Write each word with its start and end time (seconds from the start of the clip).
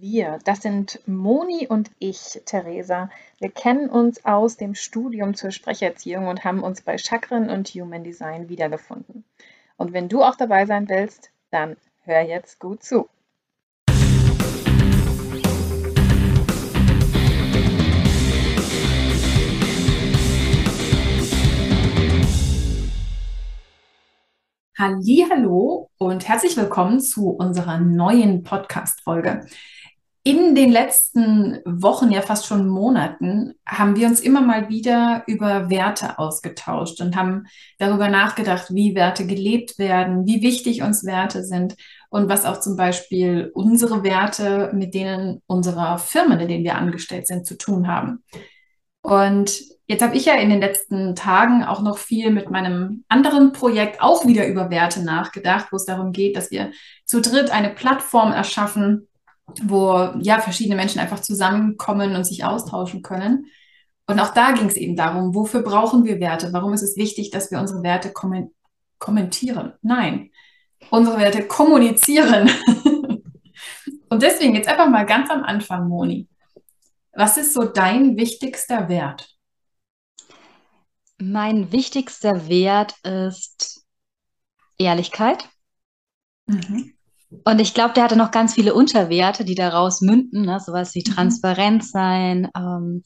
Wir, 0.00 0.40
das 0.44 0.60
sind 0.60 1.00
Moni 1.06 1.68
und 1.68 1.88
ich, 2.00 2.42
Theresa. 2.46 3.10
Wir 3.38 3.50
kennen 3.50 3.88
uns 3.88 4.24
aus 4.24 4.56
dem 4.56 4.74
Studium 4.74 5.34
zur 5.34 5.52
Sprecherziehung 5.52 6.26
und 6.26 6.42
haben 6.42 6.64
uns 6.64 6.82
bei 6.82 6.98
Chakren 6.98 7.48
und 7.48 7.68
Human 7.68 8.02
Design 8.02 8.48
wiedergefunden. 8.48 9.24
Und 9.76 9.92
wenn 9.92 10.08
du 10.08 10.24
auch 10.24 10.34
dabei 10.34 10.66
sein 10.66 10.88
willst, 10.88 11.30
dann 11.52 11.76
hör 12.02 12.22
jetzt 12.22 12.58
gut 12.58 12.82
zu. 12.82 13.08
Hallo 24.76 25.88
und 25.98 26.26
herzlich 26.26 26.56
willkommen 26.56 26.98
zu 27.00 27.30
unserer 27.30 27.78
neuen 27.78 28.42
Podcast-Folge. 28.42 29.46
In 30.26 30.54
den 30.54 30.72
letzten 30.72 31.60
Wochen, 31.66 32.10
ja 32.10 32.22
fast 32.22 32.46
schon 32.46 32.66
Monaten, 32.66 33.56
haben 33.66 33.94
wir 33.94 34.06
uns 34.06 34.20
immer 34.20 34.40
mal 34.40 34.70
wieder 34.70 35.22
über 35.26 35.68
Werte 35.68 36.18
ausgetauscht 36.18 37.02
und 37.02 37.14
haben 37.14 37.44
darüber 37.76 38.08
nachgedacht, 38.08 38.68
wie 38.70 38.94
Werte 38.94 39.26
gelebt 39.26 39.78
werden, 39.78 40.24
wie 40.24 40.40
wichtig 40.40 40.80
uns 40.80 41.04
Werte 41.04 41.44
sind 41.44 41.76
und 42.08 42.30
was 42.30 42.46
auch 42.46 42.60
zum 42.60 42.74
Beispiel 42.74 43.50
unsere 43.52 44.02
Werte 44.02 44.70
mit 44.72 44.94
denen 44.94 45.42
unserer 45.46 45.98
Firmen, 45.98 46.40
in 46.40 46.48
denen 46.48 46.64
wir 46.64 46.76
angestellt 46.76 47.26
sind, 47.26 47.46
zu 47.46 47.58
tun 47.58 47.86
haben. 47.86 48.24
Und 49.02 49.60
jetzt 49.86 50.02
habe 50.02 50.16
ich 50.16 50.24
ja 50.24 50.36
in 50.36 50.48
den 50.48 50.60
letzten 50.60 51.14
Tagen 51.14 51.64
auch 51.64 51.82
noch 51.82 51.98
viel 51.98 52.30
mit 52.30 52.50
meinem 52.50 53.04
anderen 53.08 53.52
Projekt 53.52 54.00
auch 54.00 54.26
wieder 54.26 54.46
über 54.46 54.70
Werte 54.70 55.04
nachgedacht, 55.04 55.66
wo 55.70 55.76
es 55.76 55.84
darum 55.84 56.12
geht, 56.12 56.34
dass 56.34 56.50
wir 56.50 56.70
zu 57.04 57.20
dritt 57.20 57.50
eine 57.50 57.68
Plattform 57.68 58.32
erschaffen, 58.32 59.06
wo 59.62 60.12
ja 60.20 60.40
verschiedene 60.40 60.76
Menschen 60.76 61.00
einfach 61.00 61.20
zusammenkommen 61.20 62.16
und 62.16 62.24
sich 62.24 62.44
austauschen 62.44 63.02
können. 63.02 63.46
Und 64.06 64.20
auch 64.20 64.34
da 64.34 64.52
ging 64.52 64.66
es 64.66 64.76
eben 64.76 64.96
darum, 64.96 65.34
wofür 65.34 65.62
brauchen 65.62 66.04
wir 66.04 66.20
Werte? 66.20 66.52
Warum 66.52 66.72
ist 66.72 66.82
es 66.82 66.96
wichtig, 66.96 67.30
dass 67.30 67.50
wir 67.50 67.58
unsere 67.58 67.82
Werte 67.82 68.12
kommen 68.12 68.54
kommentieren? 68.98 69.72
Nein, 69.82 70.30
unsere 70.90 71.18
Werte 71.18 71.46
kommunizieren. 71.46 72.50
und 74.08 74.22
deswegen 74.22 74.54
jetzt 74.54 74.68
einfach 74.68 74.88
mal 74.88 75.06
ganz 75.06 75.30
am 75.30 75.42
Anfang, 75.42 75.88
Moni. 75.88 76.28
Was 77.12 77.36
ist 77.36 77.54
so 77.54 77.64
dein 77.64 78.16
wichtigster 78.16 78.88
Wert? 78.88 79.30
Mein 81.18 81.70
wichtigster 81.70 82.48
Wert 82.48 82.94
ist 83.04 83.84
Ehrlichkeit. 84.78 85.48
Mhm. 86.46 86.94
Und 87.30 87.60
ich 87.60 87.74
glaube, 87.74 87.94
der 87.94 88.04
hatte 88.04 88.16
noch 88.16 88.30
ganz 88.30 88.54
viele 88.54 88.74
Unterwerte, 88.74 89.44
die 89.44 89.54
daraus 89.54 90.00
münden, 90.00 90.42
ne? 90.42 90.60
sowas 90.60 90.94
wie 90.94 91.04
mhm. 91.06 91.14
Transparenz 91.14 91.90
sein. 91.90 92.48
Ähm, 92.56 93.02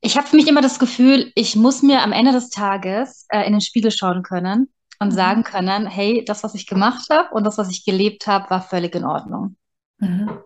ich 0.00 0.16
habe 0.16 0.26
für 0.26 0.36
mich 0.36 0.48
immer 0.48 0.62
das 0.62 0.78
Gefühl, 0.78 1.32
ich 1.34 1.56
muss 1.56 1.82
mir 1.82 2.02
am 2.02 2.12
Ende 2.12 2.32
des 2.32 2.50
Tages 2.50 3.26
äh, 3.28 3.46
in 3.46 3.52
den 3.52 3.60
Spiegel 3.60 3.90
schauen 3.90 4.22
können 4.22 4.68
und 5.00 5.08
mhm. 5.08 5.14
sagen 5.14 5.42
können, 5.42 5.86
hey, 5.86 6.24
das, 6.24 6.44
was 6.44 6.54
ich 6.54 6.66
gemacht 6.66 7.06
habe 7.10 7.34
und 7.34 7.44
das, 7.44 7.58
was 7.58 7.70
ich 7.70 7.84
gelebt 7.84 8.26
habe, 8.26 8.48
war 8.50 8.62
völlig 8.62 8.94
in 8.94 9.04
Ordnung. 9.04 9.56
Mhm. 9.98 10.40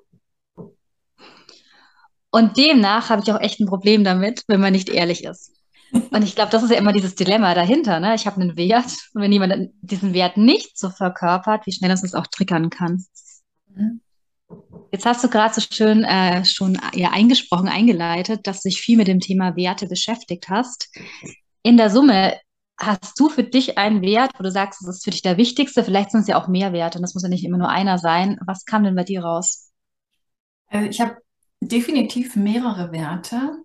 Und 2.32 2.56
demnach 2.56 3.10
habe 3.10 3.22
ich 3.22 3.32
auch 3.32 3.40
echt 3.40 3.60
ein 3.60 3.66
Problem 3.66 4.04
damit, 4.04 4.44
wenn 4.46 4.60
man 4.60 4.72
nicht 4.72 4.88
ehrlich 4.88 5.24
ist. 5.24 5.59
Und 5.92 6.22
ich 6.22 6.34
glaube, 6.34 6.50
das 6.50 6.62
ist 6.62 6.70
ja 6.70 6.78
immer 6.78 6.92
dieses 6.92 7.14
Dilemma 7.14 7.54
dahinter. 7.54 8.00
Ne? 8.00 8.14
Ich 8.14 8.26
habe 8.26 8.40
einen 8.40 8.56
Wert 8.56 8.92
und 9.14 9.22
wenn 9.22 9.32
jemand 9.32 9.70
diesen 9.80 10.14
Wert 10.14 10.36
nicht 10.36 10.78
so 10.78 10.90
verkörpert, 10.90 11.66
wie 11.66 11.72
schnell 11.72 11.90
das 11.90 12.02
uns 12.02 12.14
auch 12.14 12.26
triggern 12.26 12.70
kann. 12.70 13.04
Jetzt 14.92 15.06
hast 15.06 15.22
du 15.22 15.28
gerade 15.28 15.54
so 15.54 15.60
schön 15.60 16.04
äh, 16.04 16.44
schon 16.44 16.78
ja, 16.94 17.10
eingesprochen, 17.10 17.68
eingeleitet, 17.68 18.46
dass 18.46 18.62
du 18.62 18.68
dich 18.68 18.80
viel 18.80 18.96
mit 18.96 19.08
dem 19.08 19.20
Thema 19.20 19.56
Werte 19.56 19.86
beschäftigt 19.86 20.48
hast. 20.48 20.90
In 21.62 21.76
der 21.76 21.90
Summe 21.90 22.38
hast 22.78 23.18
du 23.20 23.28
für 23.28 23.44
dich 23.44 23.78
einen 23.78 24.02
Wert, 24.02 24.32
wo 24.38 24.42
du 24.42 24.50
sagst, 24.50 24.80
das 24.80 24.96
ist 24.96 25.04
für 25.04 25.10
dich 25.10 25.22
der 25.22 25.36
wichtigste. 25.36 25.84
Vielleicht 25.84 26.10
sind 26.10 26.22
es 26.22 26.26
ja 26.26 26.40
auch 26.40 26.48
mehr 26.48 26.72
Werte 26.72 26.98
und 26.98 27.02
das 27.02 27.14
muss 27.14 27.22
ja 27.22 27.28
nicht 27.28 27.44
immer 27.44 27.58
nur 27.58 27.68
einer 27.68 27.98
sein. 27.98 28.38
Was 28.44 28.64
kam 28.64 28.84
denn 28.84 28.96
bei 28.96 29.04
dir 29.04 29.22
raus? 29.22 29.70
Also 30.66 30.88
ich 30.88 31.00
habe 31.00 31.16
definitiv 31.60 32.36
mehrere 32.36 32.90
Werte. 32.92 33.62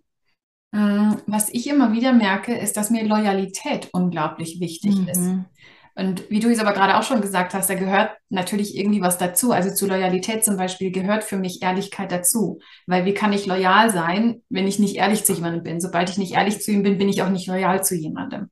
Mm, 0.75 1.21
was 1.25 1.47
ich 1.49 1.67
immer 1.69 1.93
wieder 1.93 2.11
merke, 2.11 2.53
ist, 2.53 2.75
dass 2.75 2.89
mir 2.89 3.05
Loyalität 3.05 3.87
unglaublich 3.93 4.59
wichtig 4.59 4.97
mhm. 4.97 5.07
ist. 5.07 5.21
Und 5.97 6.29
wie 6.29 6.41
du 6.41 6.49
es 6.49 6.59
aber 6.59 6.73
gerade 6.73 6.97
auch 6.97 7.03
schon 7.03 7.21
gesagt 7.21 7.53
hast, 7.53 7.69
da 7.69 7.75
gehört 7.75 8.11
natürlich 8.27 8.77
irgendwie 8.77 8.99
was 8.99 9.17
dazu. 9.17 9.53
Also 9.53 9.73
zu 9.73 9.87
Loyalität 9.87 10.43
zum 10.43 10.57
Beispiel 10.57 10.91
gehört 10.91 11.23
für 11.23 11.37
mich 11.37 11.61
Ehrlichkeit 11.63 12.11
dazu. 12.11 12.59
Weil 12.87 13.05
wie 13.05 13.13
kann 13.13 13.31
ich 13.31 13.45
loyal 13.45 13.89
sein, 13.89 14.41
wenn 14.49 14.67
ich 14.67 14.77
nicht 14.77 14.97
ehrlich 14.97 15.23
zu 15.23 15.31
jemandem 15.31 15.63
bin? 15.63 15.79
Sobald 15.79 16.09
ich 16.09 16.17
nicht 16.17 16.33
ehrlich 16.33 16.59
zu 16.59 16.71
ihm 16.71 16.83
bin, 16.83 16.97
bin 16.97 17.07
ich 17.07 17.21
auch 17.21 17.29
nicht 17.29 17.47
loyal 17.47 17.81
zu 17.81 17.95
jemandem. 17.95 18.49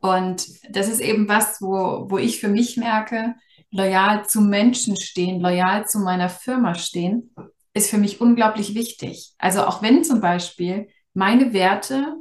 Und 0.00 0.48
das 0.70 0.88
ist 0.88 1.00
eben 1.00 1.28
was, 1.28 1.62
wo, 1.62 2.10
wo 2.10 2.18
ich 2.18 2.40
für 2.40 2.48
mich 2.48 2.76
merke, 2.76 3.36
loyal 3.70 4.26
zu 4.26 4.40
Menschen 4.40 4.96
stehen, 4.96 5.40
loyal 5.40 5.86
zu 5.86 6.00
meiner 6.00 6.28
Firma 6.28 6.74
stehen, 6.74 7.32
ist 7.74 7.88
für 7.88 7.98
mich 7.98 8.20
unglaublich 8.20 8.74
wichtig. 8.74 9.30
Also 9.38 9.62
auch 9.62 9.82
wenn 9.82 10.02
zum 10.02 10.20
Beispiel 10.20 10.88
meine 11.14 11.52
Werte 11.52 12.16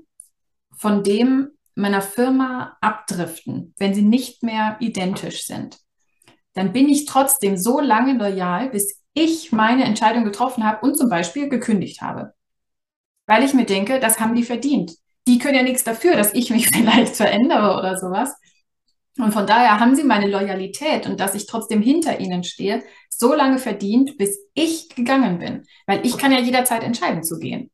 von 0.75 1.03
dem 1.03 1.51
meiner 1.75 2.01
Firma 2.01 2.77
abdriften, 2.81 3.73
wenn 3.77 3.93
sie 3.93 4.01
nicht 4.01 4.43
mehr 4.43 4.77
identisch 4.79 5.45
sind, 5.45 5.77
dann 6.53 6.73
bin 6.73 6.89
ich 6.89 7.05
trotzdem 7.05 7.57
so 7.57 7.79
lange 7.79 8.13
loyal, 8.13 8.69
bis 8.69 9.01
ich 9.13 9.51
meine 9.51 9.85
Entscheidung 9.85 10.23
getroffen 10.25 10.65
habe 10.65 10.85
und 10.85 10.97
zum 10.97 11.09
Beispiel 11.09 11.49
gekündigt 11.49 12.01
habe. 12.01 12.33
Weil 13.25 13.43
ich 13.43 13.53
mir 13.53 13.65
denke, 13.65 13.99
das 13.99 14.19
haben 14.19 14.35
die 14.35 14.43
verdient. 14.43 14.93
Die 15.27 15.39
können 15.39 15.55
ja 15.55 15.63
nichts 15.63 15.83
dafür, 15.83 16.15
dass 16.15 16.33
ich 16.33 16.49
mich 16.49 16.67
vielleicht 16.73 17.15
verändere 17.15 17.77
oder 17.77 17.97
sowas. 17.97 18.35
Und 19.17 19.31
von 19.33 19.47
daher 19.47 19.79
haben 19.79 19.95
sie 19.95 20.03
meine 20.03 20.27
Loyalität 20.27 21.05
und 21.05 21.19
dass 21.19 21.35
ich 21.35 21.45
trotzdem 21.45 21.81
hinter 21.81 22.19
ihnen 22.19 22.43
stehe, 22.43 22.83
so 23.09 23.33
lange 23.33 23.57
verdient, 23.57 24.17
bis 24.17 24.37
ich 24.53 24.89
gegangen 24.89 25.39
bin. 25.39 25.63
Weil 25.85 26.05
ich 26.05 26.17
kann 26.17 26.31
ja 26.31 26.39
jederzeit 26.39 26.83
entscheiden 26.83 27.23
zu 27.23 27.39
gehen. 27.39 27.70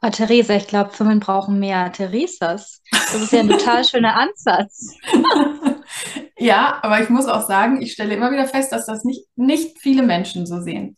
Aber 0.00 0.12
Theresa, 0.12 0.54
ich 0.54 0.66
glaube, 0.66 0.90
Firmen 0.90 1.20
brauchen 1.20 1.58
mehr 1.58 1.92
Theresas. 1.92 2.82
Das 2.90 3.14
ist 3.14 3.32
ja 3.32 3.40
ein 3.40 3.48
total 3.48 3.84
schöner 3.84 4.16
Ansatz. 4.16 4.94
ja, 6.38 6.78
aber 6.82 7.02
ich 7.02 7.10
muss 7.10 7.26
auch 7.26 7.46
sagen, 7.46 7.82
ich 7.82 7.92
stelle 7.92 8.14
immer 8.14 8.32
wieder 8.32 8.46
fest, 8.46 8.72
dass 8.72 8.86
das 8.86 9.04
nicht, 9.04 9.26
nicht 9.36 9.78
viele 9.78 10.02
Menschen 10.02 10.46
so 10.46 10.60
sehen. 10.60 10.96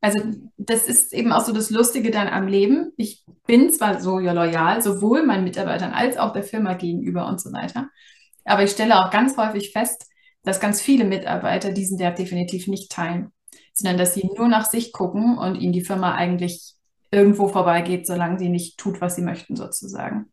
Also 0.00 0.20
das 0.56 0.84
ist 0.84 1.14
eben 1.14 1.32
auch 1.32 1.44
so 1.44 1.52
das 1.52 1.70
Lustige 1.70 2.10
dann 2.10 2.28
am 2.28 2.46
Leben. 2.46 2.92
Ich 2.96 3.24
bin 3.46 3.72
zwar 3.72 4.00
so 4.00 4.20
ja, 4.20 4.32
loyal, 4.32 4.82
sowohl 4.82 5.24
meinen 5.24 5.44
Mitarbeitern 5.44 5.92
als 5.92 6.16
auch 6.16 6.32
der 6.32 6.42
Firma 6.42 6.74
gegenüber 6.74 7.26
und 7.26 7.40
so 7.40 7.52
weiter. 7.52 7.88
Aber 8.44 8.62
ich 8.62 8.70
stelle 8.70 8.98
auch 8.98 9.10
ganz 9.10 9.36
häufig 9.36 9.72
fest, 9.72 10.06
dass 10.42 10.60
ganz 10.60 10.80
viele 10.80 11.04
Mitarbeiter 11.04 11.72
diesen 11.72 11.98
Wert 11.98 12.18
definitiv 12.18 12.68
nicht 12.68 12.92
teilen, 12.92 13.32
sondern 13.72 13.96
dass 13.96 14.14
sie 14.14 14.28
nur 14.36 14.46
nach 14.46 14.68
sich 14.68 14.92
gucken 14.92 15.38
und 15.38 15.56
ihnen 15.56 15.72
die 15.72 15.84
Firma 15.84 16.14
eigentlich 16.14 16.73
irgendwo 17.14 17.48
vorbeigeht, 17.48 18.06
solange 18.06 18.38
sie 18.38 18.48
nicht 18.48 18.78
tut, 18.78 19.00
was 19.00 19.16
sie 19.16 19.22
möchten, 19.22 19.56
sozusagen. 19.56 20.32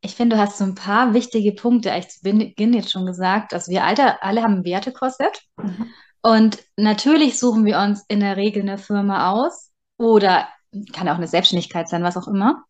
Ich 0.00 0.14
finde, 0.14 0.36
du 0.36 0.42
hast 0.42 0.58
so 0.58 0.64
ein 0.64 0.74
paar 0.74 1.14
wichtige 1.14 1.52
Punkte 1.52 1.92
eigentlich 1.92 2.08
zu 2.08 2.22
Beginn 2.22 2.72
jetzt 2.72 2.92
schon 2.92 3.06
gesagt. 3.06 3.54
Also 3.54 3.70
wir 3.70 3.84
alle, 3.84 4.22
alle 4.22 4.42
haben 4.42 4.58
ein 4.58 4.64
Wertekorsett. 4.64 5.42
Mhm. 5.56 5.90
Und 6.22 6.58
natürlich 6.76 7.38
suchen 7.38 7.64
wir 7.64 7.78
uns 7.78 8.04
in 8.08 8.20
der 8.20 8.36
Regel 8.36 8.62
eine 8.62 8.78
Firma 8.78 9.30
aus 9.32 9.70
oder 9.98 10.48
kann 10.92 11.08
auch 11.08 11.16
eine 11.16 11.28
Selbstständigkeit 11.28 11.88
sein, 11.88 12.02
was 12.02 12.16
auch 12.16 12.28
immer, 12.28 12.64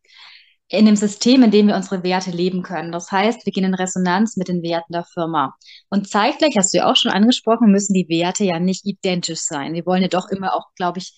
in 0.69 0.85
dem 0.85 0.95
System, 0.95 1.43
in 1.43 1.51
dem 1.51 1.67
wir 1.67 1.75
unsere 1.75 2.03
Werte 2.03 2.31
leben 2.31 2.61
können. 2.61 2.91
Das 2.91 3.11
heißt, 3.11 3.45
wir 3.45 3.53
gehen 3.53 3.63
in 3.63 3.73
Resonanz 3.73 4.35
mit 4.35 4.47
den 4.47 4.61
Werten 4.61 4.93
der 4.93 5.05
Firma. 5.05 5.55
Und 5.89 6.09
zeitgleich, 6.09 6.55
hast 6.57 6.73
du 6.73 6.79
ja 6.79 6.91
auch 6.91 6.95
schon 6.95 7.11
angesprochen, 7.11 7.71
müssen 7.71 7.93
die 7.93 8.09
Werte 8.09 8.43
ja 8.43 8.59
nicht 8.59 8.85
identisch 8.85 9.39
sein. 9.39 9.73
Wir 9.73 9.85
wollen 9.85 10.01
ja 10.01 10.09
doch 10.09 10.29
immer 10.29 10.53
auch, 10.53 10.65
glaube 10.75 10.99
ich, 10.99 11.13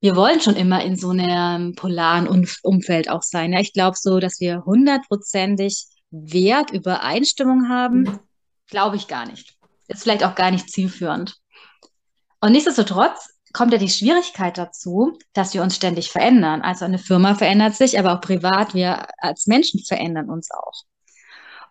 wir 0.00 0.16
wollen 0.16 0.40
schon 0.40 0.56
immer 0.56 0.84
in 0.84 0.96
so 0.96 1.10
einem 1.10 1.74
polaren 1.74 2.28
Umfeld 2.62 3.08
auch 3.08 3.22
sein. 3.22 3.52
Ja, 3.52 3.60
ich 3.60 3.72
glaube 3.72 3.96
so, 3.98 4.20
dass 4.20 4.40
wir 4.40 4.64
hundertprozentig 4.64 5.86
Wertübereinstimmung 6.10 7.68
haben, 7.68 8.00
mhm. 8.00 8.18
glaube 8.68 8.96
ich 8.96 9.08
gar 9.08 9.26
nicht. 9.26 9.56
Ist 9.88 10.02
vielleicht 10.02 10.24
auch 10.24 10.34
gar 10.34 10.50
nicht 10.50 10.70
zielführend. 10.70 11.36
Und 12.40 12.52
nichtsdestotrotz 12.52 13.30
kommt 13.52 13.72
ja 13.72 13.78
die 13.78 13.88
Schwierigkeit 13.88 14.58
dazu, 14.58 15.18
dass 15.32 15.54
wir 15.54 15.62
uns 15.62 15.76
ständig 15.76 16.10
verändern. 16.10 16.60
Also 16.62 16.84
eine 16.84 16.98
Firma 16.98 17.34
verändert 17.34 17.74
sich, 17.74 17.98
aber 17.98 18.14
auch 18.14 18.20
privat, 18.20 18.74
wir 18.74 19.06
als 19.18 19.46
Menschen 19.46 19.80
verändern 19.82 20.28
uns 20.28 20.50
auch. 20.50 20.82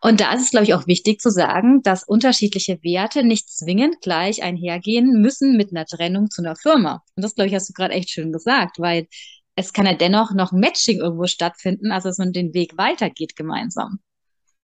Und 0.05 0.21
da 0.21 0.33
ist 0.33 0.43
es, 0.43 0.51
glaube 0.51 0.65
ich, 0.65 0.75
auch 0.75 0.85
wichtig 0.85 1.19
zu 1.19 1.31
sagen, 1.31 1.81
dass 1.81 2.03
unterschiedliche 2.03 2.77
Werte 2.83 3.23
nicht 3.23 3.49
zwingend 3.49 4.01
gleich 4.01 4.43
einhergehen 4.43 5.19
müssen 5.19 5.57
mit 5.57 5.71
einer 5.71 5.87
Trennung 5.87 6.29
zu 6.29 6.43
einer 6.43 6.55
Firma. 6.55 7.01
Und 7.15 7.23
das, 7.23 7.33
glaube 7.33 7.47
ich, 7.47 7.55
hast 7.55 7.69
du 7.69 7.73
gerade 7.73 7.95
echt 7.95 8.11
schön 8.11 8.31
gesagt, 8.31 8.77
weil 8.77 9.07
es 9.55 9.73
kann 9.73 9.87
ja 9.87 9.95
dennoch 9.95 10.31
noch 10.35 10.51
Matching 10.51 10.99
irgendwo 10.99 11.25
stattfinden, 11.25 11.91
also 11.91 12.09
dass 12.09 12.19
man 12.19 12.33
den 12.33 12.53
Weg 12.53 12.77
weitergeht 12.77 13.35
gemeinsam. 13.35 13.97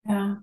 Ja. 0.07 0.39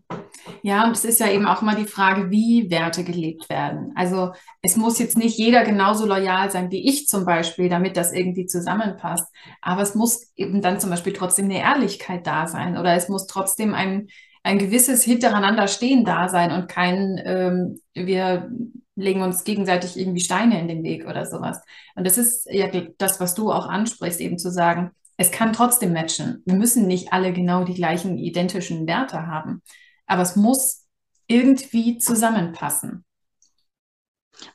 Ja, 0.62 0.86
und 0.86 0.92
es 0.92 1.04
ist 1.04 1.20
ja 1.20 1.32
eben 1.32 1.48
auch 1.48 1.64
mal 1.64 1.76
die 1.76 1.88
Frage, 1.88 2.30
wie 2.30 2.70
Werte 2.70 3.04
gelebt 3.04 3.50
werden. 3.50 3.92
Also 3.96 4.34
es 4.62 4.76
muss 4.76 5.00
jetzt 5.00 5.18
nicht 5.18 5.40
jeder 5.40 5.64
genauso 5.64 6.06
loyal 6.06 6.52
sein 6.52 6.70
wie 6.70 6.88
ich 6.88 7.08
zum 7.08 7.26
Beispiel, 7.26 7.70
damit 7.70 7.98
das 7.98 8.14
irgendwie 8.14 8.46
zusammenpasst. 8.46 9.26
Aber 9.62 9.82
es 9.82 9.96
muss 9.96 10.32
eben 10.36 10.62
dann 10.62 10.80
zum 10.80 10.92
Beispiel 10.92 11.14
trotzdem 11.14 11.46
eine 11.46 11.60
Ehrlichkeit 11.62 12.28
da 12.28 12.46
sein 12.46 12.78
oder 12.78 12.94
es 12.94 13.10
muss 13.10 13.26
trotzdem 13.26 13.74
ein, 13.74 14.10
ein 14.46 14.60
gewisses 14.60 15.04
Hintereinander 15.04 15.68
stehen 15.68 16.06
da 16.06 16.30
sein 16.30 16.52
und 16.52 16.68
kein, 16.68 17.20
ähm, 17.26 17.82
wir 17.96 18.52
legen 18.96 19.24
uns 19.24 19.44
gegenseitig 19.44 19.98
irgendwie 19.98 20.20
Steine 20.20 20.60
in 20.60 20.68
den 20.68 20.84
Weg 20.84 21.08
oder 21.08 21.26
sowas. 21.26 21.62
Und 21.96 22.06
das 22.06 22.20
ist 22.20 22.46
ja 22.52 22.68
das, 23.00 23.20
was 23.20 23.34
du 23.34 23.52
auch 23.52 23.66
ansprichst, 23.66 24.22
eben 24.22 24.38
zu 24.38 24.52
sagen, 24.52 24.92
es 25.18 25.32
kann 25.32 25.52
trotzdem 25.52 25.94
matchen. 25.94 26.44
Wir 26.46 26.54
müssen 26.54 26.86
nicht 26.86 27.12
alle 27.12 27.34
genau 27.34 27.64
die 27.64 27.74
gleichen 27.74 28.20
identischen 28.20 28.86
Werte 28.86 29.26
haben, 29.26 29.64
aber 30.06 30.22
es 30.22 30.36
muss 30.36 30.86
irgendwie 31.26 31.98
zusammenpassen. 31.98 33.04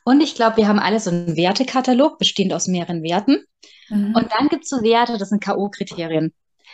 Und 0.05 0.21
ich 0.21 0.35
glaube, 0.35 0.55
wir 0.55 0.69
haben 0.69 0.79
alle 0.79 1.01
so 1.01 1.09
einen 1.09 1.35
Wertekatalog, 1.35 2.17
bestehend 2.17 2.53
aus 2.53 2.67
mehreren 2.67 3.03
Werten. 3.03 3.43
Mhm. 3.89 4.15
Und 4.15 4.31
dann 4.31 4.47
gibt 4.47 4.63
es 4.63 4.69
so 4.69 4.83
Werte, 4.83 5.17
das 5.17 5.29
sind 5.29 5.43
K.O.-Kriterien. 5.43 6.31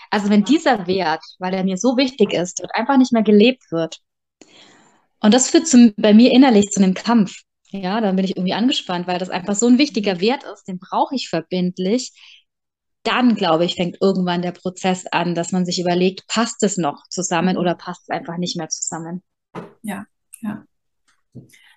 Also 0.09 0.29
wenn 0.29 0.43
dieser 0.43 0.87
Wert, 0.87 1.23
weil 1.39 1.53
er 1.53 1.63
mir 1.63 1.77
so 1.77 1.97
wichtig 1.97 2.33
ist 2.33 2.61
und 2.61 2.73
einfach 2.73 2.97
nicht 2.97 3.13
mehr 3.13 3.23
gelebt 3.23 3.71
wird, 3.71 3.99
und 5.19 5.33
das 5.33 5.49
führt 5.49 5.67
zum, 5.67 5.93
bei 5.97 6.13
mir 6.13 6.31
innerlich 6.31 6.69
zu 6.69 6.81
einem 6.81 6.93
Kampf. 6.93 7.41
Ja, 7.69 7.99
dann 8.01 8.15
bin 8.15 8.23
ich 8.23 8.37
irgendwie 8.37 8.53
angespannt, 8.53 9.07
weil 9.07 9.19
das 9.19 9.29
einfach 9.29 9.55
so 9.55 9.67
ein 9.67 9.77
wichtiger 9.77 10.21
Wert 10.21 10.43
ist, 10.43 10.67
den 10.67 10.79
brauche 10.79 11.15
ich 11.15 11.29
verbindlich. 11.29 12.13
Dann, 13.03 13.35
glaube 13.35 13.65
ich, 13.65 13.75
fängt 13.75 13.97
irgendwann 14.01 14.41
der 14.41 14.51
Prozess 14.51 15.05
an, 15.07 15.35
dass 15.35 15.51
man 15.51 15.65
sich 15.65 15.79
überlegt, 15.79 16.27
passt 16.27 16.63
es 16.63 16.77
noch 16.77 17.03
zusammen 17.09 17.57
oder 17.57 17.75
passt 17.75 18.03
es 18.03 18.09
einfach 18.09 18.37
nicht 18.37 18.57
mehr 18.57 18.69
zusammen. 18.69 19.23
Ja, 19.81 20.05
ja. 20.41 20.63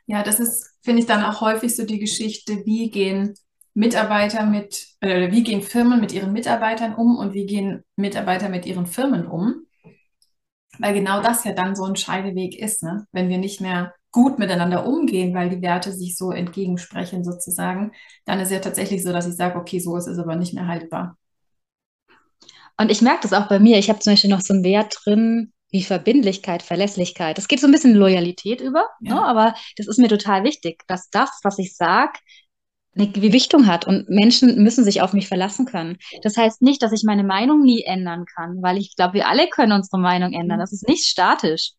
Ja, 0.07 0.23
das 0.23 0.41
ist, 0.41 0.71
finde 0.83 1.01
ich, 1.01 1.07
dann 1.07 1.25
auch 1.25 1.41
häufig 1.41 1.75
so 1.75 1.85
die 1.85 1.99
Geschichte, 1.99 2.65
wie 2.67 2.91
gehen 2.91 3.35
Mitarbeiter 3.81 4.45
mit, 4.45 4.89
äh, 5.01 5.33
wie 5.33 5.43
gehen 5.43 5.63
Firmen 5.63 6.01
mit 6.01 6.13
ihren 6.13 6.35
Mitarbeitern 6.35 6.95
um 6.95 7.17
und 7.17 7.33
wie 7.33 7.47
gehen 7.47 7.83
Mitarbeiter 7.97 8.51
mit 8.51 8.67
ihren 8.67 8.85
Firmen 8.85 9.27
um. 9.27 9.65
Weil 10.79 10.93
genau 10.93 11.23
das 11.23 11.45
ja 11.45 11.53
dann 11.53 11.75
so 11.75 11.85
ein 11.85 11.97
Scheideweg 11.97 12.59
ist, 12.59 12.83
ne? 12.83 13.07
wenn 13.11 13.31
wir 13.31 13.39
nicht 13.39 13.63
mehr 13.63 13.95
gut 14.13 14.39
miteinander 14.39 14.87
umgehen, 14.87 15.35
weil 15.35 15.49
die 15.49 15.63
Werte 15.63 15.93
sich 15.93 16.19
so 16.19 16.31
entgegensprechen 16.31 17.25
sozusagen, 17.25 17.93
dann 18.27 18.41
ist 18.41 18.53
ja 18.53 18.59
tatsächlich 18.59 19.03
so, 19.03 19.15
dass 19.15 19.27
ich 19.27 19.37
sage, 19.37 19.59
okay, 19.59 19.79
so 19.79 19.97
ist 19.97 20.09
es 20.09 20.19
aber 20.19 20.37
nicht 20.37 20.53
mehr 20.53 20.67
haltbar. 20.67 21.17
Und 22.77 22.91
ich 22.91 23.01
merke 23.01 23.23
das 23.23 23.33
auch 23.33 23.49
bei 23.49 23.61
mir. 23.61 23.79
Ich 23.79 23.89
habe 23.89 24.01
zum 24.01 24.13
Beispiel 24.13 24.31
noch 24.31 24.43
so 24.43 24.53
einen 24.53 24.65
Wert 24.65 24.95
drin, 25.05 25.55
wie 25.71 25.85
Verbindlichkeit, 25.85 26.63
Verlässlichkeit. 26.63 27.39
Das 27.39 27.49
geht 27.49 27.61
so 27.61 27.67
ein 27.67 27.73
bisschen 27.73 27.95
Loyalität 27.95 28.61
über, 28.61 28.89
ja. 29.01 29.15
ne? 29.15 29.25
aber 29.25 29.55
das 29.77 29.87
ist 29.87 29.99
mir 29.99 30.09
total 30.09 30.45
wichtig, 30.45 30.83
dass 30.87 31.09
das, 31.09 31.31
was 31.43 31.59
ich 31.59 31.75
sage, 31.77 32.19
eine 32.97 33.09
Gewichtung 33.09 33.67
hat 33.67 33.87
und 33.87 34.09
Menschen 34.09 34.63
müssen 34.63 34.85
sich 34.85 35.01
auf 35.01 35.13
mich 35.13 35.29
verlassen 35.29 35.65
können. 35.65 35.97
Das 36.23 36.37
heißt 36.37 36.61
nicht, 36.61 36.83
dass 36.83 36.93
ich 36.93 37.05
meine 37.05 37.25
Meinung 37.25 37.63
nie 37.63 37.85
ändern 37.85 38.25
kann, 38.25 38.63
weil 38.63 38.79
ich 38.79 38.97
glaube, 38.97 39.15
wir 39.15 39.29
alle 39.29 39.49
können 39.49 39.73
unsere 39.73 39.99
Meinung 39.99 40.33
ändern. 40.33 40.59
Mhm. 40.59 40.63
Das 40.63 40.73
ist 40.73 40.89
nicht 40.89 41.07
statisch. 41.07 41.73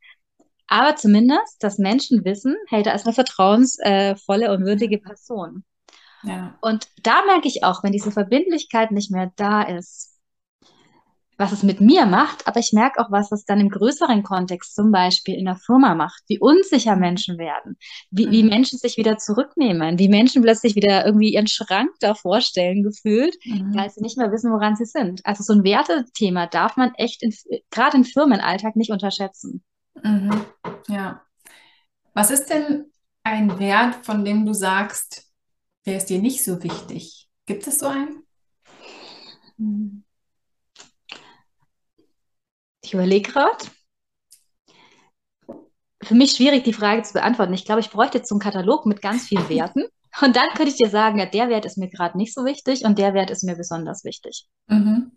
Aber 0.67 0.95
zumindest, 0.95 1.61
dass 1.61 1.77
Menschen 1.79 2.23
wissen, 2.23 2.55
hey, 2.69 2.81
da 2.81 2.93
ist 2.93 3.05
eine 3.05 3.13
vertrauensvolle 3.13 4.53
und 4.53 4.63
würdige 4.63 4.99
Person. 4.99 5.65
Ja. 6.23 6.57
Und 6.61 6.87
da 7.03 7.25
merke 7.25 7.47
ich 7.47 7.63
auch, 7.63 7.83
wenn 7.83 7.91
diese 7.91 8.11
Verbindlichkeit 8.11 8.91
nicht 8.91 9.11
mehr 9.11 9.33
da 9.35 9.63
ist, 9.63 10.10
was 11.41 11.51
es 11.51 11.63
mit 11.63 11.81
mir 11.81 12.05
macht, 12.05 12.47
aber 12.47 12.59
ich 12.59 12.71
merke 12.71 12.99
auch, 12.99 13.11
was 13.11 13.31
es 13.31 13.43
dann 13.43 13.59
im 13.59 13.69
größeren 13.69 14.23
Kontext 14.23 14.75
zum 14.75 14.91
Beispiel 14.91 15.35
in 15.35 15.45
der 15.45 15.55
Firma 15.55 15.95
macht, 15.95 16.23
wie 16.27 16.39
unsicher 16.39 16.95
Menschen 16.95 17.37
werden, 17.37 17.77
wie, 18.11 18.29
wie 18.29 18.43
mhm. 18.43 18.49
Menschen 18.49 18.77
sich 18.77 18.95
wieder 18.95 19.17
zurücknehmen, 19.17 19.97
wie 19.97 20.07
Menschen 20.07 20.43
plötzlich 20.43 20.75
wieder 20.75 21.05
irgendwie 21.05 21.33
ihren 21.33 21.47
Schrank 21.47 21.89
da 21.99 22.13
vorstellen 22.13 22.83
gefühlt, 22.83 23.35
mhm. 23.43 23.75
weil 23.75 23.89
sie 23.89 24.01
nicht 24.01 24.17
mehr 24.17 24.31
wissen, 24.31 24.51
woran 24.51 24.75
sie 24.75 24.85
sind. 24.85 25.25
Also 25.25 25.43
so 25.43 25.53
ein 25.53 25.63
Wertethema 25.63 26.45
darf 26.45 26.77
man 26.77 26.93
echt 26.95 27.25
gerade 27.71 27.97
im 27.97 28.05
Firmenalltag 28.05 28.75
nicht 28.75 28.91
unterschätzen. 28.91 29.63
Mhm. 30.01 30.45
Ja. 30.87 31.23
Was 32.13 32.29
ist 32.29 32.49
denn 32.49 32.85
ein 33.23 33.57
Wert, 33.59 34.05
von 34.05 34.23
dem 34.23 34.45
du 34.45 34.53
sagst, 34.53 35.27
der 35.85 35.97
ist 35.97 36.05
dir 36.05 36.19
nicht 36.19 36.43
so 36.43 36.61
wichtig? 36.63 37.29
Gibt 37.47 37.65
es 37.65 37.79
so 37.79 37.87
einen? 37.87 38.23
Ich 42.81 42.93
überlege 42.93 43.31
gerade. 43.31 43.65
Für 46.03 46.15
mich 46.15 46.31
schwierig, 46.31 46.63
die 46.63 46.73
Frage 46.73 47.03
zu 47.03 47.13
beantworten. 47.13 47.53
Ich 47.53 47.65
glaube, 47.65 47.81
ich 47.81 47.91
bräuchte 47.91 48.17
jetzt 48.17 48.29
so 48.29 48.35
einen 48.35 48.41
Katalog 48.41 48.85
mit 48.85 49.01
ganz 49.01 49.27
vielen 49.27 49.47
Werten. 49.49 49.85
Und 50.21 50.35
dann 50.35 50.49
könnte 50.55 50.71
ich 50.71 50.77
dir 50.77 50.89
sagen, 50.89 51.19
ja, 51.19 51.25
der 51.25 51.47
Wert 51.49 51.65
ist 51.65 51.77
mir 51.77 51.89
gerade 51.89 52.17
nicht 52.17 52.33
so 52.33 52.43
wichtig 52.43 52.83
und 52.83 52.99
der 52.99 53.13
Wert 53.13 53.29
ist 53.29 53.43
mir 53.43 53.55
besonders 53.55 54.03
wichtig. 54.03 54.45
Mhm. 54.67 55.11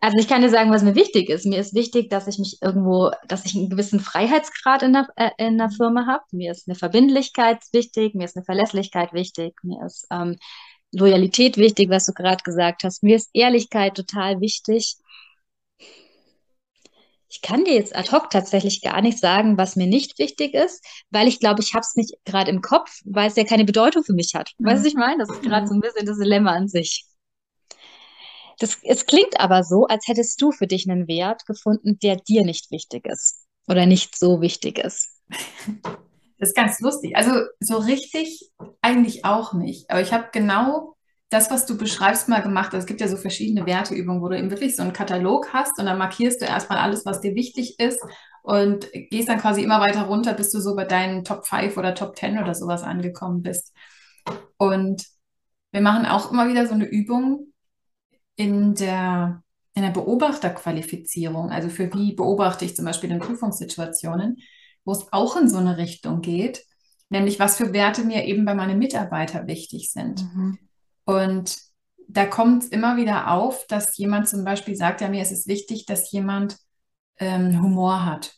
Also 0.00 0.18
ich 0.18 0.26
kann 0.26 0.42
dir 0.42 0.50
sagen, 0.50 0.72
was 0.72 0.82
mir 0.82 0.96
wichtig 0.96 1.28
ist. 1.28 1.46
Mir 1.46 1.60
ist 1.60 1.74
wichtig, 1.74 2.10
dass 2.10 2.26
ich 2.26 2.38
mich 2.38 2.58
irgendwo, 2.60 3.12
dass 3.28 3.44
ich 3.44 3.54
einen 3.54 3.70
gewissen 3.70 4.00
Freiheitsgrad 4.00 4.82
in 4.82 4.92
der, 4.92 5.08
äh, 5.14 5.30
in 5.38 5.58
der 5.58 5.70
Firma 5.70 6.06
habe. 6.06 6.24
Mir 6.32 6.50
ist 6.50 6.68
eine 6.68 6.74
Verbindlichkeit 6.74 7.58
wichtig, 7.72 8.14
mir 8.14 8.24
ist 8.24 8.36
eine 8.36 8.44
Verlässlichkeit 8.44 9.12
wichtig, 9.12 9.54
mir 9.62 9.84
ist 9.86 10.06
ähm, 10.10 10.36
Loyalität 10.92 11.56
wichtig, 11.56 11.88
was 11.88 12.06
du 12.06 12.12
gerade 12.12 12.42
gesagt 12.42 12.82
hast. 12.82 13.04
Mir 13.04 13.14
ist 13.14 13.30
Ehrlichkeit 13.32 13.94
total 13.94 14.40
wichtig. 14.40 14.96
Ich 17.32 17.40
kann 17.40 17.64
dir 17.64 17.72
jetzt 17.72 17.96
ad 17.96 18.12
hoc 18.12 18.28
tatsächlich 18.28 18.82
gar 18.82 19.00
nicht 19.00 19.18
sagen, 19.18 19.56
was 19.56 19.74
mir 19.74 19.86
nicht 19.86 20.18
wichtig 20.18 20.52
ist, 20.52 20.84
weil 21.08 21.26
ich 21.26 21.40
glaube, 21.40 21.62
ich 21.62 21.72
habe 21.72 21.80
es 21.80 21.96
nicht 21.96 22.14
gerade 22.26 22.50
im 22.50 22.60
Kopf, 22.60 23.00
weil 23.06 23.28
es 23.28 23.36
ja 23.36 23.44
keine 23.44 23.64
Bedeutung 23.64 24.04
für 24.04 24.12
mich 24.12 24.34
hat. 24.34 24.50
Mhm. 24.58 24.66
Weißt 24.66 24.84
du, 24.84 24.88
ich 24.88 24.94
meine? 24.94 25.16
Das 25.16 25.30
ist 25.30 25.40
gerade 25.40 25.66
so 25.66 25.72
ein 25.72 25.80
bisschen 25.80 26.04
das 26.04 26.18
Dilemma 26.18 26.52
an 26.52 26.68
sich. 26.68 27.06
Das, 28.58 28.78
es 28.82 29.06
klingt 29.06 29.40
aber 29.40 29.64
so, 29.64 29.86
als 29.86 30.06
hättest 30.08 30.42
du 30.42 30.52
für 30.52 30.66
dich 30.66 30.88
einen 30.88 31.08
Wert 31.08 31.46
gefunden, 31.46 31.98
der 32.02 32.16
dir 32.16 32.44
nicht 32.44 32.70
wichtig 32.70 33.06
ist 33.06 33.46
oder 33.66 33.86
nicht 33.86 34.18
so 34.18 34.42
wichtig 34.42 34.78
ist. 34.78 35.08
Das 36.38 36.50
ist 36.50 36.54
ganz 36.54 36.80
lustig. 36.80 37.16
Also 37.16 37.32
so 37.60 37.78
richtig 37.78 38.50
eigentlich 38.82 39.24
auch 39.24 39.54
nicht. 39.54 39.90
Aber 39.90 40.02
ich 40.02 40.12
habe 40.12 40.28
genau 40.32 40.91
das, 41.32 41.50
was 41.50 41.66
du 41.66 41.76
beschreibst, 41.76 42.28
mal 42.28 42.42
gemacht. 42.42 42.74
Es 42.74 42.86
gibt 42.86 43.00
ja 43.00 43.08
so 43.08 43.16
verschiedene 43.16 43.66
Werteübungen, 43.66 44.22
wo 44.22 44.28
du 44.28 44.38
eben 44.38 44.50
wirklich 44.50 44.76
so 44.76 44.82
einen 44.82 44.92
Katalog 44.92 45.52
hast 45.52 45.78
und 45.78 45.86
dann 45.86 45.98
markierst 45.98 46.40
du 46.40 46.46
erstmal 46.46 46.78
alles, 46.78 47.06
was 47.06 47.20
dir 47.20 47.34
wichtig 47.34 47.78
ist 47.78 48.00
und 48.42 48.90
gehst 48.92 49.28
dann 49.28 49.40
quasi 49.40 49.62
immer 49.62 49.80
weiter 49.80 50.02
runter, 50.02 50.34
bis 50.34 50.50
du 50.50 50.60
so 50.60 50.74
bei 50.74 50.84
deinen 50.84 51.24
Top 51.24 51.46
5 51.46 51.76
oder 51.76 51.94
Top 51.94 52.16
10 52.16 52.38
oder 52.38 52.54
sowas 52.54 52.82
angekommen 52.82 53.42
bist. 53.42 53.72
Und 54.58 55.06
wir 55.70 55.80
machen 55.80 56.06
auch 56.06 56.30
immer 56.30 56.48
wieder 56.48 56.66
so 56.66 56.74
eine 56.74 56.86
Übung 56.86 57.52
in 58.36 58.74
der, 58.74 59.42
in 59.74 59.82
der 59.82 59.90
Beobachterqualifizierung. 59.90 61.50
Also 61.50 61.68
für 61.68 61.92
wie 61.94 62.14
beobachte 62.14 62.64
ich 62.64 62.76
zum 62.76 62.84
Beispiel 62.84 63.10
in 63.10 63.20
Prüfungssituationen, 63.20 64.38
wo 64.84 64.92
es 64.92 65.12
auch 65.12 65.36
in 65.36 65.48
so 65.48 65.58
eine 65.58 65.78
Richtung 65.78 66.20
geht, 66.20 66.64
nämlich 67.08 67.38
was 67.38 67.56
für 67.56 67.72
Werte 67.72 68.04
mir 68.04 68.24
eben 68.24 68.44
bei 68.44 68.54
meinen 68.54 68.78
Mitarbeitern 68.78 69.46
wichtig 69.46 69.92
sind. 69.92 70.22
Mhm. 70.34 70.58
Und 71.04 71.56
da 72.08 72.26
kommt 72.26 72.64
es 72.64 72.68
immer 72.68 72.96
wieder 72.96 73.30
auf, 73.30 73.66
dass 73.66 73.96
jemand 73.96 74.28
zum 74.28 74.44
Beispiel 74.44 74.76
sagt, 74.76 75.00
ja, 75.00 75.08
mir 75.08 75.22
ist 75.22 75.32
es 75.32 75.46
wichtig, 75.46 75.86
dass 75.86 76.10
jemand 76.12 76.58
ähm, 77.18 77.62
Humor 77.62 78.04
hat. 78.04 78.34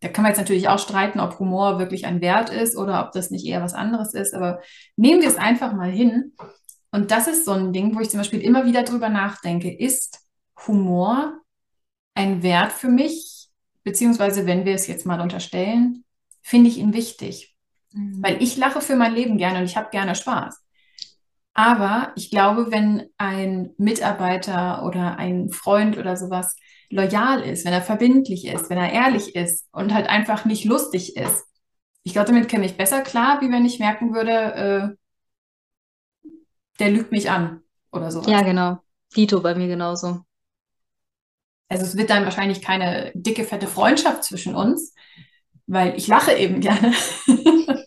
Da 0.00 0.08
kann 0.08 0.22
man 0.22 0.30
jetzt 0.30 0.38
natürlich 0.38 0.68
auch 0.68 0.78
streiten, 0.78 1.20
ob 1.20 1.38
Humor 1.38 1.78
wirklich 1.78 2.06
ein 2.06 2.20
Wert 2.20 2.50
ist 2.50 2.76
oder 2.76 3.04
ob 3.04 3.12
das 3.12 3.30
nicht 3.30 3.46
eher 3.46 3.62
was 3.62 3.74
anderes 3.74 4.14
ist, 4.14 4.34
aber 4.34 4.60
nehmen 4.96 5.22
wir 5.22 5.28
es 5.28 5.36
einfach 5.36 5.72
mal 5.72 5.90
hin. 5.90 6.34
Und 6.92 7.10
das 7.10 7.26
ist 7.26 7.44
so 7.44 7.52
ein 7.52 7.72
Ding, 7.72 7.94
wo 7.94 8.00
ich 8.00 8.10
zum 8.10 8.18
Beispiel 8.18 8.40
immer 8.40 8.66
wieder 8.66 8.82
drüber 8.82 9.08
nachdenke, 9.08 9.74
ist 9.74 10.20
Humor 10.66 11.40
ein 12.14 12.42
Wert 12.42 12.72
für 12.72 12.88
mich? 12.88 13.48
Beziehungsweise, 13.84 14.46
wenn 14.46 14.64
wir 14.64 14.74
es 14.74 14.86
jetzt 14.86 15.06
mal 15.06 15.20
unterstellen, 15.20 16.04
finde 16.42 16.70
ich 16.70 16.78
ihn 16.78 16.92
wichtig. 16.92 17.54
Mhm. 17.92 18.22
Weil 18.22 18.42
ich 18.42 18.56
lache 18.56 18.80
für 18.80 18.96
mein 18.96 19.14
Leben 19.14 19.38
gerne 19.38 19.60
und 19.60 19.64
ich 19.64 19.76
habe 19.76 19.90
gerne 19.90 20.14
Spaß. 20.14 20.65
Aber 21.58 22.12
ich 22.16 22.30
glaube, 22.30 22.70
wenn 22.70 23.08
ein 23.16 23.70
Mitarbeiter 23.78 24.84
oder 24.84 25.18
ein 25.18 25.48
Freund 25.48 25.96
oder 25.96 26.14
sowas 26.16 26.54
loyal 26.90 27.40
ist, 27.42 27.64
wenn 27.64 27.72
er 27.72 27.80
verbindlich 27.80 28.46
ist, 28.46 28.68
wenn 28.68 28.76
er 28.76 28.92
ehrlich 28.92 29.34
ist 29.34 29.66
und 29.72 29.94
halt 29.94 30.06
einfach 30.06 30.44
nicht 30.44 30.66
lustig 30.66 31.16
ist, 31.16 31.44
ich 32.02 32.12
glaube, 32.12 32.26
damit 32.28 32.48
käme 32.50 32.66
ich 32.66 32.76
besser 32.76 33.00
klar, 33.00 33.40
wie 33.40 33.50
wenn 33.50 33.64
ich 33.64 33.78
merken 33.78 34.14
würde, 34.14 34.96
der 36.78 36.90
lügt 36.90 37.10
mich 37.10 37.30
an 37.30 37.62
oder 37.90 38.10
so. 38.10 38.20
Ja, 38.22 38.42
genau. 38.42 38.78
Dito 39.16 39.40
bei 39.40 39.54
mir 39.54 39.66
genauso. 39.66 40.24
Also 41.68 41.84
es 41.84 41.96
wird 41.96 42.10
dann 42.10 42.24
wahrscheinlich 42.24 42.60
keine 42.62 43.12
dicke, 43.14 43.44
fette 43.44 43.66
Freundschaft 43.66 44.24
zwischen 44.24 44.54
uns, 44.54 44.94
weil 45.66 45.96
ich 45.96 46.06
lache 46.06 46.32
eben 46.34 46.60
gerne. 46.60 46.92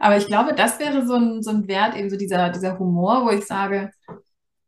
Aber 0.00 0.16
ich 0.16 0.26
glaube, 0.26 0.54
das 0.54 0.78
wäre 0.78 1.06
so 1.06 1.14
ein, 1.14 1.42
so 1.42 1.50
ein 1.50 1.68
Wert, 1.68 1.96
eben 1.96 2.10
so 2.10 2.16
dieser, 2.16 2.50
dieser 2.50 2.78
Humor, 2.78 3.24
wo 3.24 3.30
ich 3.30 3.44
sage, 3.44 3.90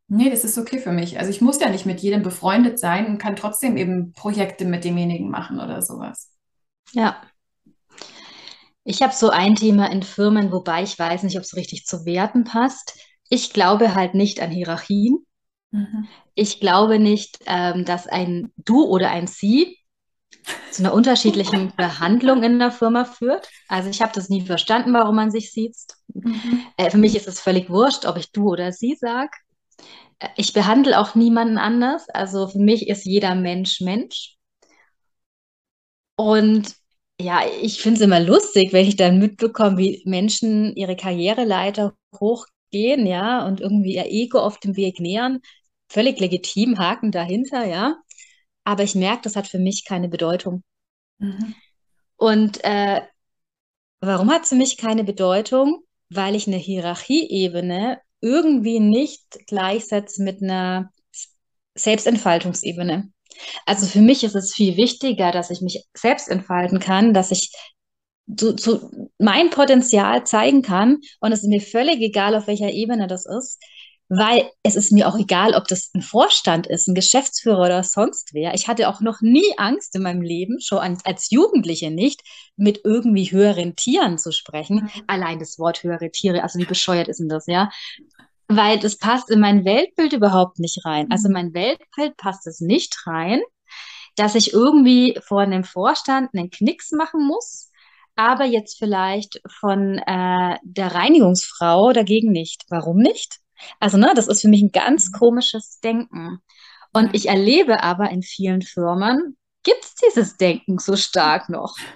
nee, 0.09 0.29
das 0.31 0.45
ist 0.45 0.59
okay 0.59 0.79
für 0.79 0.93
mich. 0.93 1.19
Also 1.19 1.31
ich 1.31 1.41
muss 1.41 1.61
ja 1.61 1.71
nicht 1.71 1.87
mit 1.87 2.01
jedem 2.01 2.23
befreundet 2.23 2.79
sein 2.79 3.07
und 3.07 3.19
kann 3.19 3.37
trotzdem 3.37 3.77
eben 3.77 4.13
Projekte 4.13 4.65
mit 4.65 4.85
demjenigen 4.85 5.31
machen 5.31 5.61
oder 5.61 5.81
sowas. 5.83 6.31
Ja. 6.93 7.23
Ich 8.85 9.03
habe 9.03 9.15
so 9.15 9.31
ein 9.31 9.55
Thema 9.55 9.91
in 9.91 10.03
Firmen, 10.03 10.51
wobei 10.53 10.83
ich 10.83 10.99
weiß 10.99 11.23
nicht, 11.23 11.37
ob 11.37 11.43
es 11.45 11.55
richtig 11.55 11.85
zu 11.87 12.05
Werten 12.05 12.45
passt. 12.45 12.99
Ich 13.29 13.53
glaube 13.53 13.95
halt 13.95 14.15
nicht 14.15 14.41
an 14.41 14.51
Hierarchien. 14.51 15.25
Mhm. 15.71 16.09
Ich 16.35 16.59
glaube 16.59 16.99
nicht, 16.99 17.39
ähm, 17.47 17.85
dass 17.85 18.09
ein 18.09 18.53
Du 18.57 18.85
oder 18.85 19.11
ein 19.11 19.29
Sie 19.29 19.80
zu 20.71 20.83
einer 20.83 20.95
unterschiedlichen 20.95 21.73
Behandlung 21.77 22.43
in 22.43 22.59
der 22.59 22.71
Firma 22.71 23.05
führt. 23.05 23.49
Also 23.69 23.91
ich 23.91 24.03
habe 24.03 24.13
das 24.15 24.29
nie 24.29 24.43
verstanden, 24.43 24.93
warum 24.93 25.17
man 25.17 25.31
sich 25.31 25.53
sieht. 25.53 25.77
Mhm. 26.15 26.67
Äh, 26.77 26.91
für 26.91 26.99
mich 26.99 27.17
ist 27.17 27.29
es 27.29 27.41
völlig 27.41 27.71
wurscht, 27.71 28.07
ob 28.07 28.17
ich 28.17 28.33
du 28.33 28.51
oder 28.51 28.73
sie 28.73 28.97
sage. 28.99 29.31
Äh, 30.19 30.29
ich 30.37 30.53
behandle 30.53 30.99
auch 30.99 31.15
niemanden 31.15 31.59
anders. 31.59 32.09
Also 32.09 32.49
für 32.49 32.59
mich 32.59 32.89
ist 32.89 33.05
jeder 33.05 33.35
Mensch 33.35 33.81
Mensch. 33.81 34.37
Und 36.17 36.75
ja, 37.21 37.41
ich 37.63 37.81
finde 37.83 37.99
es 37.99 38.05
immer 38.05 38.21
lustig, 38.21 38.73
wenn 38.73 38.87
ich 38.87 38.97
dann 38.97 39.19
mitbekomme, 39.19 39.79
wie 39.79 40.03
Menschen 40.07 40.75
ihre 40.77 40.97
Karriereleiter 40.97 41.95
hochgehen, 42.19 43.07
ja, 43.07 43.47
und 43.47 43.61
irgendwie 43.61 43.95
ihr 43.95 44.07
Ego 44.07 44.39
auf 44.39 44.59
dem 44.59 44.77
Weg 44.77 45.01
nähern 45.01 45.41
völlig 45.91 46.21
legitim, 46.21 46.79
Haken 46.79 47.11
dahinter, 47.13 47.67
ja. 47.67 47.97
Aber 48.71 48.85
ich 48.85 48.95
merke, 48.95 49.23
das 49.23 49.35
hat 49.35 49.49
für 49.49 49.59
mich 49.59 49.85
keine 49.85 50.09
Bedeutung. 50.09 50.63
Mhm. 51.19 51.57
Und 52.15 52.63
äh, 52.63 53.01
warum 53.99 54.31
hat 54.31 54.45
es 54.45 54.51
für 54.51 54.55
mich 54.55 54.77
keine 54.77 55.03
Bedeutung? 55.03 55.83
Weil 56.09 56.37
ich 56.37 56.47
eine 56.47 56.57
Hierarchieebene 56.57 57.99
irgendwie 58.21 58.79
nicht 58.79 59.45
gleichsetze 59.49 60.23
mit 60.23 60.41
einer 60.41 60.93
Selbstentfaltungsebene. 61.75 63.11
Also 63.67 63.87
für 63.87 64.03
mich 64.03 64.23
ist 64.23 64.37
es 64.37 64.55
viel 64.55 64.77
wichtiger, 64.77 65.33
dass 65.33 65.51
ich 65.51 65.63
mich 65.63 65.85
selbst 65.93 66.29
entfalten 66.29 66.79
kann, 66.79 67.13
dass 67.13 67.33
ich 67.33 67.53
zu, 68.37 68.55
zu 68.55 69.11
mein 69.19 69.51
Potenzial 69.51 70.25
zeigen 70.25 70.63
kann. 70.63 70.99
Und 71.19 71.33
es 71.33 71.41
ist 71.41 71.49
mir 71.49 71.61
völlig 71.61 72.01
egal, 72.01 72.37
auf 72.37 72.47
welcher 72.47 72.71
Ebene 72.71 73.09
das 73.09 73.27
ist 73.27 73.59
weil 74.11 74.51
es 74.65 74.75
ist 74.75 74.91
mir 74.91 75.09
auch 75.09 75.17
egal, 75.17 75.55
ob 75.55 75.69
das 75.69 75.91
ein 75.95 76.03
Vorstand 76.03 76.67
ist, 76.67 76.89
ein 76.89 76.97
Geschäftsführer 76.97 77.61
oder 77.61 77.83
sonst 77.85 78.35
wer. 78.35 78.55
Ich 78.55 78.67
hatte 78.67 78.89
auch 78.89 79.01
noch 79.01 79.21
nie 79.21 79.55
Angst 79.57 79.95
in 79.95 80.03
meinem 80.03 80.21
Leben, 80.21 80.61
schon 80.61 80.79
als, 80.79 81.31
Jugendliche 81.31 81.93
nicht, 81.93 82.21
mit 82.57 82.81
irgendwie 82.83 83.31
höheren 83.31 83.77
Tieren 83.77 84.19
zu 84.19 84.33
sprechen. 84.33 84.83
Mhm. 84.83 85.03
Allein 85.07 85.39
das 85.39 85.61
Wort 85.61 85.85
höhere 85.85 86.11
Tiere, 86.11 86.43
also 86.43 86.59
wie 86.59 86.65
bescheuert 86.65 87.07
ist 87.07 87.21
denn 87.21 87.29
das, 87.29 87.47
ja? 87.47 87.71
Weil 88.49 88.81
das 88.81 88.99
passt 88.99 89.31
in 89.31 89.39
mein 89.39 89.65
Weltbild 89.65 90.13
überhaupt 90.13 90.59
nicht 90.59 90.85
rein. 90.85 91.07
Also 91.13 91.29
in 91.29 91.35
mein 91.35 91.55
Weltbild 91.55 92.17
passt 92.17 92.49
es 92.49 92.61
nicht 92.61 93.07
rein, 93.07 93.41
dass 94.17 94.35
ich 94.35 94.53
irgendwie 94.53 95.21
vor 95.25 95.43
einem 95.43 95.63
Vorstand 95.63 96.31
einen 96.35 96.51
Knicks 96.51 96.91
machen 96.91 97.25
muss, 97.29 97.71
aber 98.17 98.45
jetzt 98.45 98.77
vielleicht 98.77 99.41
von 99.61 99.99
äh, 99.99 100.59
der 100.63 100.95
Reinigungsfrau 100.97 101.93
dagegen 101.93 102.33
nicht. 102.33 102.65
Warum 102.71 102.97
nicht? 102.97 103.40
Also, 103.79 103.97
ne, 103.97 104.13
das 104.15 104.29
ist 104.29 104.43
für 104.43 104.49
mich 104.49 104.63
ein 104.63 104.73
ganz 104.73 105.09
mhm. 105.09 105.19
komisches 105.19 105.81
Denken. 105.81 106.39
Und 106.93 107.15
ich 107.15 107.29
erlebe 107.29 107.83
aber 107.83 108.11
in 108.11 108.23
vielen 108.23 108.63
Firmen, 108.63 109.37
gibt 109.63 109.85
es 109.85 109.95
dieses 109.95 110.37
Denken 110.37 110.79
so 110.79 110.97
stark 110.97 111.49
noch. 111.49 111.77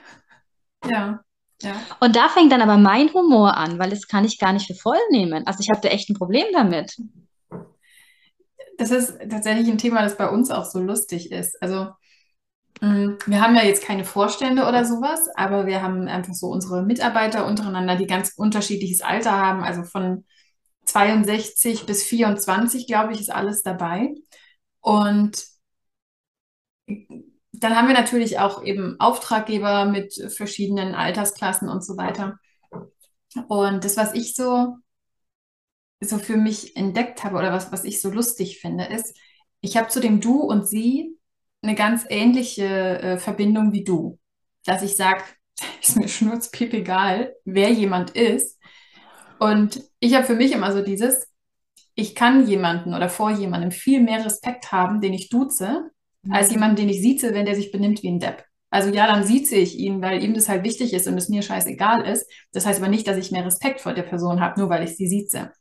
Ja. 0.86 1.24
Ja. 1.62 1.80
Und 2.00 2.14
da 2.14 2.28
fängt 2.28 2.52
dann 2.52 2.60
aber 2.60 2.76
mein 2.76 3.10
Humor 3.14 3.56
an, 3.56 3.78
weil 3.78 3.88
das 3.88 4.06
kann 4.06 4.26
ich 4.26 4.38
gar 4.38 4.52
nicht 4.52 4.66
für 4.66 4.74
voll 4.74 4.98
nehmen. 5.10 5.46
Also 5.46 5.60
ich 5.60 5.70
habe 5.70 5.80
da 5.80 5.88
echt 5.88 6.10
ein 6.10 6.14
Problem 6.14 6.44
damit. 6.52 6.94
Das 8.76 8.90
ist 8.90 9.18
tatsächlich 9.30 9.68
ein 9.68 9.78
Thema, 9.78 10.02
das 10.02 10.18
bei 10.18 10.28
uns 10.28 10.50
auch 10.50 10.66
so 10.66 10.80
lustig 10.80 11.32
ist. 11.32 11.56
Also 11.62 11.88
mm, 12.82 13.14
wir 13.24 13.40
haben 13.40 13.56
ja 13.56 13.62
jetzt 13.62 13.82
keine 13.82 14.04
Vorstände 14.04 14.66
oder 14.66 14.84
sowas, 14.84 15.28
aber 15.36 15.66
wir 15.66 15.80
haben 15.80 16.06
einfach 16.06 16.34
so 16.34 16.48
unsere 16.48 16.82
Mitarbeiter 16.82 17.46
untereinander, 17.46 17.96
die 17.96 18.06
ganz 18.06 18.34
unterschiedliches 18.36 19.00
Alter 19.00 19.32
haben, 19.32 19.62
also 19.62 19.84
von 19.84 20.26
62 20.86 21.86
bis 21.86 22.04
24, 22.04 22.86
glaube 22.86 23.12
ich, 23.12 23.20
ist 23.20 23.32
alles 23.32 23.62
dabei. 23.62 24.14
Und 24.80 25.44
dann 26.86 27.76
haben 27.76 27.88
wir 27.88 27.94
natürlich 27.94 28.38
auch 28.38 28.62
eben 28.62 28.98
Auftraggeber 29.00 29.86
mit 29.86 30.14
verschiedenen 30.34 30.94
Altersklassen 30.94 31.68
und 31.68 31.84
so 31.84 31.96
weiter. 31.96 32.38
Und 33.48 33.84
das, 33.84 33.96
was 33.96 34.14
ich 34.14 34.34
so, 34.34 34.76
so 36.00 36.18
für 36.18 36.36
mich 36.36 36.76
entdeckt 36.76 37.24
habe 37.24 37.36
oder 37.36 37.52
was, 37.52 37.72
was 37.72 37.84
ich 37.84 38.00
so 38.00 38.10
lustig 38.10 38.60
finde, 38.60 38.84
ist, 38.84 39.16
ich 39.60 39.76
habe 39.76 39.88
zu 39.88 40.00
dem 40.00 40.20
Du 40.20 40.40
und 40.40 40.68
Sie 40.68 41.16
eine 41.62 41.74
ganz 41.74 42.04
ähnliche 42.08 42.64
äh, 43.00 43.18
Verbindung 43.18 43.72
wie 43.72 43.84
du. 43.84 44.18
Dass 44.66 44.82
ich 44.82 44.96
sage, 44.96 45.22
ist 45.80 45.96
mir 45.96 46.08
schnurzpiep 46.08 46.74
egal, 46.74 47.34
wer 47.44 47.70
jemand 47.70 48.10
ist. 48.10 48.58
Und 49.44 49.84
ich 50.00 50.14
habe 50.14 50.24
für 50.24 50.36
mich 50.36 50.52
immer 50.52 50.72
so 50.72 50.80
dieses, 50.80 51.28
ich 51.94 52.14
kann 52.14 52.46
jemanden 52.46 52.94
oder 52.94 53.10
vor 53.10 53.30
jemandem 53.30 53.72
viel 53.72 54.00
mehr 54.00 54.24
Respekt 54.24 54.72
haben, 54.72 55.02
den 55.02 55.12
ich 55.12 55.28
duze, 55.28 55.90
mhm. 56.22 56.32
als 56.32 56.50
jemanden, 56.50 56.76
den 56.76 56.88
ich 56.88 57.02
sieze, 57.02 57.34
wenn 57.34 57.44
der 57.44 57.54
sich 57.54 57.70
benimmt 57.70 58.02
wie 58.02 58.08
ein 58.08 58.20
Depp. 58.20 58.44
Also 58.70 58.88
ja, 58.88 59.06
dann 59.06 59.22
sieze 59.22 59.56
ich 59.56 59.78
ihn, 59.78 60.00
weil 60.00 60.22
ihm 60.22 60.32
das 60.32 60.48
halt 60.48 60.64
wichtig 60.64 60.94
ist 60.94 61.06
und 61.06 61.18
es 61.18 61.28
mir 61.28 61.42
scheißegal 61.42 62.06
ist. 62.06 62.26
Das 62.52 62.64
heißt 62.64 62.80
aber 62.80 62.88
nicht, 62.88 63.06
dass 63.06 63.18
ich 63.18 63.32
mehr 63.32 63.44
Respekt 63.44 63.82
vor 63.82 63.92
der 63.92 64.04
Person 64.04 64.40
habe, 64.40 64.58
nur 64.58 64.70
weil 64.70 64.82
ich 64.82 64.96
sie 64.96 65.08
sieze. 65.08 65.52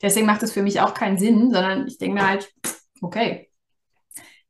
Deswegen 0.00 0.26
macht 0.26 0.44
es 0.44 0.52
für 0.52 0.62
mich 0.62 0.80
auch 0.80 0.94
keinen 0.94 1.18
Sinn, 1.18 1.50
sondern 1.50 1.88
ich 1.88 1.98
denke 1.98 2.14
mir 2.14 2.28
halt, 2.28 2.48
okay. 3.00 3.50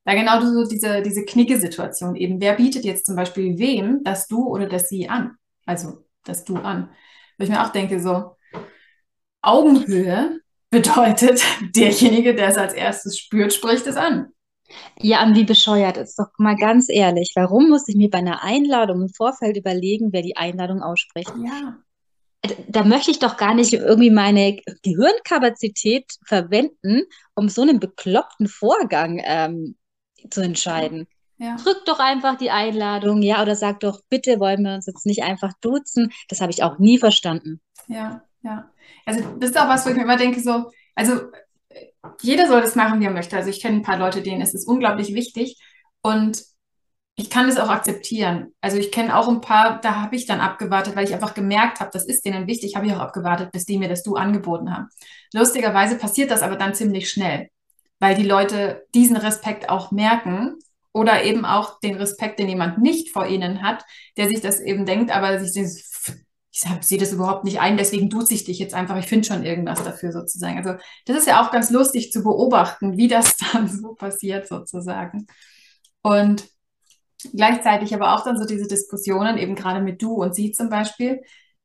Da 0.05 0.13
genau 0.13 0.39
so 0.43 0.69
diese, 0.69 1.01
diese 1.01 1.25
Knicke-Situation 1.25 2.15
eben. 2.15 2.43
Wer 2.43 2.57
bietet 2.57 2.85
jetzt 2.85 3.07
zum 3.07 3.17
Beispiel 3.17 3.59
wem 3.59 4.05
das 4.05 4.29
Du 4.29 4.49
oder 4.49 4.69
das 4.69 4.91
Sie 4.91 5.09
an? 5.09 5.37
Also 5.65 6.05
das 6.25 6.45
Du 6.45 6.57
an. 6.57 6.91
Wo 7.39 7.45
ich 7.45 7.51
mir 7.51 7.65
auch 7.65 7.73
denke, 7.73 7.99
so, 7.99 8.37
Augenhöhe 9.43 10.41
bedeutet, 10.71 11.43
derjenige, 11.77 12.35
der 12.35 12.49
es 12.49 12.57
als 12.57 12.73
erstes 12.75 13.19
spürt, 13.19 13.53
spricht 13.53 13.87
es 13.87 13.97
an. 13.97 14.33
Ja, 14.99 15.23
und 15.23 15.37
wie 15.37 15.45
bescheuert 15.45 15.99
ist 15.99 16.19
doch 16.19 16.29
mal 16.39 16.57
ganz 16.57 16.89
ehrlich, 16.89 17.33
warum 17.35 17.69
muss 17.69 17.89
ich 17.89 17.97
mir 17.97 18.09
bei 18.09 18.19
einer 18.19 18.43
Einladung 18.43 19.03
im 19.03 19.09
Vorfeld 19.11 19.57
überlegen, 19.57 20.13
wer 20.13 20.23
die 20.23 20.37
Einladung 20.37 20.83
ausspricht? 20.83 21.33
Ja. 21.45 21.77
Da 22.69 22.83
möchte 22.83 23.11
ich 23.11 23.19
doch 23.19 23.37
gar 23.37 23.55
nicht 23.55 23.73
irgendwie 23.73 24.11
meine 24.11 24.57
Gehirnkapazität 24.83 26.07
verwenden, 26.25 27.03
um 27.35 27.49
so 27.49 27.63
einen 27.63 27.79
bekloppten 27.79 28.49
Vorgang 28.49 29.21
ähm, 29.25 29.77
zu 30.31 30.41
entscheiden. 30.41 31.07
Ja. 31.39 31.57
Drück 31.57 31.85
doch 31.85 31.99
einfach 31.99 32.37
die 32.39 32.51
Einladung, 32.51 33.23
ja, 33.23 33.43
oder 33.43 33.57
sag 33.57 33.81
doch, 33.81 34.01
bitte 34.09 34.41
wollen 34.41 34.63
wir 34.63 34.75
uns 34.75 34.87
jetzt 34.87 35.07
nicht 35.07 35.23
einfach 35.23 35.53
duzen. 35.61 36.13
Das 36.29 36.41
habe 36.41 36.51
ich 36.51 36.63
auch 36.63 36.79
nie 36.79 36.99
verstanden. 36.99 37.61
Ja, 37.89 38.25
ja. 38.43 38.72
Also 39.07 39.23
das 39.39 39.51
ist 39.51 39.59
auch 39.59 39.69
was, 39.69 39.85
wo 39.85 39.91
ich 39.91 39.97
mir 39.97 40.03
immer 40.03 40.17
denke, 40.17 40.41
so, 40.41 40.71
also 40.95 41.21
jeder 42.21 42.49
soll 42.49 42.61
das 42.61 42.77
machen, 42.77 43.01
wie 43.01 43.05
er 43.05 43.11
möchte. 43.11 43.37
Also 43.37 43.51
ich 43.51 43.61
kenne 43.61 43.77
ein 43.77 43.83
paar 43.83 43.99
Leute, 43.99 44.23
denen 44.23 44.41
ist 44.41 44.55
es 44.55 44.67
unglaublich 44.67 45.15
wichtig 45.15 45.59
und 46.03 46.43
ich 47.15 47.29
kann 47.29 47.49
es 47.49 47.59
auch 47.59 47.69
akzeptieren. 47.69 48.55
Also 48.61 48.79
ich 48.79 48.91
kenne 48.91 49.17
auch 49.17 49.29
ein 49.29 49.41
paar, 49.41 49.81
da 49.81 50.01
habe 50.01 50.17
ich 50.17 50.27
dann 50.27 50.41
abgewartet, 50.41 50.97
weil 50.97 51.05
ich 51.05 51.15
einfach 51.15 51.35
gemerkt 51.35 51.81
habe, 51.81 51.91
das 51.93 52.07
ist 52.07 52.25
denen 52.25 52.47
wichtig, 52.47 52.75
habe 52.75 52.87
ich 52.87 52.93
auch 52.95 53.01
abgewartet, 53.01 53.53
bis 53.53 53.67
die 53.67 53.79
mir 53.79 53.89
das 53.89 54.03
Du 54.03 54.17
angeboten 54.17 54.75
haben. 54.75 54.89
Lustigerweise 55.35 55.97
passiert 55.97 56.31
das 56.31 56.43
aber 56.43 56.57
dann 56.57 56.75
ziemlich 56.75 57.11
schnell, 57.11 57.49
weil 57.99 58.15
die 58.15 58.25
Leute 58.25 58.87
diesen 58.95 59.17
Respekt 59.17 59.69
auch 59.69 59.91
merken 59.91 60.57
oder 60.93 61.25
eben 61.25 61.45
auch 61.45 61.81
den 61.81 61.97
Respekt, 61.97 62.39
den 62.39 62.49
jemand 62.49 62.79
nicht 62.79 63.11
vor 63.13 63.27
ihnen 63.27 63.63
hat, 63.63 63.85
der 64.17 64.29
sich 64.29 64.41
das 64.41 64.61
eben 64.61 64.87
denkt, 64.87 65.11
aber 65.11 65.39
sich 65.39 65.85
ich 66.53 66.87
sehe 66.87 66.99
das 66.99 67.13
überhaupt 67.13 67.45
nicht 67.45 67.61
ein, 67.61 67.79
deswegen 67.79 68.11
duze 68.11 68.35
ich 68.35 68.45
dich 68.45 68.59
jetzt 68.59 68.75
einfach, 68.75 68.97
ich 68.99 69.07
finde 69.07 69.27
schon 69.27 69.43
irgendwas 69.43 69.83
dafür 69.83 70.13
sozusagen. 70.13 70.59
Also 70.59 70.75
das 71.07 71.17
ist 71.17 71.27
ja 71.27 71.43
auch 71.43 71.51
ganz 71.51 71.71
lustig 71.71 72.13
zu 72.13 72.23
beobachten, 72.23 72.97
wie 72.97 73.09
das 73.09 73.37
dann 73.53 73.69
so 73.69 73.95
passiert 73.95 74.47
sozusagen. 74.49 75.27
Und 76.03 76.47
gleichzeitig 77.35 77.95
aber 77.95 78.15
auch 78.15 78.25
dann 78.25 78.37
so 78.37 78.45
diese 78.45 78.69
Diskussionen, 78.69 79.39
eben 79.39 79.55
gerade 79.55 79.81
mit 79.81 80.03
du 80.03 80.13
und 80.15 80.35
sie 80.35 80.53
zum 80.53 80.69
Beispiel, 80.69 81.23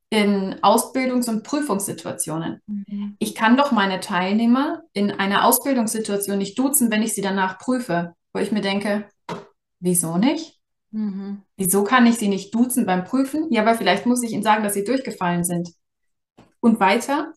in 0.10 0.56
Ausbildungs- 0.62 1.30
und 1.30 1.44
Prüfungssituationen. 1.44 2.62
Mhm. 2.66 3.18
Ich 3.20 3.36
kann 3.36 3.58
doch 3.58 3.72
meine 3.72 4.00
Teilnehmer 4.00 4.84
in 4.94 5.12
einer 5.12 5.46
Ausbildungssituation 5.46 6.38
nicht 6.38 6.58
duzen, 6.58 6.90
wenn 6.92 7.04
ich 7.04 7.14
sie 7.14 7.22
danach 7.22 7.60
prüfe, 7.60 8.14
wo 8.34 8.40
ich 8.40 8.52
mir 8.52 8.62
denke, 8.62 9.10
wieso 9.80 10.18
nicht? 10.18 10.57
Mhm. 10.98 11.44
Wieso 11.58 11.84
kann 11.84 12.06
ich 12.08 12.16
sie 12.16 12.28
nicht 12.28 12.54
duzen 12.56 12.86
beim 12.86 13.04
Prüfen? 13.04 13.52
Ja, 13.52 13.66
weil 13.66 13.78
vielleicht 13.78 14.06
muss 14.06 14.24
ich 14.24 14.32
ihnen 14.32 14.44
sagen, 14.44 14.64
dass 14.64 14.74
sie 14.74 14.84
durchgefallen 14.84 15.44
sind. 15.44 15.70
Und 16.60 16.80
weiter? 16.80 17.34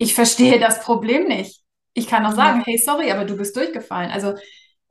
ich 0.00 0.14
verstehe 0.14 0.58
das 0.58 0.80
Problem 0.80 1.28
nicht. 1.28 1.60
Ich 1.92 2.06
kann 2.06 2.24
auch 2.24 2.34
sagen, 2.34 2.62
hey, 2.64 2.78
sorry, 2.78 3.10
aber 3.10 3.26
du 3.26 3.36
bist 3.36 3.54
durchgefallen. 3.54 4.10
Also 4.10 4.34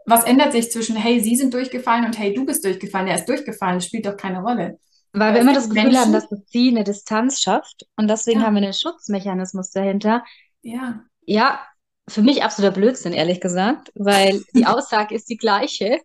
was 0.05 0.24
ändert 0.24 0.51
sich 0.51 0.71
zwischen, 0.71 0.95
hey, 0.95 1.19
sie 1.19 1.36
sind 1.36 1.53
durchgefallen 1.53 2.05
und 2.05 2.17
hey, 2.17 2.33
du 2.33 2.45
bist 2.45 2.63
durchgefallen, 2.63 3.07
er 3.07 3.15
ist 3.15 3.27
durchgefallen, 3.27 3.77
das 3.77 3.88
spielt 3.88 4.05
doch 4.05 4.17
keine 4.17 4.41
Rolle. 4.41 4.77
Weil 5.12 5.33
wir 5.33 5.41
immer 5.41 5.53
das 5.53 5.67
Gefühl 5.67 5.83
Menschen, 5.83 6.00
haben, 6.00 6.13
dass 6.13 6.27
sie 6.48 6.69
eine 6.69 6.83
Distanz 6.83 7.41
schafft 7.41 7.88
und 7.95 8.07
deswegen 8.07 8.41
ja. 8.41 8.45
haben 8.45 8.53
wir 8.53 8.62
einen 8.62 8.74
Schutzmechanismus 8.74 9.71
dahinter. 9.71 10.24
Ja. 10.62 11.01
Ja, 11.25 11.59
für 12.07 12.21
mich 12.21 12.43
absoluter 12.43 12.75
Blödsinn, 12.75 13.13
ehrlich 13.13 13.41
gesagt, 13.41 13.91
weil 13.95 14.43
die 14.53 14.65
Aussage 14.67 15.15
ist 15.15 15.27
die 15.29 15.38
gleiche. 15.38 16.00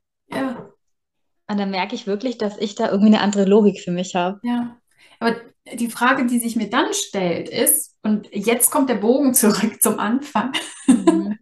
Und 1.49 1.59
dann 1.59 1.71
merke 1.71 1.95
ich 1.95 2.07
wirklich, 2.07 2.39
dass 2.39 2.57
ich 2.59 2.75
da 2.75 2.91
irgendwie 2.91 3.15
eine 3.15 3.21
andere 3.21 3.45
Logik 3.45 3.81
für 3.81 3.91
mich 3.91 4.15
habe. 4.15 4.41
Ja. 4.43 4.79
Aber 5.21 5.37
die 5.73 5.91
Frage, 5.91 6.27
die 6.27 6.39
sich 6.39 6.57
mir 6.57 6.71
dann 6.71 6.93
stellt, 6.93 7.49
ist, 7.49 7.97
und 8.03 8.29
jetzt 8.33 8.71
kommt 8.71 8.89
der 8.89 8.97
Bogen 8.97 9.35
zurück 9.35 9.83
zum 9.83 9.99
Anfang, 9.99 10.53
mhm. 10.87 11.39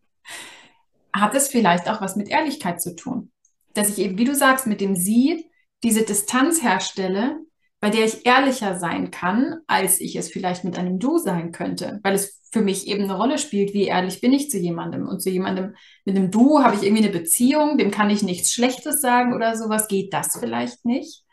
hat 1.13 1.35
es 1.35 1.49
vielleicht 1.49 1.89
auch 1.89 2.01
was 2.01 2.17
mit 2.17 2.29
Ehrlichkeit 2.29 2.81
zu 2.81 2.97
tun? 2.97 3.31
Dass 3.75 3.89
ich 3.89 3.99
eben, 3.99 4.19
wie 4.19 4.25
du 4.25 4.35
sagst, 4.35 4.67
mit 4.67 4.81
dem 4.81 4.97
Sie 4.97 5.51
diese 5.83 6.03
Distanz 6.03 6.63
herstelle, 6.63 7.41
bei 7.83 7.91
der 7.91 8.05
ich 8.05 8.25
ehrlicher 8.25 8.79
sein 8.79 9.11
kann, 9.11 9.57
als 9.67 10.01
ich 10.01 10.15
es 10.15 10.31
vielleicht 10.31 10.63
mit 10.63 10.79
einem 10.79 11.01
Du 11.01 11.19
sein 11.19 11.51
könnte, 11.51 11.99
weil 12.05 12.15
es 12.15 12.41
für 12.53 12.61
mich 12.61 12.87
eben 12.87 13.03
eine 13.03 13.17
Rolle 13.17 13.39
spielt, 13.39 13.75
wie 13.75 13.87
ehrlich 13.87 14.21
bin 14.21 14.33
ich 14.33 14.51
zu 14.51 14.59
jemandem. 14.59 15.09
Und 15.09 15.21
zu 15.21 15.31
jemandem 15.31 15.75
mit 16.05 16.17
einem 16.17 16.31
Du 16.31 16.63
habe 16.63 16.77
ich 16.77 16.85
irgendwie 16.85 17.03
eine 17.03 17.13
Beziehung, 17.13 17.79
dem 17.79 17.91
kann 17.91 18.09
ich 18.09 18.23
nichts 18.23 18.53
Schlechtes 18.53 19.01
sagen 19.01 19.35
oder 19.35 19.57
sowas. 19.57 19.89
Geht 19.89 20.15
das 20.15 20.39
vielleicht 20.39 20.85
nicht? 20.85 21.25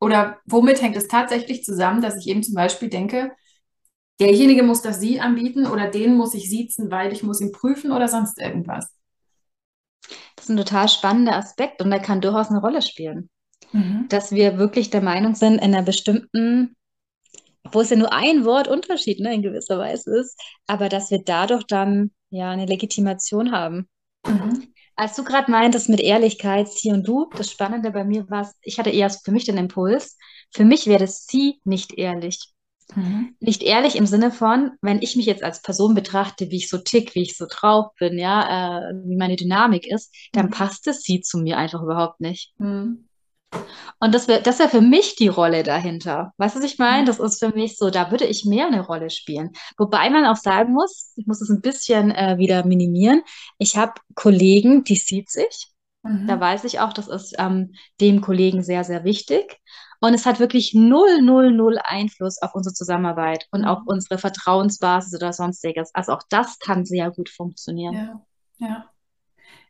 Oder 0.00 0.38
womit 0.46 0.80
hängt 0.80 0.96
es 0.96 1.06
tatsächlich 1.06 1.64
zusammen, 1.64 2.00
dass 2.00 2.16
ich 2.16 2.28
eben 2.28 2.42
zum 2.42 2.54
Beispiel 2.54 2.88
denke, 2.88 3.32
derjenige 4.20 4.62
muss 4.62 4.80
das 4.80 5.00
Sie 5.00 5.20
anbieten 5.20 5.66
oder 5.66 5.90
den 5.90 6.16
muss 6.16 6.32
ich 6.32 6.48
siezen, 6.48 6.90
weil 6.90 7.12
ich 7.12 7.22
muss 7.22 7.42
ihn 7.42 7.52
prüfen 7.52 7.92
oder 7.92 8.08
sonst 8.08 8.40
irgendwas? 8.40 8.90
Das 10.34 10.46
ist 10.46 10.48
ein 10.48 10.56
total 10.56 10.88
spannender 10.88 11.36
Aspekt 11.36 11.82
und 11.82 11.90
der 11.90 12.00
kann 12.00 12.22
durchaus 12.22 12.48
eine 12.48 12.62
Rolle 12.62 12.80
spielen. 12.80 13.28
Mhm. 13.72 14.06
Dass 14.08 14.32
wir 14.32 14.58
wirklich 14.58 14.90
der 14.90 15.02
Meinung 15.02 15.34
sind, 15.34 15.54
in 15.54 15.74
einer 15.74 15.82
bestimmten, 15.82 16.76
wo 17.70 17.80
es 17.80 17.90
ja 17.90 17.96
nur 17.96 18.12
ein 18.12 18.44
Wort 18.44 18.68
Unterschied 18.68 19.20
ne, 19.20 19.34
in 19.34 19.42
gewisser 19.42 19.78
Weise 19.78 20.18
ist, 20.18 20.40
aber 20.66 20.88
dass 20.88 21.10
wir 21.10 21.22
dadurch 21.24 21.64
dann 21.64 22.10
ja 22.30 22.50
eine 22.50 22.66
Legitimation 22.66 23.52
haben. 23.52 23.88
Mhm. 24.26 24.68
Als 24.96 25.16
du 25.16 25.24
gerade 25.24 25.50
meintest 25.50 25.88
mit 25.88 26.00
Ehrlichkeit, 26.00 26.68
sie 26.68 26.92
und 26.92 27.06
du, 27.06 27.28
das 27.36 27.50
Spannende 27.50 27.90
bei 27.90 28.04
mir 28.04 28.30
war, 28.30 28.52
ich 28.62 28.78
hatte 28.78 28.90
eher 28.90 29.10
für 29.10 29.32
mich 29.32 29.44
den 29.44 29.58
Impuls, 29.58 30.16
für 30.52 30.64
mich 30.64 30.86
wäre 30.86 31.00
das 31.00 31.26
sie 31.26 31.60
nicht 31.64 31.98
ehrlich. 31.98 32.54
Mhm. 32.94 33.34
Nicht 33.40 33.62
ehrlich 33.62 33.96
im 33.96 34.06
Sinne 34.06 34.30
von, 34.30 34.72
wenn 34.82 35.02
ich 35.02 35.16
mich 35.16 35.26
jetzt 35.26 35.42
als 35.42 35.62
Person 35.62 35.94
betrachte, 35.94 36.50
wie 36.50 36.56
ich 36.56 36.68
so 36.68 36.78
tick, 36.78 37.14
wie 37.14 37.22
ich 37.22 37.36
so 37.36 37.46
drauf 37.48 37.86
bin, 37.98 38.18
ja, 38.18 38.90
äh, 38.90 38.94
wie 39.04 39.16
meine 39.16 39.36
Dynamik 39.36 39.86
ist, 39.86 40.14
dann 40.32 40.46
mhm. 40.46 40.50
passt 40.50 40.86
es 40.86 41.02
sie 41.02 41.20
zu 41.20 41.38
mir 41.38 41.56
einfach 41.56 41.82
überhaupt 41.82 42.20
nicht. 42.20 42.52
Mhm. 42.58 43.08
Und 44.00 44.14
das 44.14 44.28
wäre 44.28 44.42
das 44.42 44.58
wär 44.58 44.68
für 44.68 44.80
mich 44.80 45.16
die 45.16 45.28
Rolle 45.28 45.62
dahinter. 45.62 46.32
Weißt 46.36 46.54
du, 46.54 46.58
was 46.58 46.66
ich 46.66 46.78
meine? 46.78 47.02
Mhm. 47.02 47.06
Das 47.06 47.18
ist 47.18 47.38
für 47.38 47.54
mich 47.54 47.76
so, 47.76 47.90
da 47.90 48.10
würde 48.10 48.26
ich 48.26 48.44
mehr 48.44 48.66
eine 48.66 48.84
Rolle 48.84 49.10
spielen. 49.10 49.50
Wobei 49.78 50.10
man 50.10 50.26
auch 50.26 50.36
sagen 50.36 50.72
muss, 50.72 51.12
ich 51.16 51.26
muss 51.26 51.40
es 51.40 51.48
ein 51.48 51.60
bisschen 51.60 52.10
äh, 52.10 52.36
wieder 52.38 52.66
minimieren. 52.66 53.22
Ich 53.58 53.76
habe 53.76 53.94
Kollegen, 54.14 54.84
die 54.84 54.96
sieht 54.96 55.30
sich. 55.30 55.68
Mhm. 56.02 56.26
Da 56.26 56.38
weiß 56.38 56.64
ich 56.64 56.80
auch, 56.80 56.92
das 56.92 57.08
ist 57.08 57.34
ähm, 57.38 57.74
dem 58.00 58.20
Kollegen 58.20 58.62
sehr, 58.62 58.84
sehr 58.84 59.04
wichtig. 59.04 59.58
Und 60.00 60.12
es 60.12 60.26
hat 60.26 60.38
wirklich 60.38 60.74
null, 60.74 61.22
null, 61.22 61.50
null 61.50 61.78
Einfluss 61.82 62.42
auf 62.42 62.54
unsere 62.54 62.74
Zusammenarbeit 62.74 63.46
und 63.52 63.62
mhm. 63.62 63.68
auf 63.68 63.78
unsere 63.86 64.18
Vertrauensbasis 64.18 65.14
oder 65.14 65.32
sonstiges. 65.32 65.94
Also 65.94 66.12
auch 66.12 66.22
das 66.28 66.58
kann 66.58 66.84
sehr 66.84 67.10
gut 67.10 67.30
funktionieren. 67.30 67.94
Ja, 68.58 68.68
ja. 68.68 68.90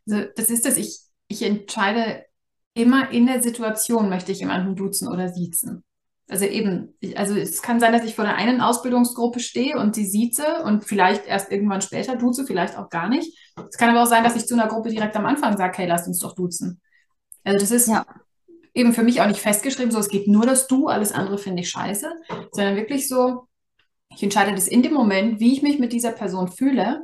Also 0.07 0.29
das 0.35 0.47
ist 0.47 0.67
das, 0.67 0.77
ich, 0.77 1.01
ich 1.29 1.43
entscheide 1.43 2.25
immer 2.75 3.11
in 3.11 3.27
der 3.27 3.43
Situation, 3.43 4.09
möchte 4.09 4.33
ich 4.33 4.41
jemanden 4.41 4.77
duzen 4.77 5.09
oder 5.09 5.29
siezen. 5.29 5.85
Also 6.29 6.47
eben, 6.47 6.95
ich, 7.01 7.19
also 7.19 7.35
es 7.35 7.63
kann 7.63 7.81
sein, 7.81 7.93
dass 7.93 8.05
ich 8.05 8.15
vor 8.15 8.25
der 8.25 8.37
einen 8.37 8.61
Ausbildungsgruppe 8.61 9.41
stehe 9.41 9.79
und 9.79 9.95
sie 9.95 10.07
sieze 10.07 10.63
und 10.65 10.85
vielleicht 10.85 11.27
erst 11.27 11.53
irgendwann 11.53 11.83
später 11.83 12.17
duze, 12.17 12.47
vielleicht 12.47 12.79
auch 12.79 12.89
gar 12.89 13.09
nicht. 13.09 13.39
Es 13.69 13.77
kann 13.77 13.91
aber 13.91 14.03
auch 14.03 14.09
sein, 14.09 14.25
dass 14.25 14.37
ich 14.37 14.47
zu 14.47 14.55
einer 14.55 14.69
Gruppe 14.69 14.89
direkt 14.89 15.17
am 15.17 15.27
Anfang 15.27 15.57
sage, 15.57 15.79
hey, 15.79 15.87
lasst 15.87 16.09
uns 16.09 16.19
doch 16.19 16.35
duzen. 16.35 16.81
Also 17.45 17.59
das 17.59 17.71
ist 17.71 17.89
ja 17.89 18.07
eben 18.75 18.93
für 18.93 19.05
mich 19.05 19.21
auch 19.21 19.27
nicht 19.27 19.41
festgeschrieben, 19.41 19.93
so 19.93 19.99
es 19.99 20.09
geht 20.09 20.29
nur 20.29 20.45
das 20.45 20.67
Du, 20.67 20.89
alles 20.89 21.13
andere 21.13 21.39
finde 21.39 21.63
ich 21.63 21.71
scheiße, 21.71 22.11
sondern 22.51 22.77
wirklich 22.77 23.09
so, 23.09 23.47
ich 24.15 24.23
entscheide 24.23 24.55
das 24.55 24.69
in 24.69 24.83
dem 24.83 24.93
Moment, 24.93 25.41
wie 25.41 25.53
ich 25.53 25.63
mich 25.63 25.79
mit 25.79 25.93
dieser 25.93 26.13
Person 26.13 26.49
fühle, 26.49 27.03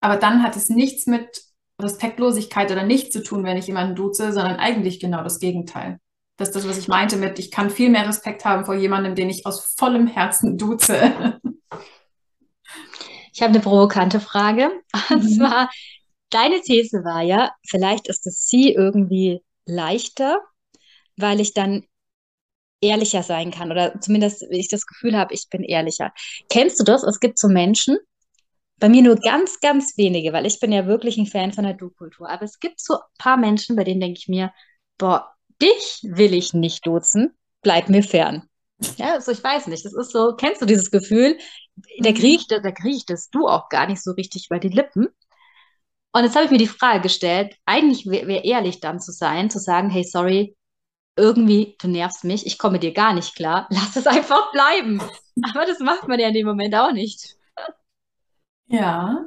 aber 0.00 0.16
dann 0.16 0.42
hat 0.42 0.56
es 0.56 0.68
nichts 0.68 1.06
mit 1.06 1.42
Respektlosigkeit 1.80 2.70
oder 2.70 2.82
nicht 2.82 3.12
zu 3.12 3.22
tun, 3.22 3.44
wenn 3.44 3.56
ich 3.56 3.66
jemanden 3.66 3.94
duze, 3.94 4.32
sondern 4.32 4.56
eigentlich 4.56 5.00
genau 5.00 5.22
das 5.22 5.38
Gegenteil. 5.38 5.98
Das 6.36 6.48
ist 6.48 6.54
das, 6.54 6.68
was 6.68 6.78
ich 6.78 6.88
meinte 6.88 7.16
mit, 7.16 7.38
ich 7.38 7.50
kann 7.50 7.70
viel 7.70 7.90
mehr 7.90 8.06
Respekt 8.06 8.44
haben 8.44 8.64
vor 8.64 8.74
jemandem, 8.74 9.14
den 9.14 9.28
ich 9.28 9.46
aus 9.46 9.74
vollem 9.76 10.06
Herzen 10.06 10.56
duze. 10.56 11.40
Ich 13.38 13.42
habe 13.42 13.54
eine 13.54 13.62
provokante 13.62 14.18
Frage. 14.18 14.70
Und 15.10 15.22
mhm. 15.22 15.28
zwar, 15.28 15.70
deine 16.30 16.60
These 16.60 17.04
war 17.04 17.22
ja, 17.22 17.52
vielleicht 17.68 18.08
ist 18.08 18.26
es 18.26 18.48
sie 18.48 18.72
irgendwie 18.72 19.42
leichter, 19.64 20.40
weil 21.16 21.38
ich 21.38 21.54
dann 21.54 21.84
ehrlicher 22.80 23.22
sein 23.22 23.52
kann 23.52 23.70
oder 23.70 24.00
zumindest 24.00 24.44
ich 24.50 24.68
das 24.68 24.86
Gefühl 24.86 25.16
habe, 25.16 25.34
ich 25.34 25.48
bin 25.50 25.62
ehrlicher. 25.62 26.12
Kennst 26.48 26.80
du 26.80 26.84
das? 26.84 27.02
Es 27.04 27.20
gibt 27.20 27.38
so 27.38 27.48
Menschen, 27.48 27.98
bei 28.78 28.88
mir 28.88 29.02
nur 29.02 29.16
ganz, 29.16 29.60
ganz 29.60 29.96
wenige, 29.96 30.32
weil 30.32 30.46
ich 30.46 30.60
bin 30.60 30.72
ja 30.72 30.86
wirklich 30.86 31.18
ein 31.18 31.26
Fan 31.26 31.52
von 31.52 31.64
der 31.64 31.74
Du-Kultur. 31.74 32.28
Aber 32.28 32.42
es 32.42 32.60
gibt 32.60 32.80
so 32.80 32.94
ein 32.94 33.00
paar 33.18 33.36
Menschen, 33.36 33.76
bei 33.76 33.84
denen 33.84 34.00
denke 34.00 34.18
ich 34.18 34.28
mir, 34.28 34.52
boah, 34.98 35.32
dich 35.60 36.00
will 36.02 36.34
ich 36.34 36.54
nicht 36.54 36.86
duzen, 36.86 37.36
bleib 37.62 37.88
mir 37.88 38.02
fern. 38.02 38.48
Ja, 38.96 39.14
also 39.14 39.32
ich 39.32 39.42
weiß 39.42 39.66
nicht, 39.66 39.84
das 39.84 39.92
ist 39.92 40.12
so, 40.12 40.34
kennst 40.36 40.62
du 40.62 40.66
dieses 40.66 40.90
Gefühl? 40.90 41.36
Da 41.98 42.12
kriege 42.12 42.36
ich, 42.36 42.46
da 42.46 42.60
krieg 42.70 42.94
ich 42.94 43.06
das 43.06 43.28
Du 43.30 43.48
auch 43.48 43.68
gar 43.68 43.86
nicht 43.86 44.02
so 44.02 44.12
richtig 44.12 44.46
über 44.48 44.60
die 44.60 44.68
Lippen. 44.68 45.08
Und 46.12 46.24
jetzt 46.24 46.36
habe 46.36 46.44
ich 46.44 46.50
mir 46.50 46.58
die 46.58 46.66
Frage 46.66 47.02
gestellt, 47.02 47.56
eigentlich 47.66 48.06
wäre 48.06 48.26
wär 48.26 48.44
ehrlich 48.44 48.80
dann 48.80 49.00
zu 49.00 49.12
sein, 49.12 49.50
zu 49.50 49.58
sagen, 49.58 49.90
hey, 49.90 50.04
sorry, 50.04 50.56
irgendwie, 51.16 51.76
du 51.80 51.88
nervst 51.88 52.24
mich, 52.24 52.46
ich 52.46 52.58
komme 52.58 52.78
dir 52.78 52.92
gar 52.92 53.12
nicht 53.12 53.34
klar, 53.34 53.66
lass 53.70 53.96
es 53.96 54.06
einfach 54.06 54.52
bleiben. 54.52 55.02
Aber 55.42 55.66
das 55.66 55.80
macht 55.80 56.08
man 56.08 56.20
ja 56.20 56.28
in 56.28 56.34
dem 56.34 56.46
Moment 56.46 56.74
auch 56.74 56.92
nicht. 56.92 57.37
Ja. 58.68 59.26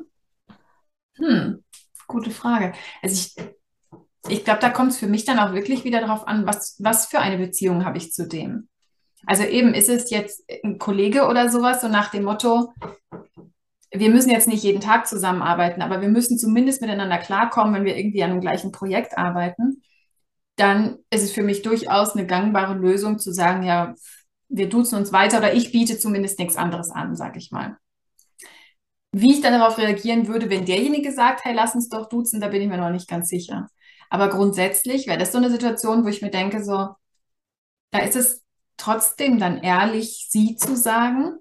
Hm, 1.17 1.63
gute 2.07 2.31
Frage. 2.31 2.73
Also 3.01 3.15
ich, 3.15 3.35
ich 4.29 4.43
glaube, 4.43 4.59
da 4.59 4.69
kommt 4.69 4.91
es 4.91 4.97
für 4.99 5.07
mich 5.07 5.25
dann 5.25 5.39
auch 5.39 5.53
wirklich 5.53 5.83
wieder 5.83 6.01
darauf 6.01 6.27
an, 6.27 6.45
was, 6.45 6.77
was 6.79 7.07
für 7.07 7.19
eine 7.19 7.37
Beziehung 7.37 7.85
habe 7.85 7.97
ich 7.97 8.11
zu 8.11 8.27
dem. 8.27 8.69
Also 9.25 9.43
eben 9.43 9.73
ist 9.73 9.89
es 9.89 10.09
jetzt 10.09 10.43
ein 10.63 10.79
Kollege 10.79 11.27
oder 11.27 11.49
sowas, 11.49 11.81
so 11.81 11.87
nach 11.87 12.09
dem 12.09 12.23
Motto, 12.23 12.73
wir 13.93 14.09
müssen 14.09 14.29
jetzt 14.29 14.47
nicht 14.47 14.63
jeden 14.63 14.81
Tag 14.81 15.05
zusammenarbeiten, 15.05 15.81
aber 15.81 16.01
wir 16.01 16.07
müssen 16.07 16.37
zumindest 16.37 16.81
miteinander 16.81 17.17
klarkommen, 17.17 17.73
wenn 17.73 17.85
wir 17.85 17.97
irgendwie 17.97 18.23
an 18.23 18.31
einem 18.31 18.41
gleichen 18.41 18.71
Projekt 18.71 19.17
arbeiten 19.17 19.81
dann 20.61 20.99
ist 21.09 21.23
es 21.23 21.31
für 21.31 21.43
mich 21.43 21.63
durchaus 21.63 22.15
eine 22.15 22.27
gangbare 22.27 22.75
Lösung 22.75 23.19
zu 23.19 23.33
sagen, 23.33 23.63
ja, 23.63 23.95
wir 24.49 24.69
duzen 24.69 24.97
uns 24.97 25.11
weiter 25.11 25.39
oder 25.39 25.53
ich 25.53 25.71
biete 25.71 25.97
zumindest 25.97 26.37
nichts 26.39 26.55
anderes 26.55 26.91
an, 26.91 27.15
sage 27.15 27.39
ich 27.39 27.51
mal. 27.51 27.77
Wie 29.11 29.33
ich 29.33 29.41
dann 29.41 29.53
darauf 29.53 29.77
reagieren 29.77 30.27
würde, 30.27 30.49
wenn 30.49 30.65
derjenige 30.65 31.11
sagt, 31.11 31.43
hey, 31.43 31.53
lass 31.53 31.75
uns 31.75 31.89
doch 31.89 32.07
duzen, 32.07 32.39
da 32.39 32.47
bin 32.47 32.61
ich 32.61 32.69
mir 32.69 32.77
noch 32.77 32.89
nicht 32.89 33.09
ganz 33.09 33.27
sicher. 33.27 33.67
Aber 34.09 34.29
grundsätzlich 34.29 35.07
wäre 35.07 35.17
das 35.17 35.31
so 35.31 35.37
eine 35.37 35.49
Situation, 35.49 36.03
wo 36.03 36.07
ich 36.07 36.21
mir 36.21 36.31
denke, 36.31 36.63
so, 36.63 36.89
da 37.91 37.99
ist 37.99 38.15
es 38.15 38.43
trotzdem 38.77 39.37
dann 39.39 39.57
ehrlich, 39.61 40.27
sie 40.29 40.55
zu 40.55 40.75
sagen. 40.75 41.37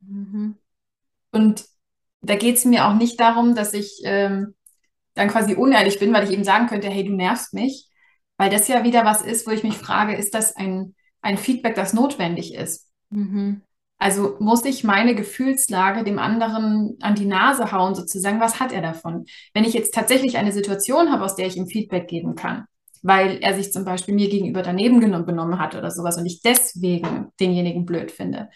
Mhm. 0.00 0.56
Und 1.30 1.64
da 2.20 2.36
geht 2.36 2.56
es 2.56 2.64
mir 2.64 2.86
auch 2.86 2.94
nicht 2.94 3.18
darum, 3.18 3.54
dass 3.54 3.72
ich 3.72 4.00
ähm, 4.04 4.54
dann 5.14 5.28
quasi 5.28 5.54
unehrlich 5.54 5.98
bin, 5.98 6.12
weil 6.12 6.24
ich 6.24 6.30
eben 6.30 6.44
sagen 6.44 6.66
könnte, 6.66 6.88
hey, 6.88 7.04
du 7.04 7.14
nervst 7.14 7.54
mich, 7.54 7.88
weil 8.36 8.50
das 8.50 8.68
ja 8.68 8.84
wieder 8.84 9.04
was 9.04 9.22
ist, 9.22 9.46
wo 9.46 9.50
ich 9.50 9.62
mich 9.62 9.76
frage, 9.76 10.16
ist 10.16 10.34
das 10.34 10.56
ein, 10.56 10.94
ein 11.20 11.38
Feedback, 11.38 11.74
das 11.74 11.92
notwendig 11.92 12.54
ist? 12.54 12.88
Mhm. 13.10 13.62
Also 14.02 14.34
muss 14.40 14.64
ich 14.64 14.82
meine 14.82 15.14
Gefühlslage 15.14 16.02
dem 16.02 16.18
anderen 16.18 16.96
an 17.02 17.14
die 17.14 17.24
Nase 17.24 17.70
hauen, 17.70 17.94
sozusagen, 17.94 18.40
was 18.40 18.58
hat 18.58 18.72
er 18.72 18.82
davon? 18.82 19.26
Wenn 19.54 19.62
ich 19.62 19.74
jetzt 19.74 19.94
tatsächlich 19.94 20.38
eine 20.38 20.50
Situation 20.50 21.12
habe, 21.12 21.24
aus 21.24 21.36
der 21.36 21.46
ich 21.46 21.56
ihm 21.56 21.68
Feedback 21.68 22.08
geben 22.08 22.34
kann, 22.34 22.64
weil 23.02 23.38
er 23.40 23.54
sich 23.54 23.72
zum 23.72 23.84
Beispiel 23.84 24.16
mir 24.16 24.28
gegenüber 24.28 24.62
daneben 24.62 24.98
genommen 24.98 25.60
hat 25.60 25.76
oder 25.76 25.92
sowas 25.92 26.18
und 26.18 26.26
ich 26.26 26.42
deswegen 26.42 27.28
denjenigen 27.38 27.86
blöd 27.86 28.10
finde, 28.10 28.48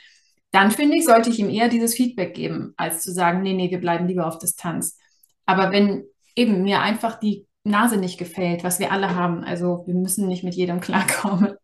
dann 0.50 0.72
finde 0.72 0.96
ich, 0.96 1.04
sollte 1.04 1.30
ich 1.30 1.38
ihm 1.38 1.48
eher 1.48 1.68
dieses 1.68 1.94
Feedback 1.94 2.34
geben, 2.34 2.74
als 2.76 3.02
zu 3.02 3.12
sagen, 3.12 3.42
nee, 3.42 3.52
nee, 3.52 3.70
wir 3.70 3.80
bleiben 3.80 4.08
lieber 4.08 4.26
auf 4.26 4.38
Distanz. 4.38 4.98
Aber 5.44 5.70
wenn 5.70 6.06
eben 6.34 6.64
mir 6.64 6.80
einfach 6.80 7.20
die 7.20 7.46
Nase 7.62 7.98
nicht 7.98 8.18
gefällt, 8.18 8.64
was 8.64 8.80
wir 8.80 8.90
alle 8.90 9.14
haben, 9.14 9.44
also 9.44 9.84
wir 9.86 9.94
müssen 9.94 10.26
nicht 10.26 10.42
mit 10.42 10.56
jedem 10.56 10.80
klarkommen, 10.80 11.54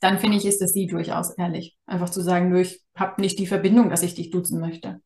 dann 0.00 0.18
finde 0.18 0.36
ich, 0.36 0.44
ist 0.44 0.60
das 0.60 0.72
sie 0.72 0.86
durchaus 0.86 1.30
ehrlich. 1.30 1.76
Einfach 1.86 2.10
zu 2.10 2.20
sagen, 2.20 2.50
nö, 2.50 2.60
ich 2.60 2.84
habe 2.96 3.20
nicht 3.20 3.38
die 3.38 3.46
Verbindung, 3.46 3.90
dass 3.90 4.02
ich 4.02 4.14
dich 4.14 4.30
duzen 4.30 4.60
möchte. 4.60 5.00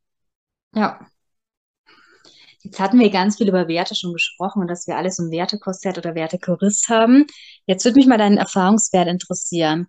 Ja. 0.74 1.00
Jetzt 2.62 2.78
hatten 2.78 2.98
wir 2.98 3.10
ganz 3.10 3.38
viel 3.38 3.48
über 3.48 3.68
Werte 3.68 3.94
schon 3.94 4.12
gesprochen 4.12 4.60
und 4.60 4.68
dass 4.68 4.86
wir 4.86 4.96
alles 4.96 5.18
um 5.18 5.30
Wertekorsett 5.30 5.96
oder 5.96 6.14
Wertekorist 6.14 6.88
haben. 6.88 7.26
Jetzt 7.66 7.84
würde 7.84 7.98
mich 7.98 8.06
mal 8.06 8.18
deinen 8.18 8.36
Erfahrungswert 8.36 9.08
interessieren. 9.08 9.86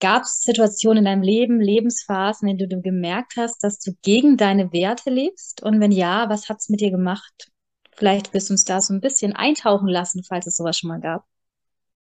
Gab 0.00 0.22
es 0.22 0.42
Situationen 0.42 0.98
in 0.98 1.04
deinem 1.06 1.22
Leben, 1.22 1.60
Lebensphasen, 1.60 2.48
in 2.48 2.58
denen 2.58 2.70
du 2.70 2.82
gemerkt 2.82 3.34
hast, 3.36 3.64
dass 3.64 3.78
du 3.80 3.92
gegen 4.02 4.36
deine 4.36 4.72
Werte 4.72 5.10
lebst? 5.10 5.62
Und 5.62 5.80
wenn 5.80 5.92
ja, 5.92 6.28
was 6.28 6.48
hat 6.48 6.58
es 6.60 6.68
mit 6.68 6.80
dir 6.80 6.90
gemacht? 6.90 7.50
Vielleicht 7.96 8.34
wirst 8.34 8.50
du 8.50 8.54
uns 8.54 8.64
da 8.64 8.80
so 8.80 8.92
ein 8.92 9.00
bisschen 9.00 9.34
eintauchen 9.34 9.88
lassen, 9.88 10.22
falls 10.24 10.46
es 10.46 10.56
sowas 10.56 10.78
schon 10.78 10.88
mal 10.88 11.00
gab. 11.00 11.24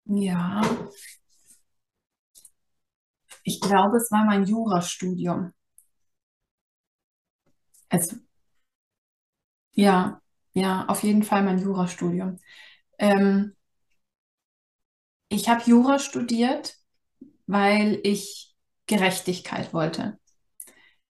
Ja. 0.06 0.62
Ich 3.44 3.60
glaube, 3.62 3.98
es 3.98 4.12
war 4.12 4.24
mein 4.26 4.46
Jurastudium. 4.46 5.54
Es, 7.90 8.16
ja, 9.74 10.22
ja, 10.54 10.86
auf 10.88 11.04
jeden 11.04 11.24
Fall 11.24 11.44
mein 11.44 11.60
Jurastudium. 11.60 12.40
Ähm, 13.00 13.56
ich 15.30 15.50
habe 15.50 15.64
Jura 15.66 16.00
studiert, 16.00 16.76
weil 17.48 18.02
ich 18.04 18.56
Gerechtigkeit 18.88 19.74
wollte. 19.74 20.20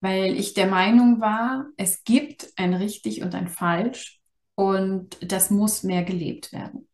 Weil 0.02 0.36
ich 0.40 0.56
der 0.56 0.68
Meinung 0.68 1.22
war, 1.22 1.68
es 1.78 2.06
gibt 2.06 2.54
ein 2.58 2.76
richtig 2.76 3.24
und 3.24 3.36
ein 3.36 3.50
falsch 3.50 4.22
und 4.56 5.18
das 5.22 5.52
muss 5.52 5.84
mehr 5.84 6.04
gelebt 6.06 6.54
werden. 6.54 6.89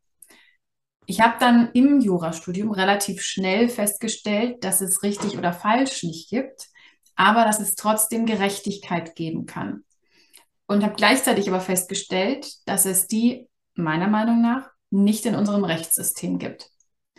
Ich 1.08 1.22
habe 1.22 1.36
dann 1.39 1.70
im 1.74 2.00
Jurastudium 2.00 2.72
relativ 2.72 3.22
schnell 3.22 3.70
festgestellt, 3.70 4.63
dass 4.63 4.82
es 4.82 5.04
richtig 5.04 5.38
oder 5.38 5.54
falsch 5.54 6.04
nicht 6.04 6.30
gibt, 6.30 6.68
aber 7.15 7.46
dass 7.46 7.60
es 7.60 7.76
trotzdem 7.76 8.26
Gerechtigkeit 8.26 9.15
geben 9.15 9.46
kann. 9.46 9.84
Und 10.68 10.84
habe 10.84 10.96
gleichzeitig 10.96 11.48
aber 11.48 11.60
festgestellt, 11.60 12.48
dass 12.65 12.86
es 12.86 13.08
die 13.08 13.48
meiner 13.76 14.08
Meinung 14.08 14.41
nach 14.41 14.70
nicht 14.89 15.26
in 15.26 15.36
unserem 15.36 15.63
Rechtssystem 15.63 16.39
gibt. 16.39 16.70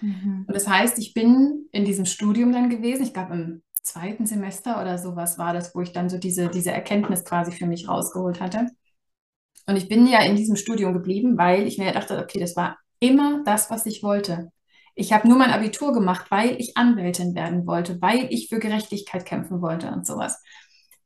Mhm. 0.01 0.45
Und 0.47 0.55
das 0.55 0.67
heißt, 0.67 0.99
ich 0.99 1.15
bin 1.15 1.69
in 1.71 1.85
diesem 1.85 2.07
Studium 2.07 2.53
dann 2.53 2.71
gewesen, 2.71 3.05
ich 3.05 3.15
glaube 3.15 3.35
im 3.35 3.63
zweiten 3.83 4.27
Semester 4.27 4.81
oder 4.81 4.99
sowas 4.99 5.39
war 5.39 5.53
das, 5.53 5.75
wo 5.75 5.81
ich 5.81 5.93
dann 5.93 6.09
so 6.09 6.19
diese, 6.19 6.49
diese 6.49 6.73
Erkenntnis 6.73 7.25
quasi 7.25 7.53
für 7.53 7.67
mich 7.67 7.89
rausgeholt 7.89 8.41
hatte. 8.41 8.67
Und 9.67 9.77
ich 9.77 9.89
bin 9.89 10.07
ja 10.07 10.23
in 10.23 10.37
diesem 10.37 10.57
Studium 10.57 10.93
geblieben, 10.93 11.39
weil 11.39 11.67
ich 11.67 11.79
mir 11.79 11.93
dachte, 11.93 12.19
okay, 12.19 12.41
das 12.41 12.57
war 12.57 12.79
immer 13.01 13.43
das, 13.45 13.71
was 13.71 13.87
ich 13.87 14.03
wollte. 14.03 14.51
Ich 14.95 15.13
habe 15.13 15.29
nur 15.29 15.37
mein 15.37 15.51
Abitur 15.51 15.93
gemacht, 15.93 16.27
weil 16.31 16.59
ich 16.59 16.77
Anwältin 16.77 17.35
werden 17.35 17.67
wollte, 17.67 18.01
weil 18.01 18.29
ich 18.31 18.49
für 18.49 18.59
Gerechtigkeit 18.59 19.27
kämpfen 19.27 19.61
wollte 19.61 19.91
und 19.91 20.07
sowas. 20.07 20.43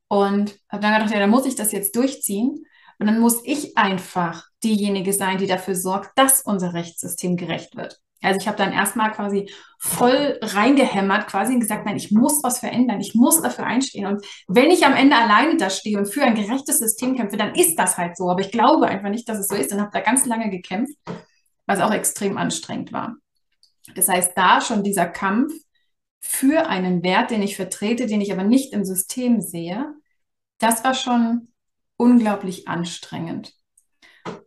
Und 0.09 0.59
habe 0.69 0.83
dann 0.83 0.95
gedacht, 0.95 1.13
ja, 1.13 1.19
dann 1.19 1.31
muss 1.31 1.47
ich 1.47 1.57
das 1.57 1.73
jetzt 1.73 1.97
durchziehen. 1.97 2.65
Und 2.99 3.07
dann 3.07 3.19
muss 3.19 3.41
ich 3.45 3.77
einfach 3.77 4.45
diejenige 4.63 5.13
sein, 5.13 5.39
die 5.39 5.47
dafür 5.47 5.75
sorgt, 5.75 6.11
dass 6.17 6.43
unser 6.43 6.75
Rechtssystem 6.75 7.37
gerecht 7.37 7.77
wird. 7.77 7.99
Also 8.23 8.39
ich 8.39 8.47
habe 8.47 8.59
dann 8.59 8.73
erstmal 8.73 9.13
quasi 9.13 9.51
voll 9.79 10.39
reingehämmert, 10.43 11.27
quasi 11.27 11.55
und 11.55 11.61
gesagt, 11.61 11.87
nein, 11.87 11.97
ich 11.97 12.11
muss 12.11 12.43
was 12.43 12.59
verändern, 12.59 13.01
ich 13.01 13.15
muss 13.15 13.41
dafür 13.41 13.65
einstehen. 13.65 14.07
Und 14.07 14.25
wenn 14.47 14.71
ich 14.71 14.85
am 14.85 14.95
Ende 14.95 15.17
alleine 15.17 15.57
da 15.57 15.71
stehe 15.71 15.97
und 15.97 16.07
für 16.07 16.23
ein 16.23 16.35
gerechtes 16.35 16.79
System 16.79 17.17
kämpfe, 17.17 17.39
dann 17.39 17.55
ist 17.55 17.77
das 17.77 17.97
halt 17.97 18.17
so. 18.17 18.29
Aber 18.29 18.41
ich 18.41 18.53
glaube 18.53 18.87
einfach 18.87 19.09
nicht, 19.09 19.29
dass 19.29 19.39
es 19.39 19.49
so 19.49 19.55
ist 19.55 19.73
und 19.73 19.81
habe 19.81 19.91
da 19.93 20.01
ganz 20.01 20.27
lange 20.27 20.51
gekämpft, 20.51 20.95
was 21.71 21.81
auch 21.81 21.93
extrem 21.93 22.37
anstrengend 22.37 22.93
war. 22.93 23.15
Das 23.95 24.09
heißt, 24.09 24.33
da 24.35 24.61
schon 24.61 24.83
dieser 24.83 25.07
Kampf 25.07 25.53
für 26.19 26.67
einen 26.67 27.05
Wert, 27.05 27.31
den 27.31 27.43
ich 27.43 27.55
vertrete, 27.55 28.07
den 28.07 28.21
ich 28.21 28.33
aber 28.33 28.43
nicht 28.43 28.73
im 28.73 28.85
System 28.85 29.41
sehe, 29.41 29.95
das 30.59 30.83
war 30.83 30.95
schon 30.95 31.53
unglaublich 31.97 32.67
anstrengend. 32.67 33.53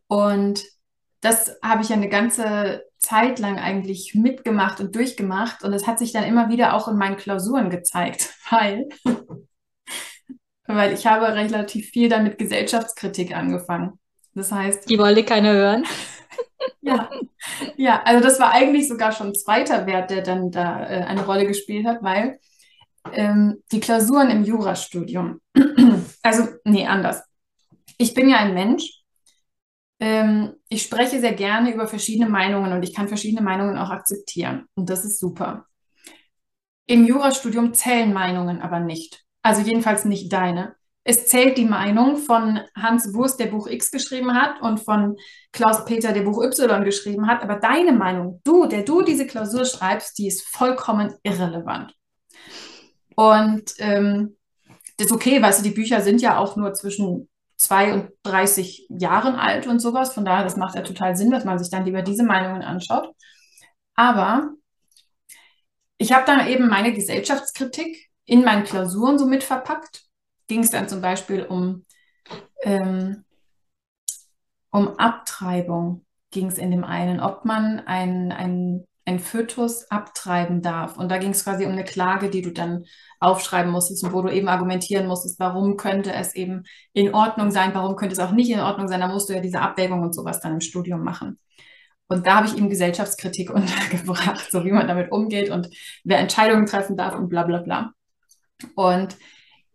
Und 0.08 0.66
das 1.22 1.56
habe 1.64 1.82
ich 1.82 1.94
eine 1.94 2.10
ganze 2.10 2.84
Zeit 2.98 3.40
lang 3.40 3.58
eigentlich 3.58 4.14
mitgemacht 4.16 4.82
und 4.82 4.94
durchgemacht. 4.94 5.64
Und 5.64 5.72
das 5.72 5.88
hat 5.88 6.00
sich 6.00 6.12
dann 6.12 6.26
immer 6.26 6.50
wieder 6.50 6.74
auch 6.74 6.90
in 6.90 6.98
meinen 6.98 7.16
Klausuren 7.16 7.70
gezeigt, 7.70 8.34
weil, 8.50 8.90
weil 10.66 10.92
ich 10.92 11.08
habe 11.08 11.34
relativ 11.34 11.90
viel 11.92 12.10
dann 12.10 12.26
mit 12.26 12.38
Gesellschaftskritik 12.38 13.34
angefangen. 13.34 13.98
Das 14.36 14.52
heißt. 14.52 14.90
Die 14.90 15.00
wollte 15.00 15.24
keiner 15.24 15.54
hören. 15.54 15.86
Ja, 16.84 17.10
ja, 17.78 18.04
also 18.04 18.24
das 18.24 18.39
war 18.39 18.52
eigentlich 18.52 18.88
sogar 18.88 19.12
schon 19.12 19.34
zweiter 19.34 19.86
Wert, 19.86 20.12
der 20.12 20.22
dann 20.22 20.52
da 20.52 20.84
äh, 20.84 21.04
eine 21.04 21.26
Rolle 21.26 21.48
gespielt 21.48 21.86
hat, 21.86 22.04
weil 22.04 22.39
ähm, 23.12 23.63
die 23.72 23.80
Klausuren 23.80 24.30
im 24.30 24.43
Jurastudium, 24.43 25.41
also 26.24 26.48
nee, 26.63 26.86
anders. 26.86 27.24
Ich 27.98 28.13
bin 28.13 28.30
ja 28.30 28.38
ein 28.38 28.54
Mensch, 28.54 29.04
ähm, 30.00 30.56
ich 30.67 30.84
spreche 30.84 31.19
sehr 31.19 31.34
gerne 31.34 31.74
über 31.74 31.88
verschiedene 31.88 32.30
Meinungen 32.30 32.74
und 32.74 32.84
ich 32.84 32.93
kann 32.93 33.08
verschiedene 33.08 33.41
Meinungen 33.41 33.78
auch 33.78 33.89
akzeptieren. 33.89 34.65
Und 34.76 34.89
das 34.89 35.06
ist 35.06 35.19
super. 35.19 35.65
Im 36.86 37.06
Jurastudium 37.06 37.74
zählen 37.74 38.12
Meinungen 38.12 38.62
aber 38.62 38.82
nicht. 38.82 39.24
Also 39.41 39.62
jedenfalls 39.62 40.04
nicht 40.04 40.32
deine. 40.34 40.76
Es 41.06 41.28
zählt 41.28 41.58
die 41.58 41.66
Meinung 41.66 42.18
von 42.18 42.62
Hans 42.76 43.13
Wurst, 43.13 43.39
der 43.39 43.48
Buch 43.48 43.68
X 43.68 43.92
geschrieben 43.92 44.34
hat, 44.34 44.62
und 44.62 44.80
von 44.80 45.18
Klaus 45.52 45.84
Peter, 45.86 46.13
der 46.13 46.22
Buch 46.22 46.42
Y 46.42 46.84
geschrieben 46.86 47.28
hat. 47.28 47.44
Aber 47.44 47.56
deine 47.56 47.92
Meinung, 47.92 48.42
du, 48.44 48.68
der 48.68 48.84
du 48.84 49.02
diese 49.02 49.28
Klausur 49.28 49.66
schreibst, 49.66 50.18
die 50.18 50.28
ist 50.28 50.48
vollkommen 50.48 51.13
irrelevant. 51.24 51.94
Und 53.16 53.74
ähm, 53.80 54.38
das 54.98 55.08
ist 55.08 55.13
okay, 55.13 55.42
weißt 55.42 55.60
du, 55.60 55.63
die 55.63 55.76
Bücher 55.76 56.02
sind 56.02 56.22
ja 56.22 56.38
auch 56.38 56.56
nur 56.56 56.74
zwischen 56.74 57.30
32 57.58 58.88
Jahren 58.89 59.36
alt 59.36 59.68
und 59.68 59.80
sowas. 59.80 60.13
Von 60.13 60.26
daher, 60.26 60.44
das 60.44 60.58
macht 60.58 60.76
ja 60.76 60.82
total 60.82 61.16
Sinn, 61.16 61.32
dass 61.32 61.46
man 61.46 61.60
sich 61.60 61.70
dann 61.70 61.86
lieber 61.86 62.02
diese 62.02 62.24
Meinungen 62.24 62.62
anschaut. 62.62 63.10
Aber 63.96 64.52
ich 65.98 66.12
habe 66.12 66.26
dann 66.26 66.48
eben 66.48 66.68
meine 66.68 66.94
Gesellschaftskritik 66.94 68.10
in 68.26 68.44
meinen 68.44 68.63
Klausuren 68.63 69.18
so 69.18 69.26
mit 69.26 69.44
verpackt. 69.44 70.04
Ging 70.54 70.62
es 70.62 70.70
dann 70.70 70.88
zum 70.88 71.02
Beispiel 71.02 71.44
um, 71.44 71.84
ähm, 72.62 73.24
um 74.70 75.00
Abtreibung, 75.00 76.06
ging 76.30 76.46
es 76.46 76.60
in 76.60 76.70
dem 76.70 76.84
einen, 76.84 77.20
ob 77.20 77.44
man 77.44 77.80
ein, 77.80 78.32
ein 78.32 78.86
ein 79.06 79.20
Fötus 79.20 79.89
abtreiben 79.92 80.62
darf. 80.62 80.98
Und 80.98 81.10
da 81.10 81.18
ging 81.18 81.32
es 81.32 81.44
quasi 81.44 81.66
um 81.66 81.72
eine 81.72 81.84
Klage, 81.84 82.30
die 82.30 82.42
du 82.44 82.52
dann 82.52 82.86
aufschreiben 83.20 83.72
musstest 83.72 84.04
und 84.04 84.13
wo 84.13 84.22
du 84.22 84.30
eben 84.30 84.48
argumentieren 84.48 85.08
musstest, 85.08 85.39
warum 85.39 85.76
könnte 85.76 86.13
es 86.13 86.36
eben 86.36 86.63
in 86.94 87.13
Ordnung 87.13 87.52
sein, 87.52 87.74
warum 87.74 87.96
könnte 87.96 88.13
es 88.13 88.20
auch 88.20 88.32
nicht 88.32 88.50
in 88.50 88.60
Ordnung 88.60 88.88
sein. 88.88 89.02
Da 89.02 89.08
musst 89.08 89.30
du 89.30 89.34
ja 89.34 89.42
diese 89.42 89.60
Abwägung 89.60 90.04
und 90.04 90.13
sowas 90.13 90.39
dann 90.39 90.54
im 90.54 90.62
Studium 90.62 91.04
machen. 91.04 91.39
Und 92.08 92.26
da 92.28 92.36
habe 92.36 92.48
ich 92.48 92.56
eben 92.56 92.70
Gesellschaftskritik 92.70 93.50
untergebracht, 93.54 94.50
so 94.52 94.63
wie 94.63 94.72
man 94.72 94.88
damit 94.88 95.12
umgeht 95.12 95.50
und 95.50 95.68
wer 96.06 96.20
Entscheidungen 96.20 96.66
treffen 96.68 96.96
darf 96.96 97.16
und 97.16 97.28
bla 97.28 97.44
bla 97.44 97.60
bla. 97.60 97.92
Und 98.76 99.18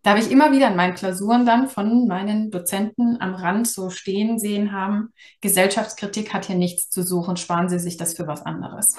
da 0.01 0.11
habe 0.11 0.19
ich 0.21 0.31
immer 0.31 0.51
wieder 0.51 0.69
in 0.69 0.75
meinen 0.75 0.95
Klausuren 0.95 1.45
dann 1.45 1.67
von 1.67 2.07
meinen 2.07 2.51
Dozenten 2.51 3.19
am 3.19 3.35
Rand 3.35 3.67
so 3.67 3.89
stehen 3.89 4.39
sehen 4.39 4.71
haben, 4.71 5.13
Gesellschaftskritik 5.41 6.33
hat 6.33 6.45
hier 6.45 6.55
nichts 6.55 6.89
zu 6.89 7.03
suchen, 7.03 7.37
sparen 7.37 7.69
Sie 7.69 7.79
sich 7.79 7.97
das 7.97 8.15
für 8.15 8.27
was 8.27 8.45
anderes. 8.45 8.95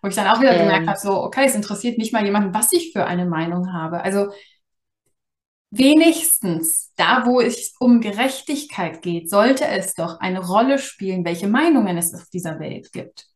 Wo 0.00 0.08
ich 0.08 0.14
dann 0.14 0.28
auch 0.28 0.40
wieder 0.40 0.54
ähm. 0.54 0.62
gemerkt 0.66 0.88
habe, 0.88 0.98
so, 0.98 1.22
okay, 1.22 1.44
es 1.46 1.54
interessiert 1.54 1.98
nicht 1.98 2.12
mal 2.12 2.24
jemanden, 2.24 2.54
was 2.54 2.72
ich 2.72 2.92
für 2.92 3.04
eine 3.04 3.26
Meinung 3.26 3.72
habe. 3.72 4.02
Also 4.02 4.32
wenigstens 5.70 6.92
da, 6.96 7.26
wo 7.26 7.40
es 7.40 7.74
um 7.78 8.00
Gerechtigkeit 8.00 9.02
geht, 9.02 9.30
sollte 9.30 9.66
es 9.66 9.94
doch 9.94 10.20
eine 10.20 10.40
Rolle 10.40 10.78
spielen, 10.78 11.24
welche 11.24 11.48
Meinungen 11.48 11.98
es 11.98 12.14
auf 12.14 12.28
dieser 12.32 12.58
Welt 12.60 12.92
gibt. 12.92 13.26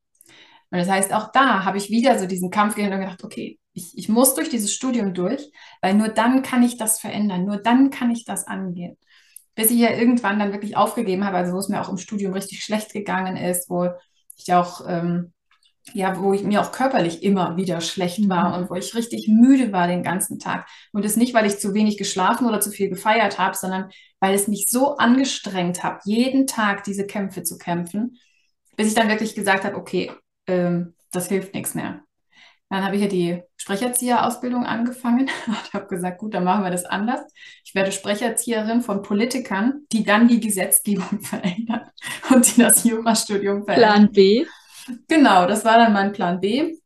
Und 0.71 0.79
das 0.79 0.89
heißt, 0.89 1.13
auch 1.13 1.31
da 1.33 1.65
habe 1.65 1.79
ich 1.79 1.91
wieder 1.91 2.19
so 2.19 2.27
diesen 2.27 2.51
Kampf 2.51 2.75
gehört 2.75 2.93
und 2.93 3.01
gedacht, 3.01 3.25
okay, 3.25 3.59
ich, 3.77 3.97
ich 3.97 4.09
muss 4.09 4.35
durch 4.35 4.49
dieses 4.49 4.73
Studium 4.73 5.13
durch, 5.13 5.53
weil 5.83 5.95
nur 5.95 6.09
dann 6.09 6.43
kann 6.43 6.63
ich 6.63 6.79
das 6.79 6.99
verändern, 6.99 7.45
nur 7.45 7.59
dann 7.59 7.91
kann 7.91 8.11
ich 8.11 8.25
das 8.25 8.47
angehen. 8.47 8.97
Bis 9.55 9.71
ich 9.71 9.79
ja 9.79 9.91
irgendwann 9.91 10.39
dann 10.39 10.53
wirklich 10.53 10.77
aufgegeben 10.77 11.25
habe, 11.25 11.37
also 11.37 11.53
wo 11.53 11.59
es 11.59 11.69
mir 11.69 11.81
auch 11.81 11.91
im 11.91 11.99
Studium 11.99 12.33
richtig 12.33 12.65
schlecht 12.65 12.93
gegangen 12.95 13.37
ist, 13.37 13.69
wo 13.69 13.91
ich 14.37 14.53
auch, 14.55 14.81
ähm, 14.89 15.35
ja, 15.93 16.19
wo 16.19 16.33
ich 16.33 16.43
mir 16.43 16.63
auch 16.63 16.73
körperlich 16.73 17.23
immer 17.23 17.57
wieder 17.59 17.83
schlecht 17.83 18.29
war 18.31 18.49
mhm. 18.49 18.55
und 18.55 18.71
wo 18.71 18.75
ich 18.77 18.95
richtig 18.95 19.29
müde 19.29 19.73
war 19.73 19.87
den 19.87 20.03
ganzen 20.03 20.39
Tag. 20.39 20.67
Und 20.93 21.05
das 21.05 21.17
nicht, 21.17 21.35
weil 21.35 21.47
ich 21.47 21.59
zu 21.59 21.75
wenig 21.75 21.99
geschlafen 21.99 22.47
oder 22.47 22.61
zu 22.61 22.71
viel 22.71 22.89
gefeiert 22.89 23.39
habe, 23.39 23.57
sondern 23.57 23.91
weil 24.21 24.35
es 24.35 24.49
mich 24.49 24.65
so 24.69 24.97
angestrengt 24.97 25.85
hat, 25.85 26.01
jeden 26.07 26.47
Tag 26.47 26.83
diese 26.85 27.07
Kämpfe 27.07 27.43
zu 27.43 27.59
kämpfen, 27.59 28.17
bis 28.77 28.89
ich 28.89 28.95
dann 28.95 29.09
wirklich 29.09 29.35
gesagt 29.35 29.65
habe, 29.65 29.77
okay, 29.77 30.11
ähm, 30.47 30.95
das 31.13 31.29
hilft 31.29 31.55
nichts 31.55 31.75
mehr. 31.75 32.06
Dann 32.69 32.85
habe 32.85 32.97
ich 32.97 33.03
ja 33.03 33.09
die 33.09 33.43
Sprecherzieherausbildung 33.57 34.67
angefangen 34.67 35.31
und 35.47 35.73
habe 35.73 35.87
gesagt, 35.87 36.19
gut, 36.19 36.35
dann 36.35 36.45
machen 36.45 36.65
wir 36.65 36.71
das 36.71 36.85
anders. 36.85 37.21
Ich 37.65 37.75
werde 37.75 37.93
Sprecherzieherin 37.93 38.83
von 38.83 39.03
Politikern, 39.03 39.87
die 39.93 40.05
dann 40.05 40.29
die 40.29 40.41
Gesetzgebung 40.41 41.21
verändern 41.23 41.91
und 42.31 42.57
die 42.57 42.61
das 42.61 42.85
Jurastudium 42.85 43.65
verändern. 43.65 43.91
Plan 43.91 44.13
B. 44.13 44.47
Genau, 45.09 45.47
das 45.47 45.65
war 45.65 45.79
dann 45.79 45.93
mein 45.93 46.13
Plan 46.13 46.41
B. 46.41 46.77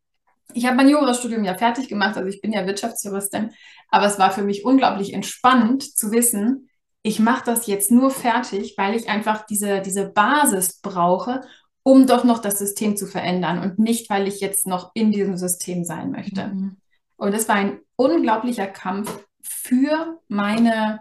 Ich 0.53 0.67
habe 0.67 0.77
mein 0.77 0.89
Jurastudium 0.89 1.45
ja 1.45 1.55
fertig 1.55 1.89
gemacht, 1.89 2.17
also 2.17 2.29
ich 2.29 2.41
bin 2.41 2.53
ja 2.53 2.67
Wirtschaftsjuristin, 2.67 3.53
aber 3.89 4.07
es 4.07 4.19
war 4.19 4.33
für 4.33 4.43
mich 4.43 4.65
unglaublich 4.65 5.15
entspannend 5.15 5.83
zu 5.97 6.11
wissen, 6.11 6.71
ich 7.03 7.19
mache 7.19 7.45
das 7.47 7.67
jetzt 7.67 7.91
nur 7.91 8.11
fertig, 8.11 8.75
weil 8.77 8.95
ich 8.95 9.09
einfach 9.09 9.47
diese, 9.47 9.81
diese 9.81 10.11
Basis 10.11 10.81
brauche, 10.81 11.41
um 11.83 12.07
doch 12.07 12.25
noch 12.25 12.39
das 12.39 12.59
System 12.59 12.97
zu 12.97 13.07
verändern 13.07 13.59
und 13.63 13.79
nicht, 13.79 14.11
weil 14.11 14.29
ich 14.29 14.41
jetzt 14.41 14.67
noch 14.67 14.91
in 14.95 15.13
diesem 15.13 15.37
System 15.37 15.85
sein 15.85 16.11
möchte. 16.11 16.49
Mhm. 16.49 16.77
Und 17.17 17.35
es 17.35 17.49
war 17.49 17.57
ein 17.57 17.81
unglaublicher 17.97 18.67
Kampf 18.67 19.25
für 19.43 20.19
meine, 20.29 21.01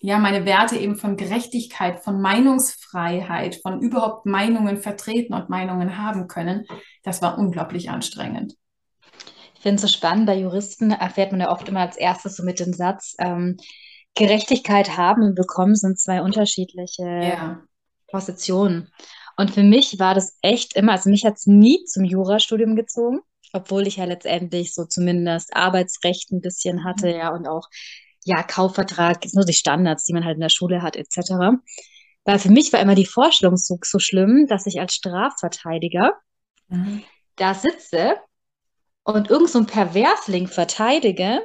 ja, 0.00 0.18
meine 0.18 0.44
Werte 0.44 0.76
eben 0.76 0.96
von 0.96 1.16
Gerechtigkeit, 1.16 2.00
von 2.00 2.20
Meinungsfreiheit, 2.20 3.56
von 3.56 3.80
überhaupt 3.80 4.26
Meinungen 4.26 4.78
vertreten 4.78 5.34
und 5.34 5.48
Meinungen 5.48 5.98
haben 5.98 6.28
können. 6.28 6.66
Das 7.02 7.22
war 7.22 7.38
unglaublich 7.38 7.90
anstrengend. 7.90 8.54
Ich 9.54 9.62
finde 9.62 9.76
es 9.76 9.82
so 9.82 9.88
spannend, 9.88 10.26
bei 10.26 10.36
Juristen 10.36 10.90
erfährt 10.90 11.30
man 11.30 11.40
ja 11.40 11.50
oft 11.52 11.68
immer 11.68 11.80
als 11.80 11.96
erstes 11.96 12.36
so 12.36 12.42
mit 12.42 12.58
dem 12.58 12.72
Satz, 12.72 13.14
ähm, 13.18 13.56
Gerechtigkeit 14.14 14.96
haben 14.96 15.22
und 15.22 15.34
bekommen 15.34 15.74
sind 15.74 15.98
zwei 15.98 16.20
unterschiedliche 16.20 17.04
ja. 17.04 17.62
Positionen. 18.08 18.92
Und 19.42 19.50
für 19.50 19.64
mich 19.64 19.98
war 19.98 20.14
das 20.14 20.38
echt 20.40 20.76
immer, 20.76 20.92
also 20.92 21.10
mich 21.10 21.24
hat 21.24 21.34
es 21.34 21.48
nie 21.48 21.84
zum 21.86 22.04
Jurastudium 22.04 22.76
gezogen, 22.76 23.18
obwohl 23.52 23.88
ich 23.88 23.96
ja 23.96 24.04
letztendlich 24.04 24.72
so 24.72 24.84
zumindest 24.84 25.56
Arbeitsrecht 25.56 26.30
ein 26.30 26.40
bisschen 26.40 26.84
hatte, 26.84 27.08
mhm. 27.08 27.18
ja, 27.18 27.34
und 27.34 27.48
auch, 27.48 27.68
ja, 28.24 28.44
Kaufvertrag, 28.44 29.18
nur 29.32 29.44
die 29.44 29.52
Standards, 29.52 30.04
die 30.04 30.12
man 30.12 30.24
halt 30.24 30.36
in 30.36 30.42
der 30.42 30.48
Schule 30.48 30.80
hat, 30.80 30.94
etc. 30.94 31.58
Weil 32.24 32.38
für 32.38 32.52
mich 32.52 32.72
war 32.72 32.78
immer 32.78 32.94
die 32.94 33.04
Vorstellung 33.04 33.56
so, 33.56 33.80
so 33.82 33.98
schlimm, 33.98 34.46
dass 34.46 34.66
ich 34.66 34.78
als 34.78 34.94
Strafverteidiger 34.94 36.12
mhm. 36.68 37.02
da 37.34 37.54
sitze 37.54 38.14
und 39.02 39.28
irgend 39.28 39.50
so 39.50 39.58
ein 39.58 39.66
Perversling 39.66 40.46
verteidige, 40.46 41.40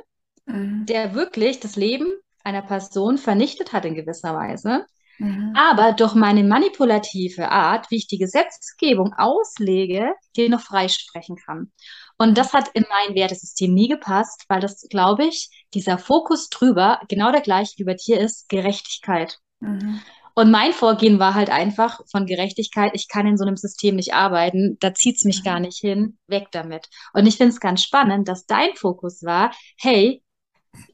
mhm. 0.45 0.85
der 0.85 1.15
wirklich 1.15 1.61
das 1.61 1.75
Leben 1.75 2.13
einer 2.43 2.61
Person 2.61 3.17
vernichtet 3.17 3.73
hat 3.73 3.85
in 3.85 3.95
gewisser 3.95 4.35
Weise, 4.35 4.85
mhm. 5.19 5.53
aber 5.55 5.93
durch 5.93 6.13
meine 6.15 6.43
manipulative 6.43 7.49
Art, 7.49 7.89
wie 7.91 7.97
ich 7.97 8.07
die 8.07 8.17
Gesetzgebung 8.17 9.13
auslege, 9.17 10.13
den 10.35 10.51
noch 10.51 10.61
freisprechen 10.61 11.35
kann. 11.35 11.71
Und 12.17 12.37
das 12.37 12.53
hat 12.53 12.69
in 12.73 12.85
mein 12.89 13.15
Wertesystem 13.15 13.73
nie 13.73 13.87
gepasst, 13.87 14.45
weil 14.47 14.59
das, 14.59 14.87
glaube 14.89 15.25
ich, 15.25 15.49
dieser 15.73 15.97
Fokus 15.97 16.49
drüber 16.49 16.99
genau 17.07 17.31
der 17.31 17.41
gleiche 17.41 17.73
wie 17.77 17.83
bei 17.83 17.95
dir 17.95 18.19
ist, 18.19 18.49
Gerechtigkeit. 18.49 19.37
Mhm. 19.59 20.01
Und 20.37 20.51
mein 20.51 20.71
Vorgehen 20.71 21.17
war 21.17 21.33
halt 21.33 21.49
einfach 21.49 21.99
von 22.11 22.27
Gerechtigkeit, 22.27 22.91
ich 22.93 23.07
kann 23.07 23.25
in 23.25 23.37
so 23.37 23.43
einem 23.43 23.57
System 23.57 23.95
nicht 23.95 24.13
arbeiten, 24.13 24.77
da 24.79 24.93
zieht 24.93 25.17
es 25.17 25.23
mich 25.23 25.43
gar 25.43 25.55
mhm. 25.55 25.65
nicht 25.65 25.79
hin, 25.79 26.19
weg 26.27 26.49
damit. 26.51 26.89
Und 27.13 27.25
ich 27.25 27.37
finde 27.37 27.53
es 27.53 27.59
ganz 27.59 27.81
spannend, 27.81 28.27
dass 28.27 28.45
dein 28.45 28.75
Fokus 28.75 29.23
war, 29.23 29.51
hey, 29.79 30.21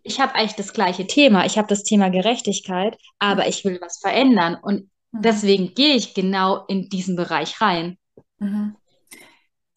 ich 0.03 0.19
habe 0.19 0.35
eigentlich 0.35 0.55
das 0.55 0.73
gleiche 0.73 1.07
Thema, 1.07 1.45
ich 1.45 1.57
habe 1.57 1.67
das 1.67 1.83
Thema 1.83 2.09
Gerechtigkeit, 2.09 2.97
aber 3.19 3.47
ich 3.47 3.63
will 3.65 3.79
was 3.81 3.99
verändern 3.99 4.57
und 4.61 4.89
mhm. 5.11 5.21
deswegen 5.21 5.73
gehe 5.73 5.95
ich 5.95 6.13
genau 6.13 6.65
in 6.67 6.89
diesen 6.89 7.15
Bereich 7.15 7.61
rein. 7.61 7.97
Mhm. 8.39 8.75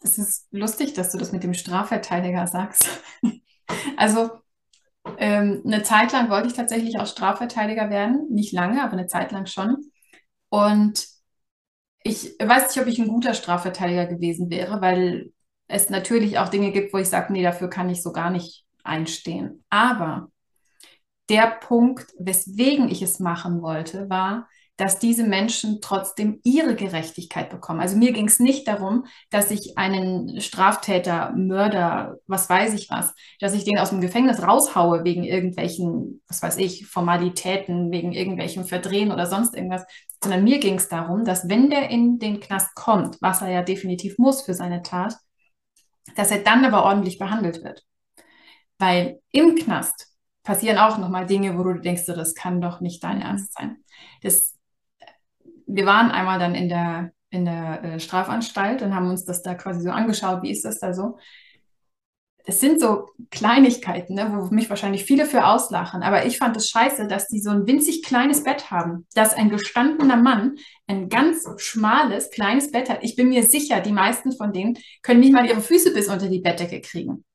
Das 0.00 0.18
ist 0.18 0.46
lustig, 0.50 0.92
dass 0.94 1.10
du 1.12 1.18
das 1.18 1.32
mit 1.32 1.42
dem 1.42 1.54
Strafverteidiger 1.54 2.46
sagst. 2.46 3.02
also 3.96 4.30
ähm, 5.18 5.62
eine 5.64 5.82
Zeit 5.82 6.12
lang 6.12 6.30
wollte 6.30 6.48
ich 6.48 6.54
tatsächlich 6.54 6.98
auch 6.98 7.06
Strafverteidiger 7.06 7.90
werden. 7.90 8.26
Nicht 8.30 8.52
lange, 8.52 8.82
aber 8.82 8.92
eine 8.92 9.06
Zeit 9.06 9.32
lang 9.32 9.46
schon. 9.46 9.76
Und 10.48 11.06
ich 12.02 12.36
weiß 12.38 12.68
nicht, 12.68 12.82
ob 12.82 12.88
ich 12.88 12.98
ein 12.98 13.08
guter 13.08 13.34
Strafverteidiger 13.34 14.06
gewesen 14.06 14.50
wäre, 14.50 14.80
weil 14.80 15.32
es 15.68 15.90
natürlich 15.90 16.38
auch 16.38 16.48
Dinge 16.48 16.70
gibt, 16.70 16.92
wo 16.92 16.98
ich 16.98 17.08
sage, 17.08 17.32
nee, 17.32 17.42
dafür 17.42 17.68
kann 17.68 17.90
ich 17.90 18.02
so 18.02 18.12
gar 18.12 18.30
nicht 18.30 18.65
einstehen. 18.86 19.64
Aber 19.70 20.30
der 21.28 21.58
Punkt, 21.60 22.06
weswegen 22.18 22.88
ich 22.88 23.02
es 23.02 23.18
machen 23.18 23.62
wollte, 23.62 24.08
war, 24.08 24.48
dass 24.76 24.98
diese 24.98 25.24
Menschen 25.24 25.80
trotzdem 25.80 26.40
ihre 26.44 26.74
Gerechtigkeit 26.74 27.48
bekommen. 27.48 27.80
Also 27.80 27.96
mir 27.96 28.12
ging 28.12 28.26
es 28.26 28.40
nicht 28.40 28.68
darum, 28.68 29.06
dass 29.30 29.50
ich 29.50 29.78
einen 29.78 30.40
Straftäter, 30.40 31.32
Mörder, 31.34 32.18
was 32.26 32.50
weiß 32.50 32.74
ich 32.74 32.90
was, 32.90 33.14
dass 33.40 33.54
ich 33.54 33.64
den 33.64 33.78
aus 33.78 33.90
dem 33.90 34.02
Gefängnis 34.02 34.42
raushaue 34.42 35.02
wegen 35.04 35.24
irgendwelchen, 35.24 36.22
was 36.28 36.42
weiß 36.42 36.58
ich, 36.58 36.86
Formalitäten, 36.86 37.90
wegen 37.90 38.12
irgendwelchen 38.12 38.64
Verdrehen 38.64 39.12
oder 39.12 39.26
sonst 39.26 39.54
irgendwas, 39.56 39.86
sondern 40.22 40.44
mir 40.44 40.58
ging 40.58 40.74
es 40.74 40.88
darum, 40.88 41.24
dass 41.24 41.48
wenn 41.48 41.70
der 41.70 41.88
in 41.88 42.18
den 42.18 42.40
Knast 42.40 42.74
kommt, 42.74 43.16
was 43.22 43.40
er 43.40 43.48
ja 43.48 43.62
definitiv 43.62 44.18
muss 44.18 44.42
für 44.42 44.54
seine 44.54 44.82
Tat, 44.82 45.16
dass 46.16 46.30
er 46.30 46.38
dann 46.38 46.64
aber 46.64 46.84
ordentlich 46.84 47.18
behandelt 47.18 47.64
wird. 47.64 47.82
Weil 48.78 49.20
im 49.32 49.54
Knast 49.54 50.08
passieren 50.42 50.78
auch 50.78 50.98
nochmal 50.98 51.26
Dinge, 51.26 51.58
wo 51.58 51.64
du 51.64 51.74
denkst, 51.74 52.06
das 52.06 52.34
kann 52.34 52.60
doch 52.60 52.80
nicht 52.80 53.02
dein 53.02 53.20
Ernst 53.20 53.54
sein. 53.54 53.78
Das 54.22 54.56
wir 55.66 55.86
waren 55.86 56.10
einmal 56.10 56.38
dann 56.38 56.54
in 56.54 56.68
der, 56.68 57.12
in 57.30 57.44
der 57.44 57.82
äh, 57.82 58.00
Strafanstalt 58.00 58.82
und 58.82 58.94
haben 58.94 59.10
uns 59.10 59.24
das 59.24 59.42
da 59.42 59.54
quasi 59.54 59.82
so 59.82 59.90
angeschaut, 59.90 60.42
wie 60.42 60.50
ist 60.50 60.64
das 60.64 60.78
da 60.78 60.94
so. 60.94 61.18
Es 62.48 62.60
sind 62.60 62.80
so 62.80 63.08
Kleinigkeiten, 63.32 64.14
ne, 64.14 64.32
wo 64.32 64.54
mich 64.54 64.70
wahrscheinlich 64.70 65.04
viele 65.04 65.26
für 65.26 65.46
auslachen, 65.46 66.04
aber 66.04 66.26
ich 66.26 66.38
fand 66.38 66.56
es 66.56 66.70
scheiße, 66.70 67.08
dass 67.08 67.26
die 67.26 67.40
so 67.40 67.50
ein 67.50 67.66
winzig 67.66 68.04
kleines 68.04 68.44
Bett 68.44 68.70
haben, 68.70 69.04
dass 69.14 69.34
ein 69.34 69.50
gestandener 69.50 70.16
Mann 70.16 70.54
ein 70.86 71.08
ganz 71.08 71.44
schmales, 71.56 72.30
kleines 72.30 72.70
Bett 72.70 72.88
hat. 72.88 73.02
Ich 73.02 73.16
bin 73.16 73.30
mir 73.30 73.42
sicher, 73.42 73.80
die 73.80 73.90
meisten 73.90 74.30
von 74.30 74.52
denen 74.52 74.78
können 75.02 75.18
nicht 75.20 75.32
mal 75.32 75.44
ihre 75.44 75.60
Füße 75.60 75.92
bis 75.92 76.08
unter 76.08 76.28
die 76.28 76.40
Bettdecke 76.40 76.80
kriegen 76.80 77.25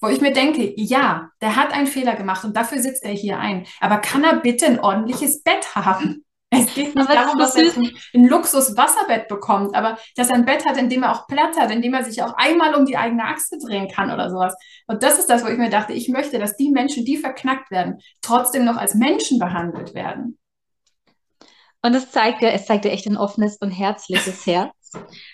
wo 0.00 0.08
ich 0.08 0.20
mir 0.20 0.32
denke, 0.32 0.72
ja, 0.76 1.30
der 1.40 1.56
hat 1.56 1.72
einen 1.72 1.86
Fehler 1.86 2.16
gemacht 2.16 2.44
und 2.44 2.56
dafür 2.56 2.80
sitzt 2.80 3.04
er 3.04 3.12
hier 3.12 3.38
ein. 3.38 3.66
Aber 3.80 3.98
kann 3.98 4.24
er 4.24 4.36
bitte 4.36 4.66
ein 4.66 4.80
ordentliches 4.80 5.42
Bett 5.42 5.74
haben? 5.74 6.24
Es 6.52 6.74
geht 6.74 6.96
nicht 6.96 7.08
darum, 7.08 7.38
dass 7.38 7.54
er 7.54 7.72
ein, 7.76 7.92
ein 8.12 8.24
Luxus-Wasserbett 8.24 9.28
bekommt, 9.28 9.72
aber 9.76 9.98
dass 10.16 10.30
er 10.30 10.34
ein 10.34 10.44
Bett 10.44 10.66
hat, 10.66 10.76
in 10.78 10.88
dem 10.88 11.04
er 11.04 11.12
auch 11.12 11.28
Platz 11.28 11.56
hat, 11.56 11.70
in 11.70 11.80
dem 11.80 11.94
er 11.94 12.02
sich 12.02 12.24
auch 12.24 12.34
einmal 12.36 12.74
um 12.74 12.86
die 12.86 12.96
eigene 12.96 13.22
Achse 13.22 13.56
drehen 13.64 13.86
kann 13.86 14.10
oder 14.10 14.30
sowas. 14.30 14.56
Und 14.88 15.04
das 15.04 15.20
ist 15.20 15.30
das, 15.30 15.44
wo 15.44 15.48
ich 15.48 15.58
mir 15.58 15.70
dachte, 15.70 15.92
ich 15.92 16.08
möchte, 16.08 16.40
dass 16.40 16.56
die 16.56 16.72
Menschen, 16.72 17.04
die 17.04 17.18
verknackt 17.18 17.70
werden, 17.70 18.00
trotzdem 18.20 18.64
noch 18.64 18.78
als 18.78 18.96
Menschen 18.96 19.38
behandelt 19.38 19.94
werden. 19.94 20.40
Und 21.82 21.94
es 21.94 22.10
zeigt 22.10 22.42
ja, 22.42 22.48
es 22.48 22.66
zeigt 22.66 22.84
ja 22.84 22.90
echt 22.90 23.06
ein 23.06 23.16
offenes 23.16 23.56
und 23.58 23.70
herzliches 23.70 24.44
Herz. 24.44 24.74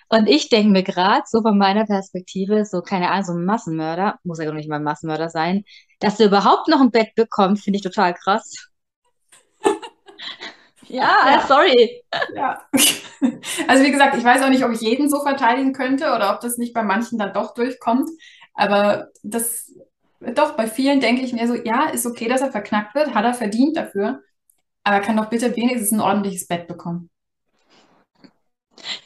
Und 0.09 0.29
ich 0.29 0.49
denke 0.49 0.71
mir 0.71 0.83
gerade, 0.83 1.25
so 1.27 1.43
von 1.43 1.59
meiner 1.59 1.87
Perspektive, 1.87 2.65
so 2.65 2.83
keine 2.83 3.11
Ahnung, 3.11 3.25
so 3.25 3.33
ein 3.33 3.45
Massenmörder, 3.45 4.19
muss 4.25 4.39
ja 4.39 4.47
doch 4.47 4.55
nicht 4.55 4.69
mal 4.69 4.77
ein 4.77 4.85
Massenmörder 4.85 5.29
sein, 5.29 5.65
dass 6.01 6.21
er 6.21 6.27
überhaupt 6.27 6.69
noch 6.69 6.81
ein 6.81 6.91
Bett 6.91 7.15
bekommt, 7.15 7.61
finde 7.61 7.79
ich 7.79 7.83
total 7.83 8.15
krass. 8.15 8.69
Ja, 10.89 11.17
ja, 11.27 11.45
sorry. 11.47 12.03
Ja. 12.35 12.61
Also 13.67 13.83
wie 13.83 13.91
gesagt, 13.91 14.17
ich 14.17 14.25
weiß 14.25 14.43
auch 14.43 14.51
nicht, 14.51 14.65
ob 14.65 14.73
ich 14.73 14.81
jeden 14.83 15.09
so 15.09 15.21
verteidigen 15.23 15.73
könnte 15.73 16.15
oder 16.15 16.35
ob 16.35 16.41
das 16.41 16.59
nicht 16.59 16.75
bei 16.75 16.83
manchen 16.83 17.19
dann 17.19 17.33
doch 17.33 17.55
durchkommt. 17.55 18.09
Aber 18.55 19.09
das, 19.23 19.73
doch, 20.21 20.53
bei 20.57 20.67
vielen 20.67 21.01
denke 21.01 21.23
ich 21.23 21.33
mir 21.33 21.49
so, 21.49 21.55
ja, 21.55 21.89
ist 21.89 22.07
okay, 22.07 22.29
dass 22.29 22.43
er 22.43 22.53
verknackt 22.53 22.95
wird, 22.95 23.15
hat 23.15 23.25
er 23.25 23.35
verdient 23.35 23.77
dafür. 23.77 24.23
Aber 24.85 24.97
er 24.97 25.03
kann 25.03 25.17
doch 25.17 25.31
bitte 25.31 25.57
wenigstens 25.57 25.93
ein 25.93 26.01
ordentliches 26.01 26.47
Bett 26.47 26.69
bekommen. 26.69 27.11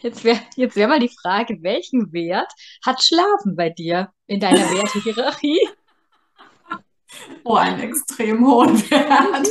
Jetzt 0.02 0.24
wäre 0.24 0.40
jetzt 0.56 0.76
wär 0.76 0.88
mal 0.88 1.00
die 1.00 1.14
Frage, 1.22 1.62
welchen 1.62 2.12
Wert 2.12 2.52
hat 2.84 3.02
Schlafen 3.02 3.56
bei 3.56 3.70
dir 3.70 4.10
in 4.26 4.40
deiner 4.40 4.70
Wertehierarchie? 4.70 5.60
Oh, 7.44 7.54
einen 7.54 7.80
extrem 7.80 8.46
hohen 8.46 8.78
Wert. 8.90 9.48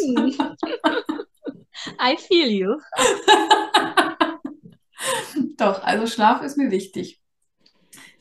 I 2.01 2.17
feel 2.17 2.49
you. 2.49 2.77
Doch, 5.57 5.83
also 5.83 6.07
Schlaf 6.07 6.41
ist 6.41 6.57
mir 6.57 6.71
wichtig. 6.71 7.21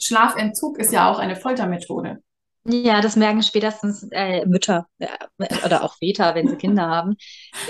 Schlafentzug 0.00 0.78
ist 0.78 0.92
ja 0.92 1.10
auch 1.10 1.18
eine 1.18 1.36
Foltermethode. 1.36 2.18
Ja, 2.64 3.00
das 3.00 3.16
merken 3.16 3.42
spätestens 3.42 4.06
äh, 4.10 4.44
Mütter 4.44 4.86
äh, 4.98 5.08
oder 5.64 5.82
auch 5.82 5.96
Väter, 5.96 6.34
wenn 6.34 6.48
sie 6.48 6.56
Kinder 6.56 6.86
haben, 6.86 7.16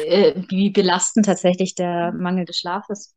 äh, 0.05 0.35
wie 0.49 0.71
belastend 0.71 1.27
tatsächlich 1.27 1.75
der 1.75 2.13
Mangel 2.13 2.47
des 2.47 2.59
Schlafes. 2.59 3.15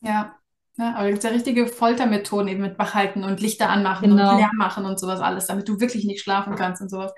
Ja, 0.00 0.36
ja 0.76 0.94
aber 0.94 1.06
es 1.06 1.12
gibt 1.12 1.24
ja 1.24 1.30
richtige 1.30 1.66
Foltermethoden 1.66 2.48
eben 2.48 2.62
mit 2.62 2.78
Wachhalten 2.78 3.24
und 3.24 3.40
Lichter 3.40 3.68
anmachen 3.70 4.10
genau. 4.10 4.32
und 4.32 4.38
Lärm 4.38 4.56
machen 4.56 4.84
und 4.84 4.98
sowas 4.98 5.20
alles, 5.20 5.46
damit 5.46 5.68
du 5.68 5.80
wirklich 5.80 6.04
nicht 6.04 6.22
schlafen 6.22 6.54
kannst 6.54 6.82
und 6.82 6.90
sowas. 6.90 7.12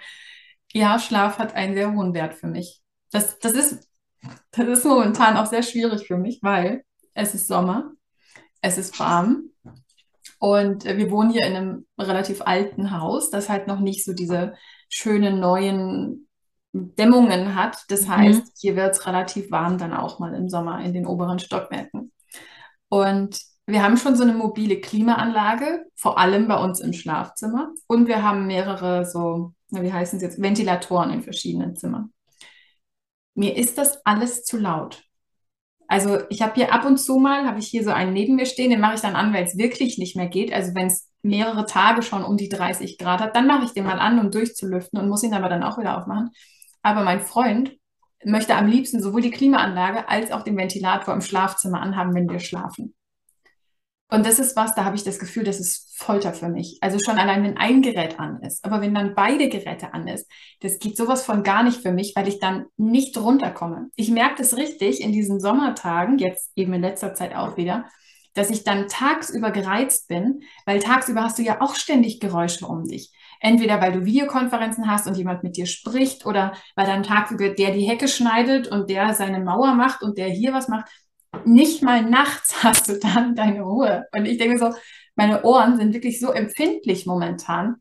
Ja, 0.73 0.99
Schlaf 0.99 1.39
hat 1.39 1.55
einen 1.55 1.75
sehr 1.75 1.93
hohen 1.93 2.15
Wert 2.15 2.35
für 2.35 2.47
mich. 2.47 2.81
Das, 3.11 3.39
das 3.39 3.53
ist 3.53 3.89
das 4.51 4.67
ist 4.67 4.85
momentan 4.85 5.37
auch 5.37 5.47
sehr 5.47 5.63
schwierig 5.63 6.07
für 6.07 6.17
mich, 6.17 6.41
weil 6.43 6.85
es 7.15 7.35
ist 7.35 7.49
Sommer, 7.49 7.93
es 8.61 8.79
ist 8.79 8.99
warm 8.99 9.51
und 10.39 10.85
wir 10.85 11.11
wohnen 11.11 11.31
hier 11.31 11.47
in 11.47 11.57
einem 11.57 11.87
relativ 11.99 12.43
alten 12.43 12.91
Haus, 12.91 13.31
das 13.31 13.49
halt 13.49 13.67
noch 13.67 13.81
nicht 13.81 14.05
so 14.05 14.13
diese 14.13 14.55
schönen 14.89 15.41
neuen 15.41 16.29
Dämmungen 16.73 17.55
hat. 17.55 17.85
Das 17.89 18.03
mhm. 18.03 18.17
heißt, 18.17 18.41
mhm. 18.41 18.51
hier 18.59 18.77
wird 18.77 18.93
es 18.93 19.07
relativ 19.07 19.51
warm 19.51 19.79
dann 19.79 19.93
auch 19.93 20.19
mal 20.19 20.35
im 20.35 20.49
Sommer 20.49 20.81
in 20.85 20.93
den 20.93 21.07
oberen 21.07 21.39
Stockwerken. 21.39 22.13
Und 22.89 23.41
wir 23.67 23.83
haben 23.83 23.97
schon 23.99 24.17
so 24.17 24.23
eine 24.23 24.33
mobile 24.33 24.81
Klimaanlage, 24.81 25.85
vor 25.95 26.19
allem 26.19 26.49
bei 26.49 26.57
uns 26.57 26.81
im 26.81 26.93
Schlafzimmer. 26.93 27.71
Und 27.87 28.09
wir 28.09 28.23
haben 28.23 28.47
mehrere 28.47 29.05
so, 29.05 29.53
wie 29.71 29.93
heißen 29.93 30.19
sie 30.19 30.25
jetzt, 30.25 30.41
Ventilatoren 30.41 31.11
in 31.11 31.23
verschiedenen 31.23 31.77
Zimmern. 31.77 32.13
mir 33.35 33.57
ist 33.57 33.79
das 33.79 34.05
alles 34.05 34.45
zu 34.45 34.59
laut. 34.59 35.05
Also 35.87 36.21
ich 36.29 36.43
habe 36.43 36.55
hier 36.55 36.73
ab 36.73 36.85
und 36.85 36.99
zu 36.99 37.19
mal, 37.19 37.47
habe 37.47 37.61
ich 37.61 37.69
hier 37.69 37.83
so 37.85 37.91
einen 37.91 38.13
neben 38.13 38.37
mir 38.37 38.47
stehen, 38.47 38.71
den 38.71 38.81
mache 38.81 38.97
ich 38.97 39.01
dann 39.01 39.17
an, 39.17 39.33
weil 39.33 39.45
es 39.45 39.57
wirklich 39.57 39.97
nicht 39.99 40.17
mehr 40.17 40.29
geht. 40.29 40.53
Also 40.53 40.75
wenn 40.75 40.89
es 40.89 41.09
mehrere 41.23 41.67
Tage 41.67 42.03
schon 42.03 42.25
um 42.25 42.37
die 42.37 42.49
30 42.51 42.99
Grad 42.99 43.21
hat, 43.21 43.35
dann 43.37 43.47
mache 43.47 43.65
ich 43.65 43.73
den 43.73 43.85
mal 43.85 43.99
an, 43.99 44.19
um 44.19 44.31
durchzulüften 44.31 44.99
und 44.99 45.09
muss 45.09 45.23
ihn 45.23 45.35
aber 45.35 45.49
dann 45.49 45.63
auch 45.63 45.79
wieder 45.79 45.97
aufmachen. 45.99 46.31
Aber 46.83 47.05
mein 47.05 47.21
Freund 47.21 47.78
möchte 48.25 48.57
am 48.57 48.67
liebsten 48.67 49.03
sowohl 49.03 49.21
die 49.21 49.31
Klimaanlage 49.31 50.09
als 50.09 50.33
auch 50.33 50.43
den 50.43 50.57
Ventilator 50.57 51.15
im 51.15 51.21
Schlafzimmer 51.21 51.81
anhaben, 51.81 52.15
wenn 52.15 52.29
wir 52.29 52.41
schlafen. 52.41 52.95
Und 54.11 54.25
das 54.25 54.39
ist 54.39 54.57
was, 54.57 54.75
da 54.75 54.85
habe 54.85 54.97
ich 54.97 55.05
das 55.05 55.19
Gefühl, 55.19 55.45
das 55.45 55.61
ist 55.61 55.95
Folter 55.99 56.33
für 56.33 56.49
mich. 56.49 56.79
Also 56.81 56.99
schon 56.99 57.19
allein, 57.19 57.43
wenn 57.43 57.59
ein 57.59 57.83
Gerät 57.83 58.19
an 58.19 58.41
ist. 58.41 58.65
Aber 58.65 58.81
wenn 58.81 58.95
dann 58.95 59.15
beide 59.15 59.51
Geräte 59.51 59.93
an 59.93 60.09
ist, 60.09 60.27
das 60.61 60.79
geht 60.79 60.97
sowas 60.97 61.25
von 61.25 61.43
gar 61.43 61.63
nicht 61.63 61.83
für 61.83 61.93
mich, 61.93 62.15
weil 62.17 62.27
ich 62.27 62.39
dann 62.39 62.67
nicht 62.79 63.19
runterkomme. 63.19 63.91
Ich 63.97 64.11
merke 64.11 64.37
das 64.39 64.57
richtig 64.57 65.03
in 65.03 65.13
diesen 65.13 65.41
Sommertagen, 65.41 66.17
jetzt 66.17 66.53
eben 66.57 66.73
in 66.73 66.81
letzter 66.81 67.15
Zeit 67.15 67.35
auch 67.35 67.59
wieder, 67.59 67.85
dass 68.33 68.49
ich 68.49 68.65
dann 68.65 68.89
tagsüber 68.89 69.51
gereizt 69.51 70.09
bin, 70.09 70.43
weil 70.65 70.79
tagsüber 70.79 71.25
hast 71.25 71.39
du 71.39 71.43
ja 71.43 71.61
auch 71.61 71.75
ständig 71.75 72.19
Geräusche 72.19 72.67
um 72.67 72.85
dich. 72.85 73.13
Entweder 73.41 73.81
weil 73.81 73.93
du 73.93 74.05
Videokonferenzen 74.05 74.91
hast 74.91 75.07
und 75.07 75.17
jemand 75.17 75.43
mit 75.43 75.57
dir 75.57 75.67
spricht 75.67 76.27
oder 76.27 76.53
weil 76.75 76.87
dann 76.87 77.03
tagsüber 77.03 77.51
der 77.51 77.73
die 77.73 77.89
Hecke 77.89 78.09
schneidet 78.09 78.69
und 78.69 78.91
der 78.91 79.15
seine 79.15 79.41
Mauer 79.41 79.75
macht 79.75 80.03
und 80.03 80.19
der 80.19 80.29
hier 80.29 80.53
was 80.53 80.69
macht 80.69 80.87
nicht 81.45 81.83
mal 81.83 82.03
nachts 82.03 82.57
hast 82.63 82.89
du 82.89 82.99
dann 82.99 83.35
deine 83.35 83.63
Ruhe. 83.63 84.07
Und 84.13 84.27
ich 84.27 84.39
denke 84.39 84.59
so, 84.59 84.75
meine 85.17 85.43
Ohren 85.43 85.77
sind 85.77 85.95
wirklich 85.95 86.21
so 86.21 86.33
empfindlich 86.33 87.07
momentan. 87.07 87.77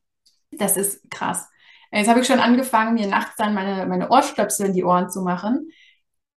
Das 0.52 0.78
ist 0.78 1.10
krass. 1.10 1.48
Jetzt 1.92 2.10
habe 2.10 2.20
ich 2.20 2.28
schon 2.28 2.40
angefangen, 2.40 2.96
mir 2.96 3.08
nachts 3.08 3.36
dann 3.38 3.54
meine, 3.54 3.86
meine 3.86 4.10
Ohrstöpsel 4.10 4.68
in 4.68 4.74
die 4.74 4.84
Ohren 4.84 5.10
zu 5.10 5.22
machen, 5.22 5.70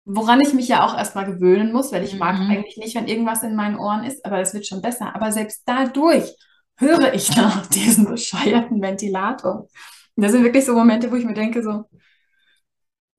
woran 0.05 0.41
ich 0.41 0.53
mich 0.53 0.67
ja 0.67 0.86
auch 0.86 0.95
erstmal 0.95 1.25
gewöhnen 1.25 1.71
muss, 1.71 1.91
weil 1.91 2.03
ich 2.03 2.13
mhm. 2.13 2.19
mag 2.19 2.39
eigentlich 2.39 2.77
nicht, 2.77 2.95
wenn 2.95 3.08
irgendwas 3.08 3.43
in 3.43 3.55
meinen 3.55 3.77
Ohren 3.77 4.03
ist, 4.03 4.25
aber 4.25 4.39
es 4.39 4.53
wird 4.53 4.67
schon 4.67 4.82
besser. 4.82 5.15
Aber 5.15 5.32
selbst 5.32 5.63
dadurch 5.65 6.36
höre 6.79 7.13
ich 7.13 7.35
noch 7.35 7.65
diesen 7.67 8.05
bescheuerten 8.05 8.81
Ventilator. 8.81 9.67
Und 10.15 10.23
das 10.23 10.31
sind 10.31 10.43
wirklich 10.43 10.65
so 10.65 10.73
Momente, 10.73 11.11
wo 11.11 11.15
ich 11.15 11.25
mir 11.25 11.33
denke, 11.33 11.61
so, 11.61 11.85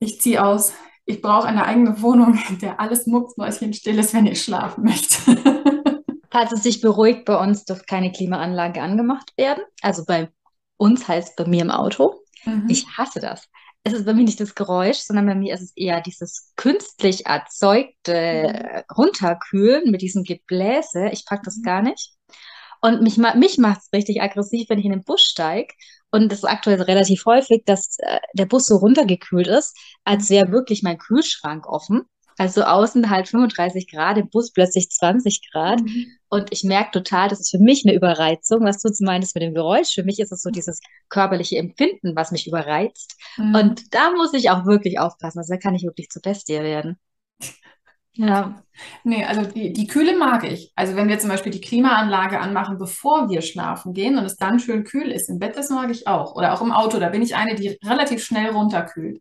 ich 0.01 0.20
ziehe 0.20 0.44
aus, 0.44 0.73
ich 1.05 1.20
brauche 1.20 1.46
eine 1.46 1.64
eigene 1.64 2.01
Wohnung, 2.03 2.38
in 2.49 2.59
der 2.59 2.81
alles 2.81 3.07
mucksmäuschenstill 3.07 3.99
ist, 3.99 4.14
wenn 4.14 4.27
ich 4.27 4.42
schlafen 4.42 4.85
möchte. 4.85 5.37
Falls 6.31 6.53
es 6.53 6.62
sich 6.62 6.81
beruhigt, 6.81 7.25
bei 7.25 7.37
uns 7.37 7.64
darf 7.64 7.87
keine 7.87 8.12
Klimaanlage 8.12 8.81
angemacht 8.81 9.33
werden. 9.37 9.62
Also 9.83 10.05
bei 10.05 10.31
uns 10.77 11.07
heißt 11.09 11.37
bei 11.37 11.44
mir 11.46 11.62
im 11.62 11.70
Auto. 11.70 12.23
Mhm. 12.44 12.66
Ich 12.68 12.87
hasse 12.96 13.20
das. 13.20 13.49
Es 13.83 13.92
ist 13.94 14.05
bei 14.05 14.14
mir 14.14 14.25
nicht 14.25 14.40
das 14.40 14.55
Geräusch, 14.55 14.99
sondern 14.99 15.27
bei 15.27 15.35
mir 15.35 15.55
ist 15.55 15.62
es 15.62 15.77
eher 15.77 16.01
dieses 16.01 16.53
künstlich 16.57 17.27
erzeugte 17.27 18.85
mhm. 18.87 18.94
Runterkühlen 18.96 19.90
mit 19.90 20.03
diesem 20.03 20.23
Gebläse. 20.23 21.09
Ich 21.12 21.25
packe 21.27 21.42
das 21.44 21.59
mhm. 21.59 21.62
gar 21.62 21.83
nicht. 21.83 22.14
Und 22.81 23.03
mich, 23.03 23.19
mich 23.19 23.59
macht 23.59 23.81
es 23.83 23.93
richtig 23.93 24.23
aggressiv, 24.23 24.69
wenn 24.69 24.79
ich 24.79 24.87
in 24.87 24.93
den 24.93 25.05
Bus 25.05 25.21
steige 25.21 25.75
und 26.11 26.31
das 26.31 26.40
ist 26.40 26.45
aktuell 26.45 26.83
relativ 26.83 27.25
häufig, 27.25 27.62
dass 27.64 27.97
äh, 27.99 28.19
der 28.35 28.47
Bus 28.47 28.66
so 28.66 28.77
runtergekühlt 28.77 29.47
ist, 29.47 29.77
als 30.05 30.29
wäre 30.31 30.51
wirklich 30.51 30.83
mein 30.83 30.99
Kühlschrank 30.99 31.66
offen. 31.66 32.03
Also 32.37 32.62
außen 32.62 33.11
halt 33.11 33.29
35 33.29 33.90
Grad, 33.90 34.16
im 34.16 34.31
Bus 34.31 34.51
plötzlich 34.53 34.88
20 34.90 35.51
Grad. 35.53 35.83
Mhm. 35.83 36.07
Und 36.31 36.53
ich 36.53 36.64
merke 36.64 36.90
total, 36.93 37.29
das 37.29 37.40
ist 37.40 37.51
für 37.51 37.59
mich 37.59 37.85
eine 37.85 37.95
Überreizung, 37.95 38.64
was 38.64 38.81
du 38.81 38.88
meinst 39.01 39.35
mit 39.35 39.43
dem 39.43 39.55
Geräusch. 39.55 39.95
Für 39.95 40.05
mich 40.05 40.19
ist 40.19 40.33
es 40.33 40.40
so 40.40 40.51
dieses 40.51 40.81
körperliche 41.11 41.59
Empfinden, 41.59 42.16
was 42.16 42.31
mich 42.31 42.47
überreizt. 42.47 43.14
Mhm. 43.37 43.55
Und 43.55 43.95
da 43.95 44.11
muss 44.12 44.33
ich 44.33 44.51
auch 44.51 44.64
wirklich 44.64 44.99
aufpassen. 44.99 45.38
Also 45.38 45.53
da 45.53 45.59
kann 45.59 45.75
ich 45.75 45.85
wirklich 45.85 46.09
zur 46.09 46.23
Bestie 46.23 46.61
werden. 46.61 46.99
Ja. 48.14 48.62
Nee, 49.05 49.25
also 49.25 49.42
die, 49.42 49.73
die 49.73 49.87
Kühle 49.87 50.16
mag 50.16 50.44
ich. 50.44 50.73
Also 50.75 50.96
wenn 50.96 51.09
wir 51.09 51.18
zum 51.18 51.31
Beispiel 51.31 51.53
die 51.53 51.61
Klimaanlage 51.61 52.40
anmachen, 52.40 52.79
bevor 52.79 53.29
wir 53.29 53.42
schlafen 53.42 53.92
gehen 53.92 54.18
und 54.18 54.25
es 54.25 54.37
dann 54.37 54.59
schön 54.59 54.85
kühl 54.85 55.11
ist 55.11 55.29
im 55.29 55.38
Bett, 55.38 55.57
das 55.57 55.70
mag 55.70 55.90
ich 55.90 56.07
auch. 56.07 56.35
Oder 56.35 56.55
auch 56.55 56.62
im 56.62 56.73
Auto, 56.73 56.99
da 56.99 57.09
bin 57.09 57.23
ich 57.23 57.37
eine, 57.37 57.55
die 57.55 57.79
relativ 57.85 58.25
schnell 58.25 58.51
runterkühlt. 58.51 59.20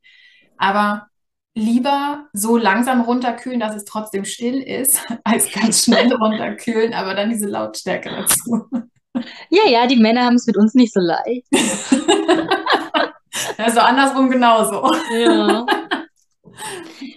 Aber 0.57 1.07
lieber 1.55 2.27
so 2.33 2.57
langsam 2.57 3.01
runterkühlen, 3.01 3.59
dass 3.59 3.75
es 3.75 3.85
trotzdem 3.85 4.25
still 4.25 4.61
ist, 4.61 4.99
als 5.23 5.51
ganz 5.51 5.85
schnell 5.85 6.11
runterkühlen, 6.13 6.93
aber 6.93 7.13
dann 7.13 7.29
diese 7.29 7.47
Lautstärke 7.47 8.09
dazu. 8.09 8.67
Ja, 9.49 9.67
ja, 9.67 9.87
die 9.87 9.97
Männer 9.97 10.25
haben 10.25 10.35
es 10.35 10.47
mit 10.47 10.57
uns 10.57 10.75
nicht 10.75 10.93
so 10.93 11.01
leicht. 11.01 11.47
also 13.57 13.79
andersrum 13.79 14.29
genauso. 14.29 14.89
Ja. 15.13 15.65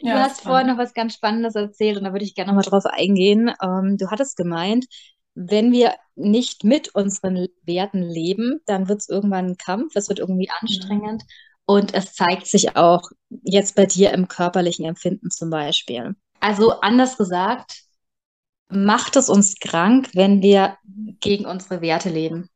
Du 0.02 0.08
ja, 0.08 0.18
hast 0.18 0.40
vorhin 0.40 0.66
noch 0.66 0.78
was 0.78 0.94
ganz 0.94 1.14
Spannendes 1.14 1.54
erzählt 1.54 1.96
und 1.96 2.02
da 2.02 2.12
würde 2.12 2.24
ich 2.24 2.34
gerne 2.34 2.48
nochmal 2.50 2.68
drauf 2.68 2.86
eingehen. 2.86 3.52
Ähm, 3.62 3.96
du 3.96 4.10
hattest 4.10 4.36
gemeint, 4.36 4.86
wenn 5.34 5.70
wir 5.70 5.94
nicht 6.16 6.64
mit 6.64 6.92
unseren 6.94 7.46
Werten 7.62 8.02
leben, 8.02 8.60
dann 8.66 8.88
wird 8.88 8.98
es 8.98 9.08
irgendwann 9.08 9.46
ein 9.46 9.56
Kampf, 9.56 9.94
es 9.94 10.08
wird 10.08 10.18
irgendwie 10.18 10.50
anstrengend. 10.60 11.22
Ja. 11.22 11.28
Und 11.66 11.94
es 11.94 12.14
zeigt 12.14 12.48
sich 12.48 12.76
auch 12.76 13.10
jetzt 13.30 13.76
bei 13.76 13.86
dir 13.86 14.10
im 14.12 14.26
körperlichen 14.26 14.84
Empfinden 14.84 15.30
zum 15.30 15.50
Beispiel. 15.50 16.16
Also 16.40 16.80
anders 16.80 17.16
gesagt, 17.16 17.84
macht 18.68 19.14
es 19.14 19.28
uns 19.28 19.54
krank, 19.60 20.10
wenn 20.14 20.42
wir 20.42 20.76
gegen 21.20 21.46
unsere 21.46 21.80
Werte 21.80 22.10
leben? 22.10 22.48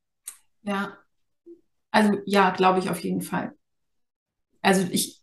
Ja, 0.62 0.98
also 1.92 2.18
ja, 2.26 2.50
glaube 2.50 2.80
ich 2.80 2.90
auf 2.90 3.04
jeden 3.04 3.22
Fall. 3.22 3.52
Also 4.62 4.84
ich 4.90 5.20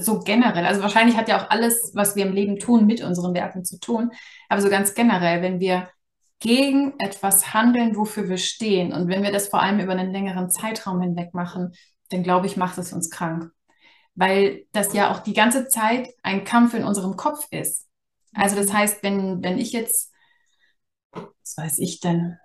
so 0.00 0.20
generell, 0.20 0.66
also 0.66 0.82
wahrscheinlich 0.82 1.16
hat 1.16 1.28
ja 1.28 1.40
auch 1.40 1.50
alles, 1.50 1.92
was 1.94 2.16
wir 2.16 2.26
im 2.26 2.32
Leben 2.32 2.58
tun, 2.58 2.86
mit 2.86 3.02
unseren 3.02 3.34
Werten 3.34 3.64
zu 3.64 3.78
tun, 3.78 4.10
aber 4.48 4.60
so 4.60 4.68
ganz 4.68 4.94
generell, 4.94 5.42
wenn 5.42 5.60
wir 5.60 5.88
gegen 6.40 6.98
etwas 6.98 7.52
handeln, 7.54 7.96
wofür 7.96 8.28
wir 8.28 8.38
stehen 8.38 8.92
und 8.92 9.08
wenn 9.08 9.22
wir 9.22 9.32
das 9.32 9.48
vor 9.48 9.60
allem 9.62 9.80
über 9.80 9.92
einen 9.92 10.12
längeren 10.12 10.50
Zeitraum 10.50 11.00
hinweg 11.00 11.34
machen, 11.34 11.72
dann 12.10 12.22
glaube 12.22 12.46
ich, 12.46 12.56
macht 12.56 12.78
es 12.78 12.92
uns 12.92 13.10
krank. 13.10 13.50
Weil 14.14 14.66
das 14.72 14.92
ja 14.92 15.12
auch 15.12 15.20
die 15.20 15.34
ganze 15.34 15.68
Zeit 15.68 16.08
ein 16.22 16.44
Kampf 16.44 16.74
in 16.74 16.84
unserem 16.84 17.16
Kopf 17.16 17.46
ist. 17.50 17.86
Also 18.34 18.56
das 18.56 18.72
heißt, 18.72 19.02
wenn, 19.02 19.42
wenn 19.42 19.58
ich 19.58 19.72
jetzt, 19.72 20.12
was 21.12 21.56
weiß 21.56 21.78
ich 21.78 22.00
denn, 22.00 22.36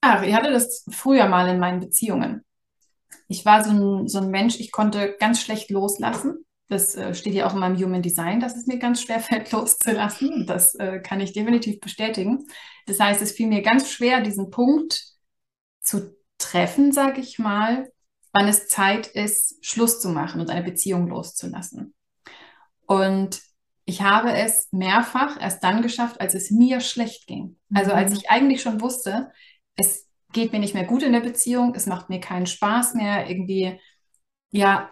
ach, 0.00 0.22
ich 0.22 0.34
hatte 0.34 0.50
das 0.50 0.84
früher 0.90 1.28
mal 1.28 1.48
in 1.48 1.58
meinen 1.58 1.80
Beziehungen 1.80 2.44
ich 3.28 3.44
war 3.44 3.64
so 3.64 3.70
ein, 3.70 4.08
so 4.08 4.18
ein 4.18 4.30
Mensch, 4.30 4.58
ich 4.58 4.72
konnte 4.72 5.16
ganz 5.18 5.40
schlecht 5.40 5.70
loslassen. 5.70 6.44
Das 6.68 6.94
äh, 6.96 7.14
steht 7.14 7.34
ja 7.34 7.46
auch 7.46 7.54
in 7.54 7.60
meinem 7.60 7.82
Human 7.82 8.02
Design, 8.02 8.40
dass 8.40 8.56
es 8.56 8.66
mir 8.66 8.78
ganz 8.78 9.02
schwer 9.02 9.20
fällt, 9.20 9.52
loszulassen. 9.52 10.46
Das 10.46 10.74
äh, 10.74 11.00
kann 11.00 11.20
ich 11.20 11.32
definitiv 11.32 11.80
bestätigen. 11.80 12.46
Das 12.86 13.00
heißt, 13.00 13.22
es 13.22 13.32
fiel 13.32 13.48
mir 13.48 13.62
ganz 13.62 13.90
schwer, 13.90 14.20
diesen 14.20 14.50
Punkt 14.50 15.02
zu 15.80 16.16
treffen, 16.38 16.92
sage 16.92 17.20
ich 17.20 17.38
mal, 17.38 17.90
wann 18.32 18.48
es 18.48 18.68
Zeit 18.68 19.06
ist, 19.08 19.64
Schluss 19.64 20.00
zu 20.00 20.08
machen 20.08 20.40
und 20.40 20.50
eine 20.50 20.62
Beziehung 20.62 21.08
loszulassen. 21.08 21.94
Und 22.86 23.40
ich 23.84 24.02
habe 24.02 24.32
es 24.32 24.68
mehrfach 24.70 25.40
erst 25.40 25.64
dann 25.64 25.82
geschafft, 25.82 26.20
als 26.20 26.34
es 26.34 26.50
mir 26.50 26.80
schlecht 26.80 27.26
ging. 27.26 27.58
Also 27.72 27.92
als 27.92 28.10
mhm. 28.10 28.16
ich 28.18 28.30
eigentlich 28.30 28.62
schon 28.62 28.80
wusste, 28.80 29.32
es 29.76 30.07
geht 30.32 30.52
mir 30.52 30.58
nicht 30.58 30.74
mehr 30.74 30.84
gut 30.84 31.02
in 31.02 31.12
der 31.12 31.20
Beziehung, 31.20 31.74
es 31.74 31.86
macht 31.86 32.10
mir 32.10 32.20
keinen 32.20 32.46
Spaß 32.46 32.94
mehr, 32.94 33.28
irgendwie, 33.28 33.80
ja, 34.50 34.90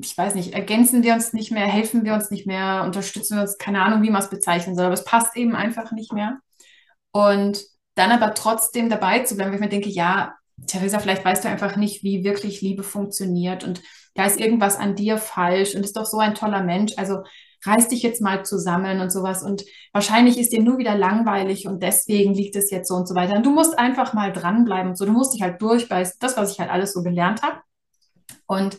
ich 0.00 0.16
weiß 0.16 0.34
nicht, 0.34 0.54
ergänzen 0.54 1.02
wir 1.02 1.14
uns 1.14 1.32
nicht 1.32 1.50
mehr, 1.50 1.66
helfen 1.66 2.04
wir 2.04 2.14
uns 2.14 2.30
nicht 2.30 2.46
mehr, 2.46 2.82
unterstützen 2.84 3.36
wir 3.36 3.42
uns, 3.42 3.58
keine 3.58 3.82
Ahnung, 3.82 4.02
wie 4.02 4.10
man 4.10 4.22
es 4.22 4.30
bezeichnen 4.30 4.74
soll, 4.74 4.86
aber 4.86 4.94
es 4.94 5.04
passt 5.04 5.36
eben 5.36 5.54
einfach 5.54 5.92
nicht 5.92 6.12
mehr. 6.12 6.38
Und 7.12 7.64
dann 7.94 8.12
aber 8.12 8.34
trotzdem 8.34 8.88
dabei 8.88 9.20
zu 9.20 9.34
bleiben, 9.34 9.50
weil 9.50 9.56
ich 9.56 9.60
mir 9.60 9.68
denke, 9.68 9.88
ja, 9.88 10.34
Theresa, 10.66 10.98
vielleicht 10.98 11.24
weißt 11.24 11.44
du 11.44 11.48
einfach 11.48 11.76
nicht, 11.76 12.02
wie 12.02 12.24
wirklich 12.24 12.60
Liebe 12.60 12.82
funktioniert 12.82 13.64
und 13.64 13.82
da 14.14 14.26
ist 14.26 14.40
irgendwas 14.40 14.76
an 14.76 14.96
dir 14.96 15.16
falsch 15.18 15.74
und 15.74 15.84
ist 15.84 15.96
doch 15.96 16.04
so 16.04 16.18
ein 16.18 16.34
toller 16.34 16.62
Mensch. 16.62 16.92
Also 16.96 17.22
reiß 17.64 17.88
dich 17.88 18.02
jetzt 18.02 18.20
mal 18.20 18.44
zusammen 18.44 19.00
und 19.00 19.10
sowas. 19.10 19.42
Und 19.42 19.64
wahrscheinlich 19.92 20.38
ist 20.38 20.52
dir 20.52 20.62
nur 20.62 20.78
wieder 20.78 20.96
langweilig 20.96 21.66
und 21.66 21.82
deswegen 21.82 22.34
liegt 22.34 22.56
es 22.56 22.70
jetzt 22.70 22.88
so 22.88 22.94
und 22.94 23.08
so 23.08 23.14
weiter. 23.14 23.36
Und 23.36 23.46
du 23.46 23.50
musst 23.50 23.78
einfach 23.78 24.14
mal 24.14 24.32
dranbleiben 24.32 24.90
und 24.90 24.96
so. 24.96 25.04
Du 25.04 25.12
musst 25.12 25.34
dich 25.34 25.42
halt 25.42 25.60
durchbeißen. 25.60 26.16
Das, 26.20 26.36
was 26.36 26.52
ich 26.52 26.60
halt 26.60 26.70
alles 26.70 26.92
so 26.92 27.02
gelernt 27.02 27.42
habe. 27.42 27.60
Und 28.46 28.78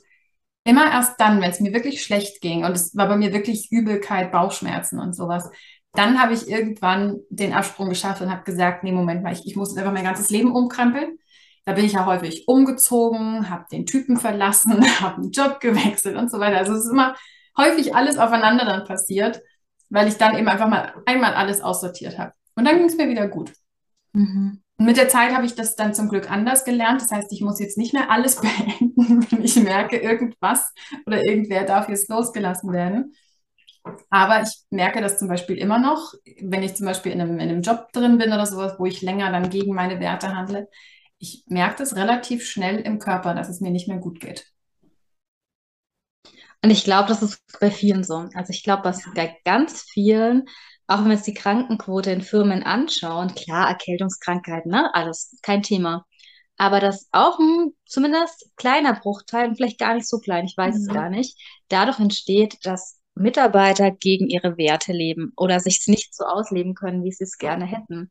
immer 0.63 0.91
erst 0.91 1.19
dann, 1.19 1.41
wenn 1.41 1.51
es 1.51 1.59
mir 1.59 1.73
wirklich 1.73 2.03
schlecht 2.03 2.41
ging 2.41 2.63
und 2.63 2.71
es 2.71 2.95
war 2.95 3.07
bei 3.07 3.17
mir 3.17 3.33
wirklich 3.33 3.71
Übelkeit, 3.71 4.31
Bauchschmerzen 4.31 4.99
und 4.99 5.15
sowas, 5.15 5.49
dann 5.93 6.21
habe 6.21 6.33
ich 6.33 6.47
irgendwann 6.47 7.19
den 7.29 7.53
Absprung 7.53 7.89
geschafft 7.89 8.21
und 8.21 8.31
habe 8.31 8.43
gesagt, 8.43 8.83
nee, 8.83 8.91
Moment 8.91 9.23
mal, 9.23 9.33
ich, 9.33 9.45
ich 9.45 9.55
muss 9.55 9.75
einfach 9.75 9.91
mein 9.93 10.03
ganzes 10.03 10.29
Leben 10.29 10.51
umkrempeln. 10.51 11.17
Da 11.65 11.73
bin 11.73 11.85
ich 11.85 11.93
ja 11.93 12.05
häufig 12.05 12.47
umgezogen, 12.47 13.49
habe 13.49 13.65
den 13.71 13.85
Typen 13.85 14.17
verlassen, 14.17 14.83
habe 15.01 15.17
einen 15.21 15.31
Job 15.31 15.59
gewechselt 15.59 16.15
und 16.15 16.31
so 16.31 16.39
weiter. 16.39 16.57
Also 16.57 16.73
es 16.73 16.85
ist 16.85 16.91
immer 16.91 17.15
häufig 17.59 17.95
alles 17.95 18.17
aufeinander 18.17 18.65
dann 18.65 18.85
passiert, 18.85 19.41
weil 19.89 20.07
ich 20.07 20.17
dann 20.17 20.37
eben 20.37 20.47
einfach 20.47 20.67
mal 20.67 20.93
einmal 21.05 21.33
alles 21.33 21.61
aussortiert 21.61 22.17
habe. 22.17 22.33
Und 22.55 22.65
dann 22.65 22.77
ging 22.77 22.87
es 22.87 22.97
mir 22.97 23.09
wieder 23.09 23.27
gut. 23.27 23.51
Mhm. 24.13 24.61
Und 24.77 24.85
mit 24.85 24.97
der 24.97 25.09
Zeit 25.09 25.33
habe 25.33 25.45
ich 25.45 25.55
das 25.55 25.75
dann 25.75 25.93
zum 25.93 26.07
Glück 26.07 26.31
anders 26.31 26.63
gelernt. 26.63 27.01
Das 27.01 27.11
heißt, 27.11 27.31
ich 27.33 27.41
muss 27.41 27.59
jetzt 27.59 27.77
nicht 27.77 27.93
mehr 27.93 28.09
alles 28.09 28.35
beenden, 28.41 29.25
wenn 29.29 29.43
ich 29.43 29.55
merke, 29.57 29.97
irgendwas 29.97 30.73
oder 31.05 31.23
irgendwer 31.23 31.65
darf 31.65 31.89
jetzt 31.89 32.09
losgelassen 32.09 32.71
werden. 32.71 33.13
Aber 34.09 34.41
ich 34.41 34.49
merke 34.69 35.01
das 35.01 35.17
zum 35.17 35.27
Beispiel 35.27 35.57
immer 35.57 35.79
noch, 35.79 36.13
wenn 36.41 36.63
ich 36.63 36.75
zum 36.75 36.85
Beispiel 36.85 37.11
in 37.11 37.21
einem, 37.21 37.39
in 37.39 37.49
einem 37.49 37.61
Job 37.61 37.91
drin 37.91 38.17
bin 38.17 38.31
oder 38.31 38.45
sowas, 38.45 38.75
wo 38.77 38.85
ich 38.85 39.01
länger 39.01 39.31
dann 39.31 39.49
gegen 39.49 39.73
meine 39.73 39.99
Werte 39.99 40.35
handle. 40.35 40.69
Ich 41.17 41.43
merke 41.47 41.77
das 41.77 41.95
relativ 41.95 42.45
schnell 42.45 42.79
im 42.79 42.99
Körper, 42.99 43.33
dass 43.33 43.49
es 43.49 43.61
mir 43.61 43.71
nicht 43.71 43.87
mehr 43.87 43.97
gut 43.97 44.19
geht. 44.19 44.51
Und 46.61 46.71
ich 46.71 46.83
glaube, 46.83 47.07
das 47.07 47.21
ist 47.21 47.41
bei 47.59 47.71
vielen 47.71 48.03
so. 48.03 48.27
Also 48.33 48.51
ich 48.51 48.63
glaube, 48.63 48.83
was 48.83 49.03
bei 49.15 49.37
ganz 49.45 49.81
vielen, 49.81 50.45
auch 50.87 50.99
wenn 50.99 51.05
wir 51.05 51.15
uns 51.17 51.23
die 51.23 51.33
Krankenquote 51.33 52.11
in 52.11 52.21
Firmen 52.21 52.63
anschauen, 52.63 53.33
klar, 53.33 53.69
Erkältungskrankheiten, 53.69 54.71
ne, 54.71 54.93
alles 54.93 55.37
kein 55.41 55.63
Thema. 55.63 56.05
Aber 56.57 56.81
dass 56.81 57.07
auch 57.13 57.39
ein 57.39 57.71
zumindest 57.85 58.51
kleiner 58.57 58.93
Bruchteil, 58.93 59.47
und 59.47 59.55
vielleicht 59.55 59.79
gar 59.79 59.93
nicht 59.95 60.09
so 60.09 60.19
klein, 60.19 60.45
ich 60.45 60.57
weiß 60.57 60.75
mhm. 60.75 60.81
es 60.81 60.87
gar 60.89 61.09
nicht, 61.09 61.37
dadurch 61.69 61.99
entsteht, 61.99 62.57
dass 62.63 62.99
Mitarbeiter 63.15 63.91
gegen 63.91 64.27
ihre 64.27 64.57
Werte 64.57 64.91
leben 64.91 65.31
oder 65.37 65.59
sich 65.59 65.79
es 65.79 65.87
nicht 65.87 66.15
so 66.15 66.25
ausleben 66.25 66.73
können, 66.73 67.03
wie 67.03 67.11
sie 67.11 67.23
es 67.23 67.37
gerne 67.37 67.65
hätten. 67.65 68.09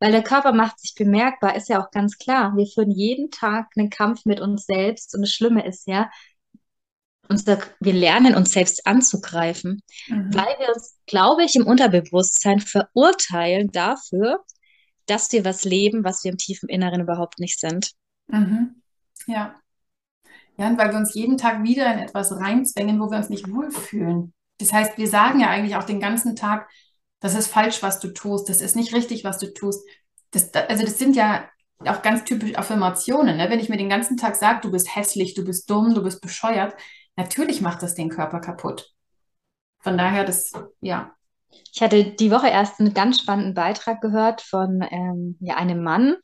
Weil 0.00 0.12
der 0.12 0.22
Körper 0.22 0.52
macht 0.52 0.80
sich 0.80 0.94
bemerkbar, 0.94 1.56
ist 1.56 1.68
ja 1.68 1.82
auch 1.82 1.90
ganz 1.90 2.18
klar. 2.18 2.54
Wir 2.56 2.66
führen 2.66 2.90
jeden 2.90 3.30
Tag 3.30 3.68
einen 3.76 3.90
Kampf 3.90 4.24
mit 4.24 4.40
uns 4.40 4.66
selbst 4.66 5.14
und 5.14 5.22
das 5.22 5.32
Schlimme 5.32 5.66
ist 5.66 5.86
ja, 5.86 6.10
unser, 7.28 7.58
wir 7.80 7.92
lernen 7.92 8.34
uns 8.34 8.52
selbst 8.52 8.86
anzugreifen, 8.86 9.82
mhm. 10.08 10.34
weil 10.34 10.54
wir 10.58 10.74
uns, 10.74 10.96
glaube 11.06 11.44
ich, 11.44 11.54
im 11.56 11.66
Unterbewusstsein 11.66 12.60
verurteilen 12.60 13.70
dafür, 13.72 14.44
dass 15.06 15.30
wir 15.32 15.44
was 15.44 15.64
leben, 15.64 16.04
was 16.04 16.24
wir 16.24 16.32
im 16.32 16.38
tiefen 16.38 16.68
Inneren 16.68 17.00
überhaupt 17.00 17.38
nicht 17.38 17.60
sind. 17.60 17.92
Mhm. 18.28 18.82
Ja. 19.26 19.54
Ja, 20.58 20.68
und 20.68 20.78
weil 20.78 20.90
wir 20.90 20.98
uns 20.98 21.14
jeden 21.14 21.36
Tag 21.36 21.62
wieder 21.62 21.92
in 21.92 21.98
etwas 21.98 22.32
reinzwängen, 22.32 22.98
wo 22.98 23.10
wir 23.10 23.18
uns 23.18 23.28
nicht 23.28 23.50
wohlfühlen. 23.50 24.32
Das 24.58 24.72
heißt, 24.72 24.96
wir 24.96 25.08
sagen 25.08 25.40
ja 25.40 25.48
eigentlich 25.48 25.76
auch 25.76 25.84
den 25.84 26.00
ganzen 26.00 26.34
Tag, 26.34 26.68
das 27.20 27.34
ist 27.34 27.48
falsch, 27.48 27.82
was 27.82 28.00
du 28.00 28.08
tust, 28.08 28.48
das 28.48 28.60
ist 28.60 28.76
nicht 28.76 28.94
richtig, 28.94 29.24
was 29.24 29.38
du 29.38 29.52
tust. 29.52 29.86
Das, 30.30 30.52
also 30.54 30.84
das 30.84 30.98
sind 30.98 31.14
ja 31.14 31.48
auch 31.80 32.02
ganz 32.02 32.24
typisch 32.24 32.56
Affirmationen. 32.56 33.36
Ne? 33.36 33.50
Wenn 33.50 33.60
ich 33.60 33.68
mir 33.68 33.76
den 33.76 33.88
ganzen 33.88 34.16
Tag 34.16 34.36
sage, 34.36 34.60
du 34.62 34.70
bist 34.70 34.94
hässlich, 34.96 35.34
du 35.34 35.44
bist 35.44 35.68
dumm, 35.68 35.94
du 35.94 36.02
bist 36.02 36.22
bescheuert, 36.22 36.74
natürlich 37.16 37.60
macht 37.60 37.82
das 37.82 37.94
den 37.94 38.08
Körper 38.08 38.40
kaputt. 38.40 38.92
Von 39.80 39.98
daher, 39.98 40.24
das, 40.24 40.52
ja. 40.80 41.12
Ich 41.72 41.80
hatte 41.80 42.04
die 42.04 42.30
Woche 42.30 42.48
erst 42.48 42.80
einen 42.80 42.94
ganz 42.94 43.20
spannenden 43.20 43.54
Beitrag 43.54 44.00
gehört 44.00 44.42
von 44.42 44.82
ähm, 44.90 45.36
ja, 45.40 45.56
einem 45.56 45.82
Mann, 45.82 46.16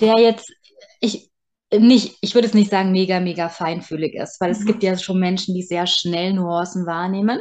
der 0.00 0.14
jetzt, 0.18 0.52
ich, 1.00 1.30
nicht, 1.72 2.16
ich 2.20 2.34
würde 2.34 2.46
es 2.46 2.54
nicht 2.54 2.70
sagen, 2.70 2.92
mega, 2.92 3.20
mega 3.20 3.48
feinfühlig 3.48 4.14
ist, 4.14 4.40
weil 4.40 4.50
mhm. 4.50 4.56
es 4.56 4.66
gibt 4.66 4.82
ja 4.82 4.96
schon 4.96 5.18
Menschen, 5.18 5.54
die 5.54 5.62
sehr 5.62 5.86
schnell 5.86 6.32
Nuancen 6.32 6.86
wahrnehmen. 6.86 7.40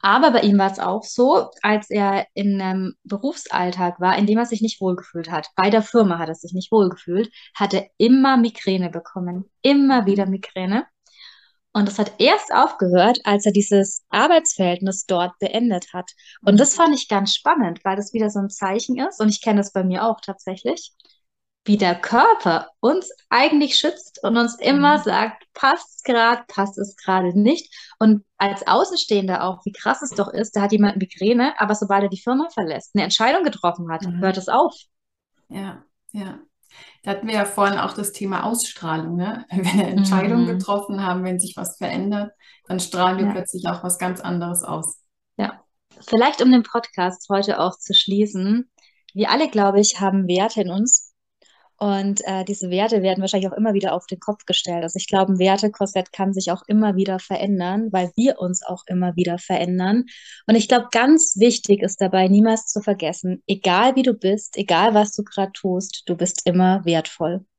Aber 0.00 0.32
bei 0.32 0.42
ihm 0.42 0.58
war 0.58 0.70
es 0.70 0.78
auch 0.78 1.02
so, 1.02 1.48
als 1.62 1.88
er 1.88 2.26
in 2.34 2.60
einem 2.60 2.94
Berufsalltag 3.04 4.00
war, 4.00 4.18
in 4.18 4.26
dem 4.26 4.36
er 4.36 4.44
sich 4.44 4.60
nicht 4.60 4.82
wohlgefühlt 4.82 5.30
hat. 5.30 5.48
Bei 5.56 5.70
der 5.70 5.80
Firma 5.80 6.18
hat 6.18 6.28
er 6.28 6.34
sich 6.34 6.52
nicht 6.52 6.70
wohlgefühlt, 6.70 7.30
hat 7.54 7.72
er 7.72 7.86
immer 7.96 8.36
Migräne 8.36 8.90
bekommen. 8.90 9.50
Immer 9.62 10.04
wieder 10.04 10.26
Migräne. 10.26 10.84
Und 11.74 11.88
das 11.88 11.98
hat 11.98 12.12
erst 12.18 12.54
aufgehört, 12.54 13.18
als 13.24 13.44
er 13.46 13.52
dieses 13.52 14.04
Arbeitsverhältnis 14.08 15.06
dort 15.06 15.36
beendet 15.40 15.92
hat. 15.92 16.12
Und 16.42 16.58
das 16.60 16.76
fand 16.76 16.94
ich 16.94 17.08
ganz 17.08 17.34
spannend, 17.34 17.80
weil 17.84 17.96
das 17.96 18.12
wieder 18.12 18.30
so 18.30 18.38
ein 18.38 18.48
Zeichen 18.48 18.96
ist. 18.96 19.20
Und 19.20 19.28
ich 19.28 19.42
kenne 19.42 19.58
das 19.58 19.72
bei 19.72 19.82
mir 19.82 20.04
auch 20.04 20.20
tatsächlich, 20.20 20.92
wie 21.64 21.76
der 21.76 21.96
Körper 21.96 22.68
uns 22.78 23.10
eigentlich 23.28 23.76
schützt 23.76 24.22
und 24.22 24.36
uns 24.36 24.54
immer 24.60 24.98
mhm. 24.98 25.02
sagt, 25.02 25.44
passt 25.52 25.96
es 25.96 26.02
gerade, 26.04 26.44
passt 26.46 26.78
es 26.78 26.94
gerade 26.96 27.36
nicht. 27.38 27.74
Und 27.98 28.24
als 28.38 28.64
Außenstehender 28.66 29.42
auch, 29.42 29.64
wie 29.64 29.72
krass 29.72 30.00
es 30.02 30.10
doch 30.10 30.28
ist, 30.28 30.54
da 30.54 30.62
hat 30.62 30.72
jemand 30.72 30.98
Migräne, 30.98 31.58
aber 31.58 31.74
sobald 31.74 32.04
er 32.04 32.08
die 32.08 32.22
Firma 32.22 32.50
verlässt, 32.50 32.92
eine 32.94 33.02
Entscheidung 33.02 33.42
getroffen 33.42 33.90
hat, 33.90 34.02
mhm. 34.02 34.20
hört 34.20 34.36
es 34.36 34.48
auf. 34.48 34.74
Ja, 35.48 35.84
ja. 36.12 36.38
Da 37.04 37.10
hatten 37.10 37.28
wir 37.28 37.34
ja 37.34 37.44
vorhin 37.44 37.78
auch 37.78 37.92
das 37.92 38.12
Thema 38.12 38.44
Ausstrahlung. 38.44 39.16
Ne? 39.16 39.44
Wenn 39.50 39.64
wir 39.64 39.86
Entscheidungen 39.86 40.44
mhm. 40.44 40.58
getroffen 40.58 41.04
haben, 41.04 41.22
wenn 41.22 41.38
sich 41.38 41.54
was 41.56 41.76
verändert, 41.76 42.32
dann 42.66 42.80
strahlen 42.80 43.18
wir 43.18 43.26
ja. 43.26 43.32
plötzlich 43.32 43.68
auch 43.68 43.84
was 43.84 43.98
ganz 43.98 44.20
anderes 44.20 44.62
aus. 44.62 45.00
Ja, 45.36 45.62
vielleicht 46.00 46.42
um 46.42 46.50
den 46.50 46.62
Podcast 46.62 47.28
heute 47.28 47.60
auch 47.60 47.78
zu 47.78 47.92
schließen. 47.92 48.70
Wir 49.12 49.30
alle, 49.30 49.48
glaube 49.48 49.80
ich, 49.80 50.00
haben 50.00 50.26
Werte 50.26 50.62
in 50.62 50.70
uns, 50.70 51.03
und 51.78 52.20
äh, 52.24 52.44
diese 52.44 52.70
Werte 52.70 53.02
werden 53.02 53.20
wahrscheinlich 53.20 53.50
auch 53.50 53.56
immer 53.56 53.74
wieder 53.74 53.94
auf 53.94 54.06
den 54.06 54.20
Kopf 54.20 54.44
gestellt. 54.46 54.82
Also 54.82 54.96
ich 54.96 55.08
glaube, 55.08 55.32
ein 55.32 55.38
Wertekorsett 55.38 56.12
kann 56.12 56.32
sich 56.32 56.50
auch 56.50 56.62
immer 56.66 56.96
wieder 56.96 57.18
verändern, 57.18 57.88
weil 57.92 58.10
wir 58.16 58.38
uns 58.38 58.64
auch 58.64 58.84
immer 58.86 59.16
wieder 59.16 59.38
verändern. 59.38 60.04
Und 60.46 60.54
ich 60.54 60.68
glaube, 60.68 60.88
ganz 60.92 61.34
wichtig 61.36 61.82
ist 61.82 62.00
dabei, 62.00 62.28
niemals 62.28 62.66
zu 62.66 62.80
vergessen, 62.80 63.42
egal 63.46 63.96
wie 63.96 64.02
du 64.02 64.14
bist, 64.14 64.56
egal 64.56 64.94
was 64.94 65.12
du 65.12 65.24
gerade 65.24 65.52
tust, 65.52 66.02
du 66.06 66.16
bist 66.16 66.42
immer 66.46 66.84
wertvoll. 66.84 67.44